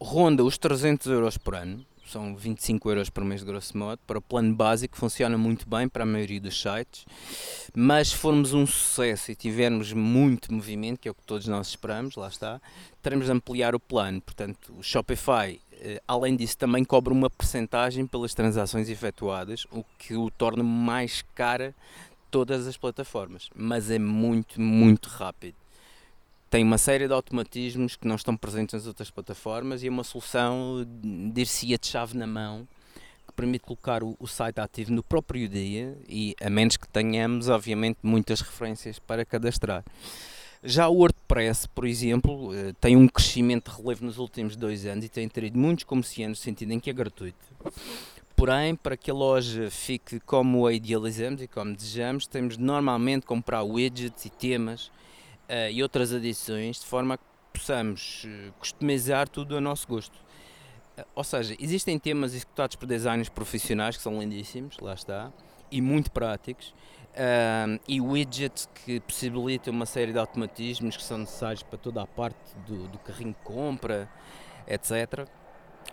[0.00, 4.00] ronda os 300 euros por ano, são 25 euros por mês, grosso modo.
[4.04, 7.06] Para o plano básico, funciona muito bem para a maioria dos sites,
[7.72, 11.68] mas se formos um sucesso e tivermos muito movimento, que é o que todos nós
[11.68, 12.60] esperamos, lá está,
[13.00, 14.20] teremos de ampliar o plano.
[14.20, 20.16] Portanto, o Shopify, eh, além disso, também cobra uma percentagem pelas transações efetuadas, o que
[20.16, 21.72] o torna mais cara
[22.28, 25.54] todas as plataformas, mas é muito, muito rápido
[26.50, 30.02] tem uma série de automatismos que não estão presentes nas outras plataformas e é uma
[30.02, 30.84] solução,
[31.32, 32.66] dir-se-ia de chave na mão,
[33.26, 37.48] que permite colocar o, o, site ativo no próprio dia e a menos que tenhamos,
[37.48, 39.84] obviamente, muitas referências para cadastrar.
[40.62, 45.04] Já o WordPress, por exemplo, eh, tem um crescimento de relevo nos últimos dois anos
[45.04, 47.38] e tem traído muitos comerciantes no sentido em que é gratuito.
[48.36, 53.24] Porém, para que a loja fique como a idealizamos e como desejamos, temos de normalmente
[53.24, 54.90] comprar widgets e temas
[55.50, 60.16] uh, e outras adições de forma a que possamos uh, customizar tudo a nosso gosto.
[60.96, 65.32] Uh, ou seja, existem temas executados por designers profissionais que são lindíssimos, lá está,
[65.70, 66.74] e muito práticos,
[67.88, 72.38] e widgets que possibilitam uma série de automatismos que são necessários para toda a parte
[72.66, 74.08] do, do carrinho de compra,
[74.66, 75.28] etc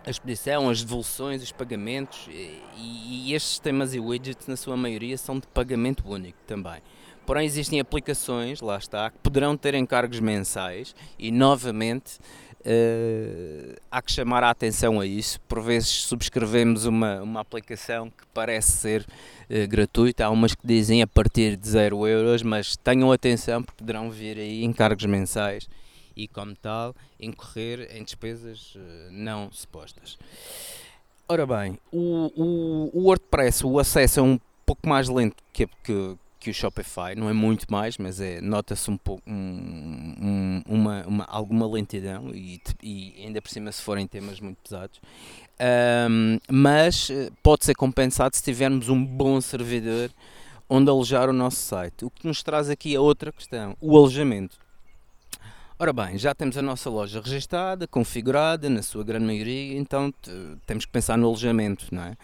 [0.06, 5.18] a expedição, as devoluções, os pagamentos e, e, estes temas e widgets na sua maioria
[5.18, 6.80] são de pagamento único também.
[7.28, 12.18] Porém, existem aplicações, lá está, que poderão ter encargos mensais e, novamente,
[12.60, 15.38] uh, há que chamar a atenção a isso.
[15.42, 21.02] Por vezes subscrevemos uma, uma aplicação que parece ser uh, gratuita, há umas que dizem
[21.02, 25.68] a partir de 0 euros, mas tenham atenção porque poderão vir aí encargos mensais
[26.16, 28.78] e, como tal, incorrer em despesas uh,
[29.10, 30.16] não supostas.
[31.28, 36.16] Ora bem, o, o, o WordPress, o acesso é um pouco mais lento que, que
[36.38, 41.06] que o Shopify, não é muito mais, mas é, nota-se um pouco um, um, uma,
[41.06, 45.00] uma, alguma lentidão e, e, ainda por cima se forem temas muito pesados.
[46.08, 50.10] Um, mas eh, pode ser compensado se tivermos um bom servidor
[50.68, 52.04] onde alojar o nosso site.
[52.04, 54.67] O que nos traz aqui a outra questão, o alojamento.
[55.80, 60.12] Ora bem, já temos a nossa loja registada, configurada, na sua grande maioria, então
[60.66, 62.16] temos que pensar no alojamento, não é?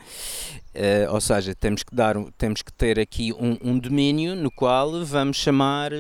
[0.75, 5.05] Uh, ou seja, temos que, dar, temos que ter aqui um, um domínio no qual
[5.05, 5.97] vamos chamar uh,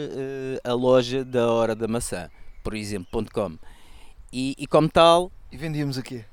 [0.64, 2.28] a loja da hora da maçã,
[2.64, 3.56] por exemplo, .com.
[4.32, 5.30] E, e como tal...
[5.52, 6.24] E vendíamos aqui?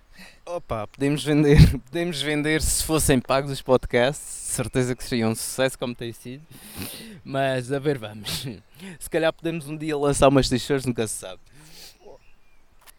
[0.46, 5.78] Opa, podemos vender, podemos vender se fossem pagos os podcasts, certeza que seria um sucesso
[5.78, 6.44] como tem sido.
[7.24, 8.48] Mas a ver, vamos.
[9.00, 11.40] Se calhar podemos um dia lançar umas t-shirts, nunca se sabe.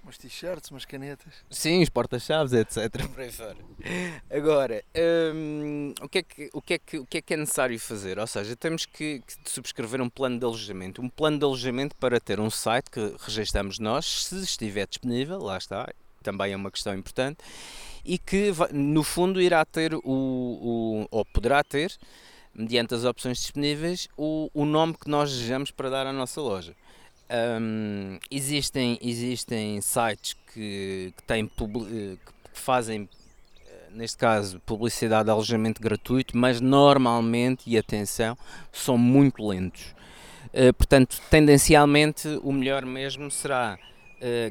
[0.03, 1.32] Umas t-shirts, umas canetas.
[1.49, 3.07] Sim, os porta-chaves, etc.
[3.09, 3.57] Por aí fora.
[4.31, 4.85] Agora,
[5.35, 7.78] hum, o, que é que, o, que é que, o que é que é necessário
[7.78, 8.19] fazer?
[8.19, 11.01] Ou seja, temos que, que subscrever um plano de alojamento.
[11.01, 15.57] Um plano de alojamento para ter um site que registramos nós, se estiver disponível, lá
[15.57, 15.89] está,
[16.23, 17.39] também é uma questão importante,
[18.05, 21.97] e que no fundo irá ter o, o ou poderá ter,
[22.55, 26.74] mediante as opções disponíveis, o, o nome que nós desejamos para dar à nossa loja.
[27.61, 32.19] Um, existem, existem sites que, que, têm, que
[32.53, 33.09] fazem,
[33.66, 38.36] eh, neste caso, publicidade de alojamento gratuito, mas normalmente, e atenção,
[38.70, 39.94] são muito lentos.
[40.53, 43.78] Uh, portanto, tendencialmente, o melhor mesmo será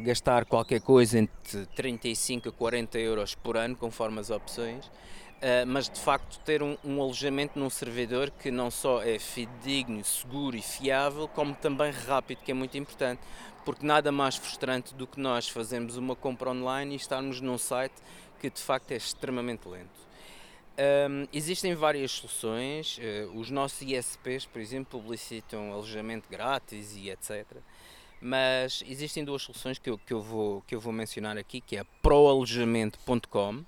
[0.02, 5.90] gastar qualquer coisa entre 35 a 40 euros por ano, conforme as opções, uh, mas
[5.90, 10.62] de facto ter um, um, alojamento num servidor que não só é fidedigno, seguro e
[10.62, 13.22] fiável, como também rápido, que é muito importante,
[13.66, 17.96] porque nada mais frustrante do que nós fazermos uma compra online e estarmos num site
[18.40, 20.02] que de facto é extremamente lento.
[20.80, 27.46] Um, existem várias soluções, uh, os nossos ISPs, por exemplo, publicitam alojamento grátis e etc.
[28.22, 31.76] Mas existem duas soluções que eu, que eu, vou, que eu vou mencionar aqui, que
[31.76, 33.64] é a proalojamento.com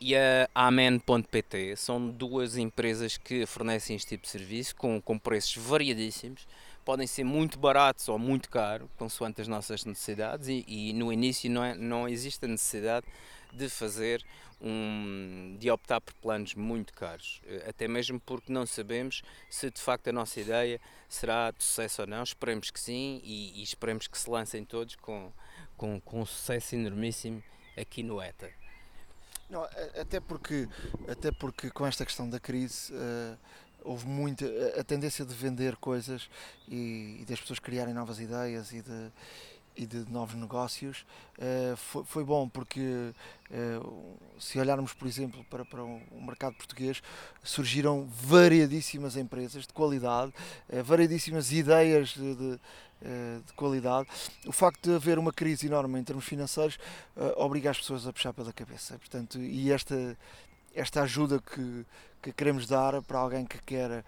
[0.00, 1.76] e a amen.pt.
[1.76, 6.46] São duas empresas que fornecem este tipo de serviço com, com preços variadíssimos.
[6.84, 11.50] Podem ser muito baratos ou muito caros, consoante as nossas necessidades, e, e no início
[11.50, 13.06] não, é, não existe a necessidade
[13.56, 14.24] de fazer
[14.60, 19.80] um, de optar por planos muito caros, eh, até mesmo porque não sabemos se de
[19.80, 22.22] facto a nossa ideia será de sucesso ou não.
[22.22, 25.32] Esperemos que sim e, e esperemos que se lancem todos com,
[25.76, 27.42] com, com um sucesso enormíssimo
[27.76, 28.50] aqui no ETA.
[29.48, 29.62] Não,
[30.00, 30.68] até porque,
[31.08, 33.38] até porque com esta questão da crise uh,
[33.84, 34.44] houve muita
[34.78, 36.28] a tendência de vender coisas
[36.66, 39.12] e, e das pessoas criarem novas ideias e de,
[39.76, 41.04] e de novos negócios
[41.38, 43.12] uh, foi, bom porque
[43.50, 47.02] uh, se olharmos por exemplo para, para o mercado português
[47.42, 50.32] surgiram variadíssimas empresas de qualidade
[50.70, 52.58] uh, variadíssimas ideias de, de,
[53.46, 54.08] de, qualidade.
[54.46, 56.78] O facto de haver uma crise enorme em termos financeiros
[57.36, 58.98] obriga as pessoas a puxar pela cabeça.
[58.98, 60.16] Portanto e esta
[60.74, 61.86] esta ajuda que,
[62.22, 64.02] que queremos dar para alguém que quer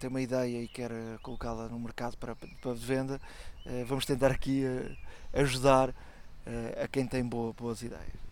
[0.00, 0.90] ter uma ideia e quer
[1.22, 3.51] colocá-la no mercado para, para venda eh,
[3.86, 5.94] vamos tentar aqui eh, ajudar
[6.46, 8.22] eh, a quem tem boa, boas ideias.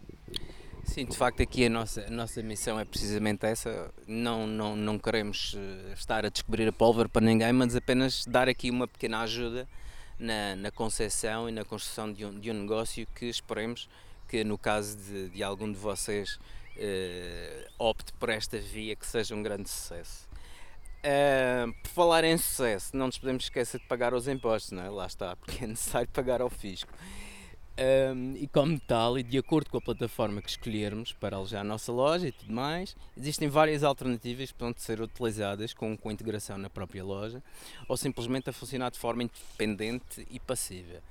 [0.84, 4.98] Sim, de facto aqui a nossa, a nossa missão é precisamente essa, não, não, não
[4.98, 5.56] queremos
[5.94, 9.68] estar a descobrir a pólvora para ninguém, mas apenas dar aqui uma pequena ajuda
[10.18, 13.88] na, na concepção e na construção de um, de um negócio que esperemos
[14.26, 16.38] que no caso de, de algum de vocês
[16.76, 20.29] eh, opte por esta via que seja um grande sucesso.
[21.82, 24.90] Por falar em sucesso, não nos podemos esquecer de pagar os impostos, não é?
[24.90, 26.92] Lá está, porque é necessário pagar ao fisco.
[27.80, 31.64] Um, e como tal, e de acordo com a plataforma que escolhermos para alojar a
[31.64, 36.58] nossa loja e tudo mais, existem várias alternativas que podem ser utilizadas com, com integração
[36.58, 37.42] na própria loja
[37.88, 41.02] ou simplesmente a funcionar de forma independente e passiva.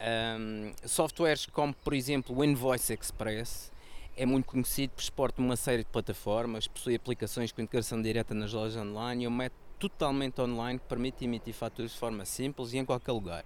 [0.00, 3.70] Um, softwares como, por exemplo, o Invoice Express
[4.18, 8.52] é muito conhecido por exportar uma série de plataformas, possui aplicações com integração direta nas
[8.52, 12.72] lojas online e é um método totalmente online que permite emitir faturas de forma simples
[12.72, 13.44] e em qualquer lugar,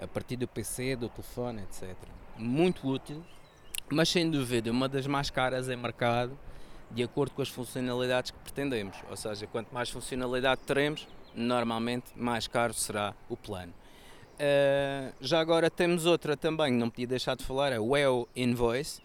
[0.00, 1.96] a partir do PC, do telefone, etc.
[2.38, 3.20] Muito útil,
[3.90, 6.38] mas sem dúvida uma das mais caras em mercado,
[6.88, 8.96] de acordo com as funcionalidades que pretendemos.
[9.10, 13.74] Ou seja, quanto mais funcionalidade teremos, normalmente mais caro será o plano.
[14.34, 19.00] Uh, já agora temos outra também, não podia deixar de falar, a Well Invoice,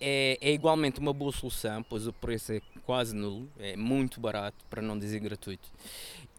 [0.00, 4.64] é, é, igualmente uma boa solução, pois o preço é quase nulo, é muito barato,
[4.70, 5.68] para não dizer gratuito.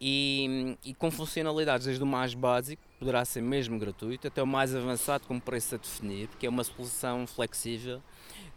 [0.00, 4.74] E, e, com funcionalidades desde o mais básico, poderá ser mesmo gratuito, até o mais
[4.74, 8.02] avançado com preço a definir, porque é uma solução flexível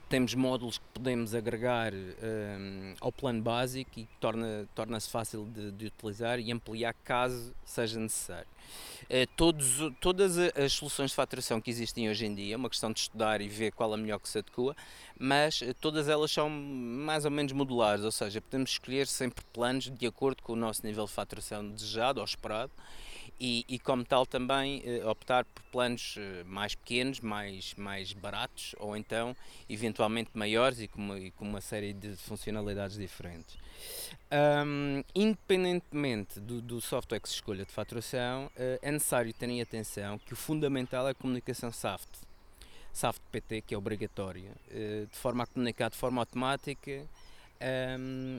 [0.10, 5.88] temos módulos que podemos agregar um, ao plano básico e torna, torna-se fácil de, de,
[5.88, 8.48] utilizar e ampliar caso seja necessário.
[9.04, 12.92] Uh, todos, todas as soluções de faturação que existem hoje em dia, é uma questão
[12.92, 14.76] de estudar e ver qual a melhor que se adequa,
[15.18, 19.90] mas uh, todas elas são mais ou menos modulares, ou seja, podemos escolher sempre planos
[19.90, 22.72] de acordo com o nosso nível de faturação desejado ou esperado
[23.40, 28.74] e, e, como tal também eh, optar por planos eh, mais pequenos, mais, mais baratos
[28.80, 29.36] ou então
[29.70, 33.58] eventualmente maiores e com uma, e com uma série de funcionalidades diferentes.
[34.32, 40.18] Um, independentemente do, do, software que se escolha de faturação, uh, é necessário terem atenção
[40.20, 42.20] que o fundamental é a comunicação SAFT.
[42.94, 47.06] SAFT PT, que é obrigatória, de forma a comunicar de forma automática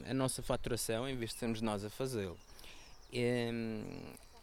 [0.09, 2.39] a nossa faturação, em vez de sermos nós a fazê-lo.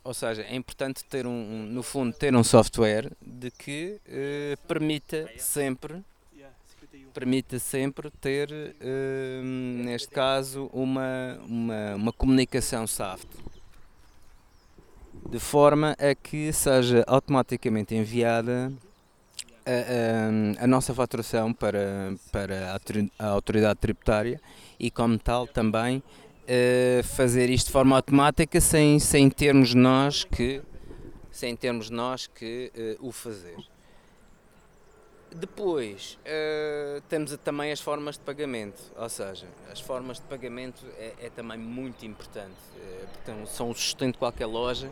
[0.04, 4.68] Ou seja, é importante ter um, um, no fundo, ter um software de que uh,
[4.68, 6.04] permita sempre
[7.14, 13.28] permita sempre ter, uh, neste caso, uma, uma, uma comunicação SAFT
[15.30, 18.72] de forma a que seja automaticamente enviada
[19.66, 22.78] a, a, a, nossa faturação para, para
[23.18, 24.42] a autoridade tributária
[24.80, 26.04] e como tal também
[26.44, 30.62] uh, fazer isto de forma automática sem, sem termos nós que
[31.32, 32.72] sem termos nós que
[33.02, 33.58] uh, o fazer.
[35.36, 41.14] Depois uh, temos também as formas de pagamento, ou seja, as formas de pagamento é,
[41.24, 44.92] é também muito importante, uh, são o sustento de qualquer loja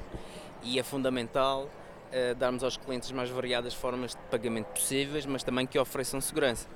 [0.63, 5.67] e é fundamental uh, darmos aos clientes mais variadas formas de pagamento possíveis, mas também
[5.67, 6.67] que ofereçam segurança.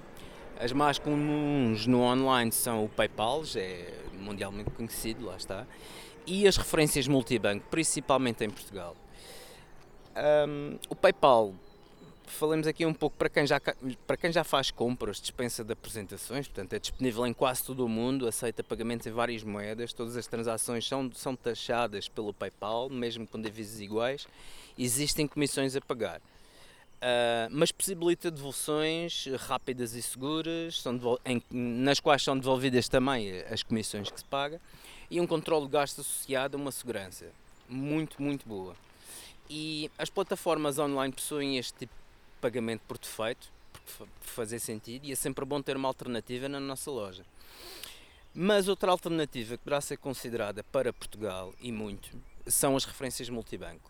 [0.60, 5.66] As mais comuns no online são o PayPal, é mundialmente conhecido, lá está,
[6.26, 8.96] e as referências multibanco, principalmente em Portugal.
[10.48, 11.54] Um, o PayPal,
[12.26, 13.60] falemos aqui um pouco para quem, já,
[14.08, 17.90] para quem já faz compras, dispensa de apresentações, portanto é disponível em quase todo o
[17.90, 23.28] mundo, aceita pagamentos em várias moedas, todas as transações são, são taxadas pelo PayPal, mesmo
[23.28, 24.28] com divisas iguais,
[24.78, 26.22] existem comissões a pagar.
[26.96, 33.62] Uh, mas possibilita devoluções rápidas e seguras, são em, nas quais são devolvidas também as
[33.62, 34.60] comissões que se paga
[35.10, 37.28] e um controle de gastos associado a uma segurança
[37.70, 38.76] muito, muito boa.
[39.50, 43.52] E as plataformas online possuem este tipo de pagamento por defeito,
[43.98, 47.24] por fazer sentido, e é sempre bom ter uma alternativa na nossa loja.
[48.34, 52.10] Mas outra alternativa que poderá ser considerada para Portugal e muito
[52.48, 53.90] são as referências multibanco.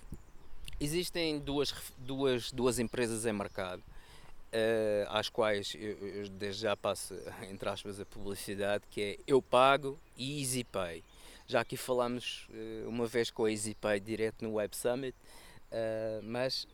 [0.79, 7.15] Existem duas, duas, duas empresas em mercado, uh, às quais eu, eu, desde já passo,
[7.49, 11.03] entre aspas, a publicidade, que é Eu Pago e EasyPay.
[11.47, 15.15] Já aqui falamos uh, uma vez com a EasyPay direto no Web Summit,
[15.71, 16.67] uh, mas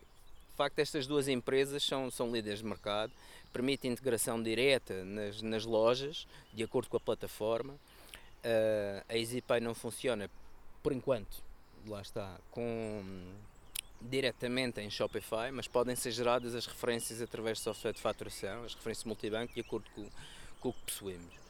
[0.49, 3.11] de facto estas duas empresas são, são líderes de mercado,
[3.53, 7.76] permitem integração direta nas, nas lojas, de acordo com a plataforma.
[9.09, 10.30] a EasyPay não funciona,
[10.84, 11.43] por enquanto,
[11.88, 13.03] lá está, com
[14.02, 18.73] diretamente em Shopify, mas podem ser geradas as referências através de software de faturação, as
[18.73, 20.07] referências multibanco, de acordo com,
[20.60, 21.41] com o que possuímos.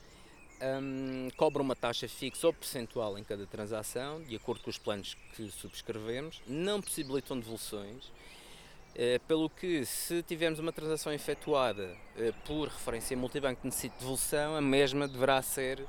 [0.62, 5.18] Um, cobra uma taxa fixa ou percentual em cada transação, de acordo com os planos
[5.36, 12.68] que subscrevemos, não possibilitam devoluções, uh, pelo que, se tivermos uma transação efetuada uh, por
[12.68, 15.88] referência multibanco que necessite de devolução, a mesma deverá ser uh,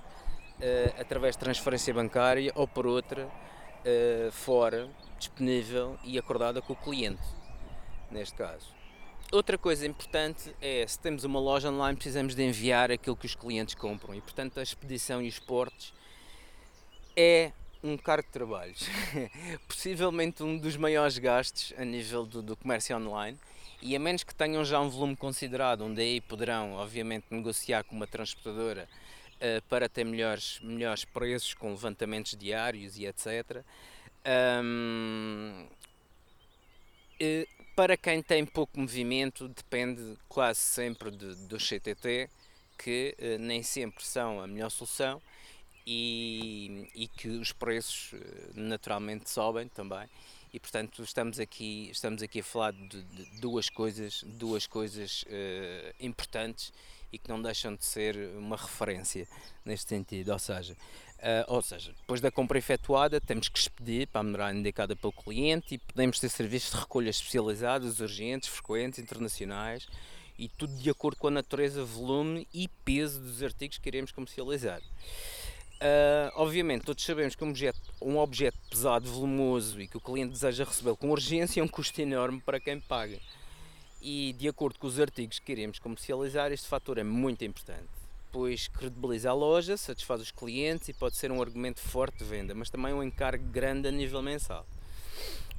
[0.99, 3.29] através de transferência bancária ou por outra
[4.31, 4.89] fora
[5.23, 7.23] disponível e acordada com o cliente,
[8.11, 8.67] neste caso.
[9.31, 13.35] Outra coisa importante é, se temos uma loja online, precisamos de enviar aquilo que os
[13.35, 15.95] clientes compram e, portanto, a expedição e os portes
[17.17, 18.87] é um cargo de trabalhos.
[19.67, 23.39] Possivelmente um dos maiores gastos a nível do, do, comércio online
[23.81, 27.97] e a menos que tenham já um volume considerado, onde aí poderão, obviamente, negociar com
[27.97, 28.89] uma transportadora
[29.37, 33.65] uh, para ter melhores, melhores preços com levantamentos diários e etc.
[34.25, 35.67] Um,
[37.75, 42.29] para quem tem pouco movimento, depende quase sempre de, do CTT,
[42.79, 45.21] que uh, nem sempre são a melhor solução
[45.87, 50.09] e, e que os preços uh, naturalmente sobem também.
[50.53, 55.95] E portanto estamos aqui, estamos aqui a falar de, de duas coisas, duas coisas uh,
[55.99, 56.73] importantes
[57.11, 59.27] e que não deixam de ser uma referência
[59.65, 60.31] neste sentido.
[60.31, 60.77] Ou seja,
[61.23, 65.13] Uh, ou seja, depois da compra efetuada, temos que expedir para a morada indicada pelo
[65.13, 69.87] cliente e podemos ter serviços de recolha especializados, urgentes, frequentes, internacionais
[70.37, 74.81] e tudo de acordo com a natureza, volume e peso dos artigos que iremos comercializar.
[74.81, 80.33] Uh, obviamente, todos sabemos que um objeto, um objeto pesado, volumoso e que o cliente
[80.33, 83.21] deseja recebê-lo com urgência é um custo enorme para quem paga.
[84.01, 87.89] E de acordo com os artigos que queremos comercializar, este fator é muito importante,
[88.33, 92.55] pois credibiliza a loja, satisfaz os clientes e pode ser um argumento forte de venda,
[92.55, 94.67] mas também um encargo grande a nível mensal.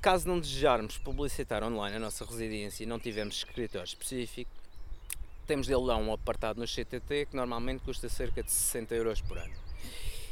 [0.01, 4.51] Caso não desejarmos publicitar online a nossa residência e não tivermos escritório específico,
[5.45, 9.37] temos dele lá um apartado no CTT que normalmente custa cerca de 60 euros por
[9.37, 9.53] ano.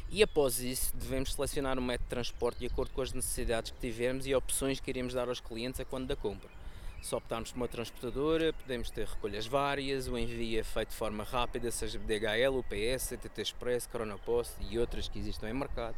[0.10, 3.80] E após isso, devemos selecionar um método de transporte de acordo com as necessidades que
[3.80, 6.61] tivermos e opções que iremos dar aos clientes a quando da compra.
[7.02, 11.24] Se optarmos por uma transportadora, podemos ter recolhas várias, o envio é feito de forma
[11.24, 15.96] rápida, seja DHL, UPS, CTT Express, Cronopost e outras que existam em mercado.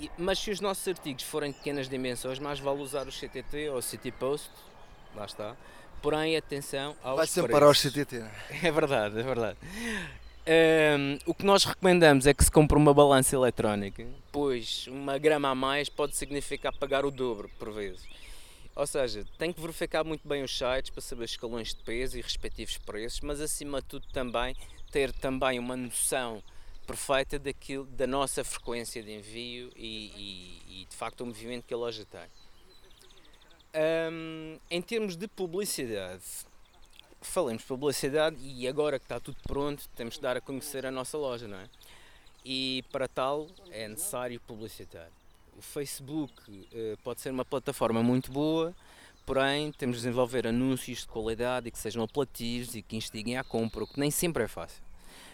[0.00, 3.68] E, mas se os nossos artigos forem de pequenas dimensões, mais vale usar o CTT
[3.68, 4.50] ou o City Post,
[5.14, 5.56] lá está.
[6.00, 8.24] Porém, atenção aos Vai sempre para os CTT.
[8.62, 9.58] É verdade, é verdade.
[10.48, 15.50] Um, o que nós recomendamos é que se compre uma balança eletrónica, pois uma grama
[15.50, 18.08] a mais pode significar pagar o dobro por vezes.
[18.78, 22.16] Ou seja, tem que verificar muito bem os sites para saber os escalões de peso
[22.16, 24.54] e respectivos preços, mas acima de tudo também
[24.92, 26.40] ter também uma noção
[26.86, 31.74] perfeita daquilo, da nossa frequência de envio e, e, e de facto o movimento que
[31.74, 32.30] a loja tem.
[34.12, 36.22] Um, em termos de publicidade,
[37.20, 41.18] falemos publicidade e agora que está tudo pronto, temos de dar a conhecer a nossa
[41.18, 41.68] loja, não é?
[42.44, 45.10] E para tal é necessário publicitar.
[45.58, 48.72] O Facebook uh, pode ser uma plataforma muito boa,
[49.26, 53.42] porém temos de desenvolver anúncios de qualidade e que sejam apelativos e que instiguem à
[53.42, 54.80] compra, o que nem sempre é fácil.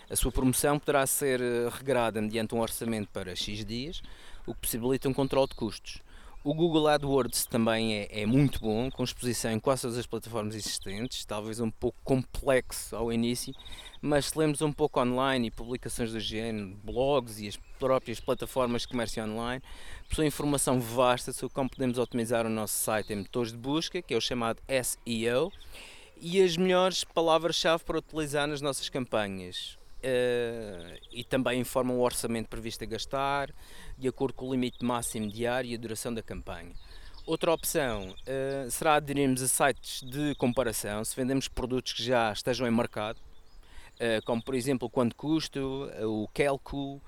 [0.09, 4.01] A sua promoção poderá ser eh, regrada mediante um orçamento para X dias,
[4.47, 6.01] o que possibilita um controle de custos.
[6.47, 10.55] O Google AdWords também é, é, muito bom, com exposição em quase todas as plataformas
[10.55, 13.55] existentes, talvez um pouco complexo ao início,
[14.03, 18.83] mas se lemos um pouco online e publicações do género, blogs e as próprias plataformas
[18.83, 19.63] de comércio online,
[20.07, 24.13] possui informação vasta sobre como podemos otimizar o nosso site em motores de busca, que
[24.13, 25.51] é o chamado SEO,
[26.21, 29.79] e as melhores palavras-chave para utilizar nas nossas campanhas.
[30.05, 33.51] Uh, e também informam o orçamento previsto a gastar,
[33.97, 36.73] de acordo com o limite máximo diário e a duração da campanha.
[37.25, 42.67] Outra opção uh, será aderirmos a sites de comparação se vendemos produtos que já estejam
[42.67, 47.01] em mercado, uh, como por exemplo o quanto custo, o Kelco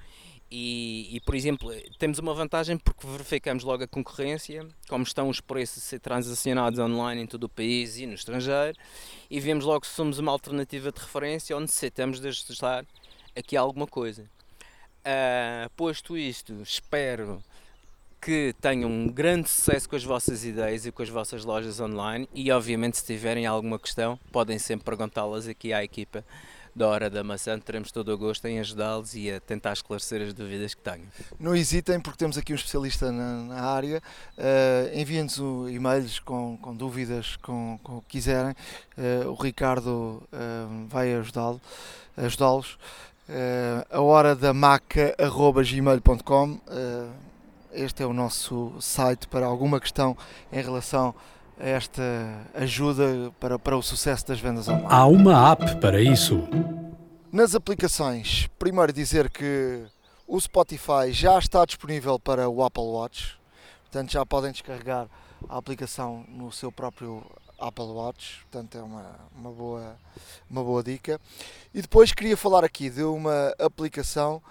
[0.51, 5.41] e, e, por exemplo, temos uma vantagem porque verificamos logo a concorrência, como estão os
[5.41, 8.77] preços a ser transacionados online em todo o país e no estrangeiro,
[9.29, 12.87] e vemos logo se somos uma alternativa de referência ou necessitamos de ajustar
[13.37, 14.23] aqui alguma coisa.
[15.03, 17.43] Uh, posto isto, espero
[18.21, 22.29] que tenham um grande sucesso com as vossas ideias e com as vossas lojas online
[22.35, 26.25] e obviamente se tiverem alguma questão podem sempre perguntá-las aqui à equipa
[26.77, 30.35] da Hora da Maçã, teremos todo o gosto em ajudá-los e a tentar esclarecer as
[30.35, 31.07] dúvidas que tenham.
[31.41, 34.03] Não hesitem, porque temos aqui um especialista na, na área.
[34.37, 35.39] Uh, Enviem-nos
[35.71, 38.55] e-mails com, com dúvidas, com, com o que quiserem.
[38.97, 40.23] Uh, o Ricardo uh,
[40.87, 41.59] vai ajudá-lo,
[42.15, 42.75] ajudá-los.
[43.27, 46.61] Uh, a hora da maca.gmail.com
[47.73, 50.17] este é o nosso site para alguma questão
[50.51, 51.15] em relação
[51.59, 52.03] esta
[52.55, 54.87] ajuda para, para o sucesso das vendas online?
[54.89, 56.47] Há uma app para isso.
[57.33, 59.85] Nas aplicações, primeiro dizer que
[60.27, 63.39] o Spotify já está disponível para o Apple Watch,
[63.83, 65.09] portanto já podem descarregar
[65.49, 67.25] a aplicação no seu próprio
[67.59, 69.05] Apple Watch, portanto é uma,
[69.35, 69.97] uma, boa,
[70.51, 71.21] uma boa dica.
[71.75, 74.43] E depois queria falar aqui de uma aplicação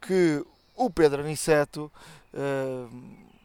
[0.00, 0.44] que
[0.76, 1.90] o Pedro Aniceto,
[2.32, 2.86] eh,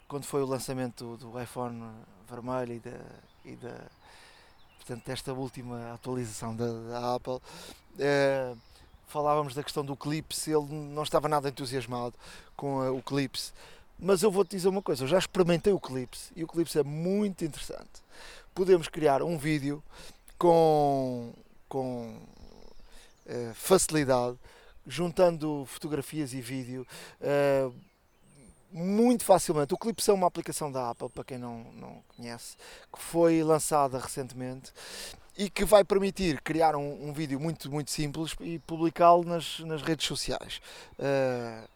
[0.07, 1.83] quando foi o lançamento do iPhone
[2.29, 2.99] vermelho e da,
[3.45, 3.75] e da
[4.77, 7.39] portanto, desta última atualização da, da Apple,
[7.97, 8.53] eh,
[9.07, 12.13] falávamos da questão do Clips, ele não estava nada entusiasmado
[12.55, 13.51] com a, o Clips,
[13.97, 16.83] mas eu vou-te dizer uma coisa, eu já experimentei o Clips e o Clips é
[16.83, 18.03] muito interessante.
[18.53, 19.83] Podemos criar um vídeo
[20.37, 21.33] com,
[21.67, 22.21] com
[23.25, 24.37] eh, facilidade,
[24.85, 26.85] juntando fotografias e vídeo,
[27.19, 27.73] uh,
[28.71, 29.73] muito facilmente.
[29.73, 32.57] O Clips é uma aplicação da Apple, para quem não, não conhece,
[32.91, 34.71] que foi lançada recentemente
[35.37, 39.81] e que vai permitir criar um, um vídeo muito, muito simples e publicá-lo nas, nas
[39.81, 40.61] redes sociais.
[40.97, 41.67] Uh...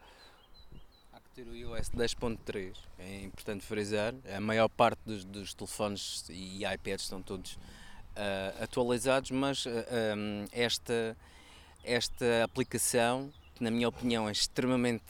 [1.11, 4.13] Há que ter o iOS 10.3, é importante frisar.
[4.33, 10.45] A maior parte dos, dos telefones e iPads estão todos uh, atualizados, mas uh, um,
[10.51, 11.17] esta,
[11.83, 15.03] esta aplicação que na minha opinião é extremamente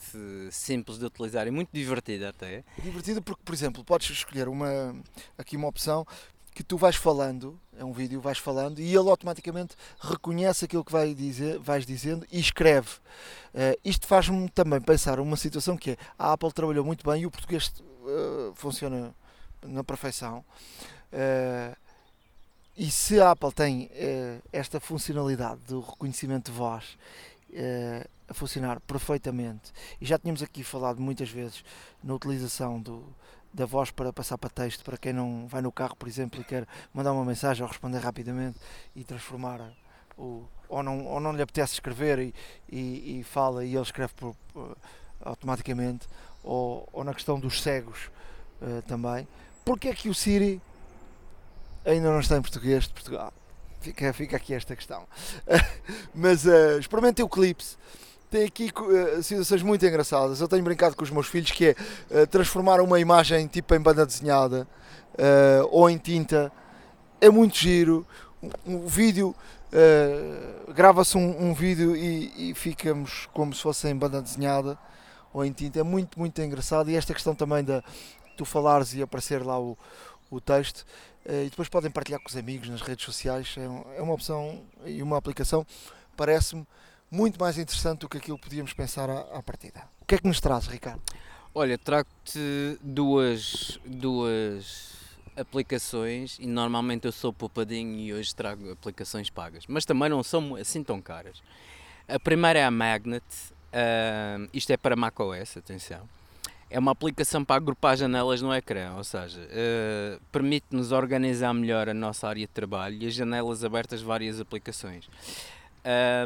[0.50, 2.64] simples de utilizar e muito divertida até.
[2.82, 4.94] Divertida porque, por exemplo, podes escolher uma,
[5.38, 6.04] aqui uma opção
[6.52, 10.90] que tu vais falando, é um vídeo, vais falando e ele automaticamente reconhece aquilo que
[10.90, 12.88] vai dizer, vais dizendo e escreve.
[13.54, 17.26] Uh, isto faz-me também pensar uma situação que é, a Apple trabalhou muito bem e
[17.26, 17.72] o português
[18.02, 19.14] uh, funciona
[19.62, 20.44] na perfeição.
[21.12, 21.76] Uh,
[22.76, 23.90] E se a Apple tem
[24.52, 26.96] esta funcionalidade do reconhecimento de voz
[27.52, 31.64] uh, a funcionar perfeitamente, e já tínhamos aqui falado muitas vezes
[32.02, 33.04] na utilização do,
[33.52, 36.44] da voz para passar para texto, para quem não vai no carro, por exemplo, e
[36.44, 38.58] quer mandar uma mensagem ou responder rapidamente
[38.94, 39.72] e transformar
[40.16, 42.34] o, ou não, ou não lhe apetece escrever e,
[42.68, 44.76] e, e fala e ele escreve por, por,
[45.20, 46.06] automaticamente,
[46.42, 48.10] ou, ou na questão dos cegos
[48.62, 49.26] uh, também.
[49.64, 50.60] Porque é que o Siri
[51.84, 53.32] ainda não está em português de Portugal?
[53.80, 55.06] Fica, fica aqui esta questão.
[56.14, 57.78] Mas uh, experimentem o Clips.
[58.30, 60.40] Tem aqui uh, situações muito engraçadas.
[60.40, 61.76] Eu tenho brincado com os meus filhos que é
[62.10, 64.66] uh, transformar uma imagem tipo em banda desenhada
[65.70, 66.52] ou em tinta.
[67.20, 68.06] É muito giro.
[68.42, 69.34] Um, um vídeo
[69.70, 74.76] Uh, grava-se um, um, vídeo e, e, ficamos como se fosse em banda desenhada
[75.32, 75.78] ou em tinta.
[75.78, 76.90] É muito, muito engraçado.
[76.90, 77.82] E esta questão também da
[78.36, 79.78] tu falares e aparecer lá o,
[80.28, 80.84] o texto.
[81.30, 83.54] Uh, e depois podem partilhar com os amigos nas redes sociais.
[83.56, 85.64] É, é uma opção e uma aplicação,
[86.16, 86.66] parece-me,
[87.08, 89.84] muito mais interessante do que aquilo que podíamos pensar à, à partida.
[90.00, 91.00] O que é que nos traz, Ricardo?
[91.54, 94.90] Olha, trago-te duas, duas
[95.36, 100.56] aplicações e normalmente eu sou poupadinho e hoje trago aplicações pagas, mas também não são
[100.56, 101.40] assim tão caras.
[102.08, 106.08] A primeira é a Magnet, uh, isto é para macOS, atenção.
[106.70, 111.94] É uma aplicação para agrupar janelas no ecrã, ou seja, uh, permite-nos organizar melhor a
[111.94, 115.08] nossa área de trabalho e as janelas abertas várias aplicações.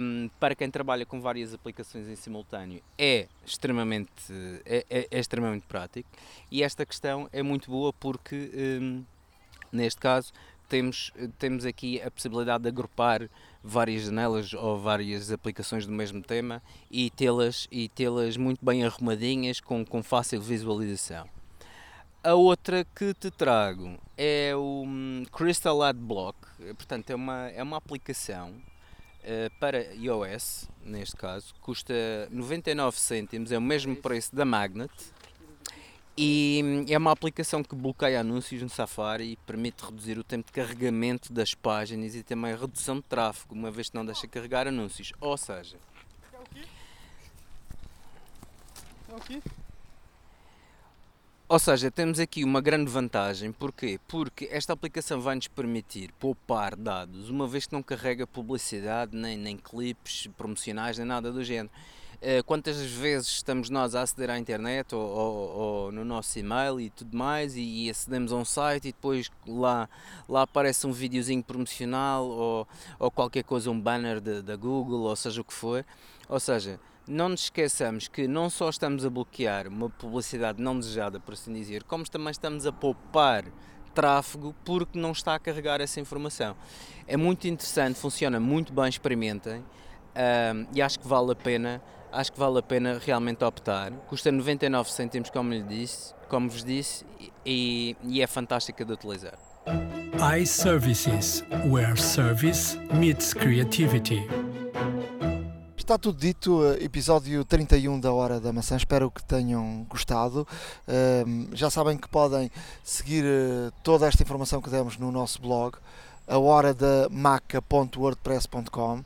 [0.02, 4.10] Um, para quem trabalha com várias aplicações em simultâneo é extremamente,
[4.66, 6.08] é, é, é extremamente prático
[6.50, 8.50] e esta questão é muito boa porque
[8.82, 9.04] um,
[9.70, 10.32] neste caso
[10.74, 13.30] temos, temos aqui a possibilidade de agrupar
[13.62, 16.60] várias janelas ou várias aplicações do mesmo tema
[16.90, 21.28] e tê-las e tê-las muito bem arrumadinhas com, com fácil visualização.
[22.24, 26.38] A outra que te trago é o um, Crystal Adblock,
[26.76, 31.94] portanto é uma, é uma aplicação uh, para iOS, neste caso, custa
[32.32, 34.92] 99 cêntimos, é o mesmo preço da Magnet.
[36.16, 40.52] E é uma aplicação que bloqueia anúncios no Safari e permite reduzir o tempo de
[40.52, 44.68] carregamento das páginas e também a redução de tráfego, uma vez que não deixa carregar
[44.68, 45.12] anúncios.
[45.20, 45.76] Ou seja,
[46.32, 46.58] é?
[49.34, 49.42] É?
[51.46, 54.00] Ou seja, temos aqui uma grande vantagem, porquê?
[54.08, 59.36] Porque esta aplicação vai nos permitir poupar dados, uma vez que não carrega publicidade, nem,
[59.36, 61.70] nem clipes promocionais, nem nada do género.
[62.20, 66.80] Eh, quantas vezes estamos nós a aceder à internet ou, ou, ou no nosso e-mail
[66.80, 69.88] e tudo mais e, e, acedemos a um site e depois lá,
[70.28, 72.68] lá aparece um videozinho promocional ou,
[72.98, 75.84] ou qualquer coisa, um banner da Google ou seja o que for.
[76.28, 81.20] Ou seja, não nos esqueçamos que não só estamos a bloquear uma publicidade não desejada,
[81.20, 83.44] por assim dizer, como também estamos a poupar
[83.94, 86.56] tráfego porque não está a carregar essa informação.
[87.06, 89.62] É muito interessante, funciona muito bem, experimentem
[90.14, 91.82] um, e acho que vale a pena,
[92.14, 93.92] acho que vale a pena realmente optar.
[94.08, 97.04] Custa 99 cêntimos, como lhe disse, como vos disse,
[97.44, 99.38] e, e é fantástica de utilizar.
[100.40, 104.26] iServices, where service meets creativity.
[105.76, 108.74] Está tudo dito, eh, episódio 31 da Hora da Maçã.
[108.76, 110.48] Espero que tenham gostado.
[111.52, 112.50] já sabem que podem
[112.82, 115.76] seguir eh, toda esta informação que demos no nosso blog,
[116.26, 119.04] a horadamaca.wordpress.com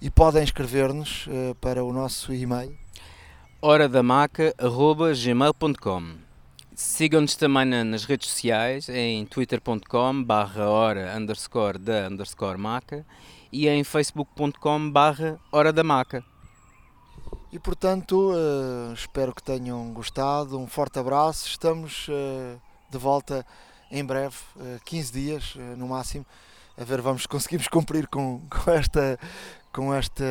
[0.00, 2.74] e podem escrever-nos eh, para o nosso e-mail
[3.60, 6.24] horadamaca.gmail.com
[6.74, 13.06] Sigam-nos também nas redes sociais em twitter.com barra hora underscore da underscore maca
[13.54, 16.24] e em facebook.com barra Hora da Maca.
[17.52, 20.58] E portanto, uh, espero que tenham gostado.
[20.58, 21.46] Um forte abraço.
[21.46, 22.60] Estamos uh,
[22.90, 23.46] de volta
[23.92, 26.26] em breve, uh, 15 dias no máximo.
[26.76, 29.20] A ver, vamos conseguimos cumprir com, com, esta,
[29.74, 30.24] com esta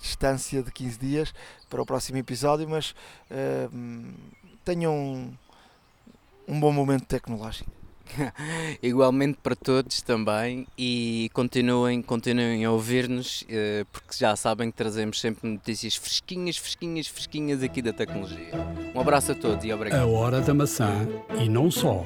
[0.00, 1.34] distância de 15 dias
[1.68, 2.94] para o próximo episódio, mas
[4.64, 5.34] tenham um,
[6.46, 7.70] um bom momento tecnológico.
[8.80, 15.20] Igualmente para todos também e continuem, continuem a ouvir-nos eh, porque já sabem que trazemos
[15.20, 18.52] sempre notícias fresquinhas, fresquinhas, fresquinhas aqui da tecnologia.
[18.94, 20.02] Um abraço a todos e obrigado.
[20.02, 21.08] A hora da maçã
[21.40, 22.04] e não só.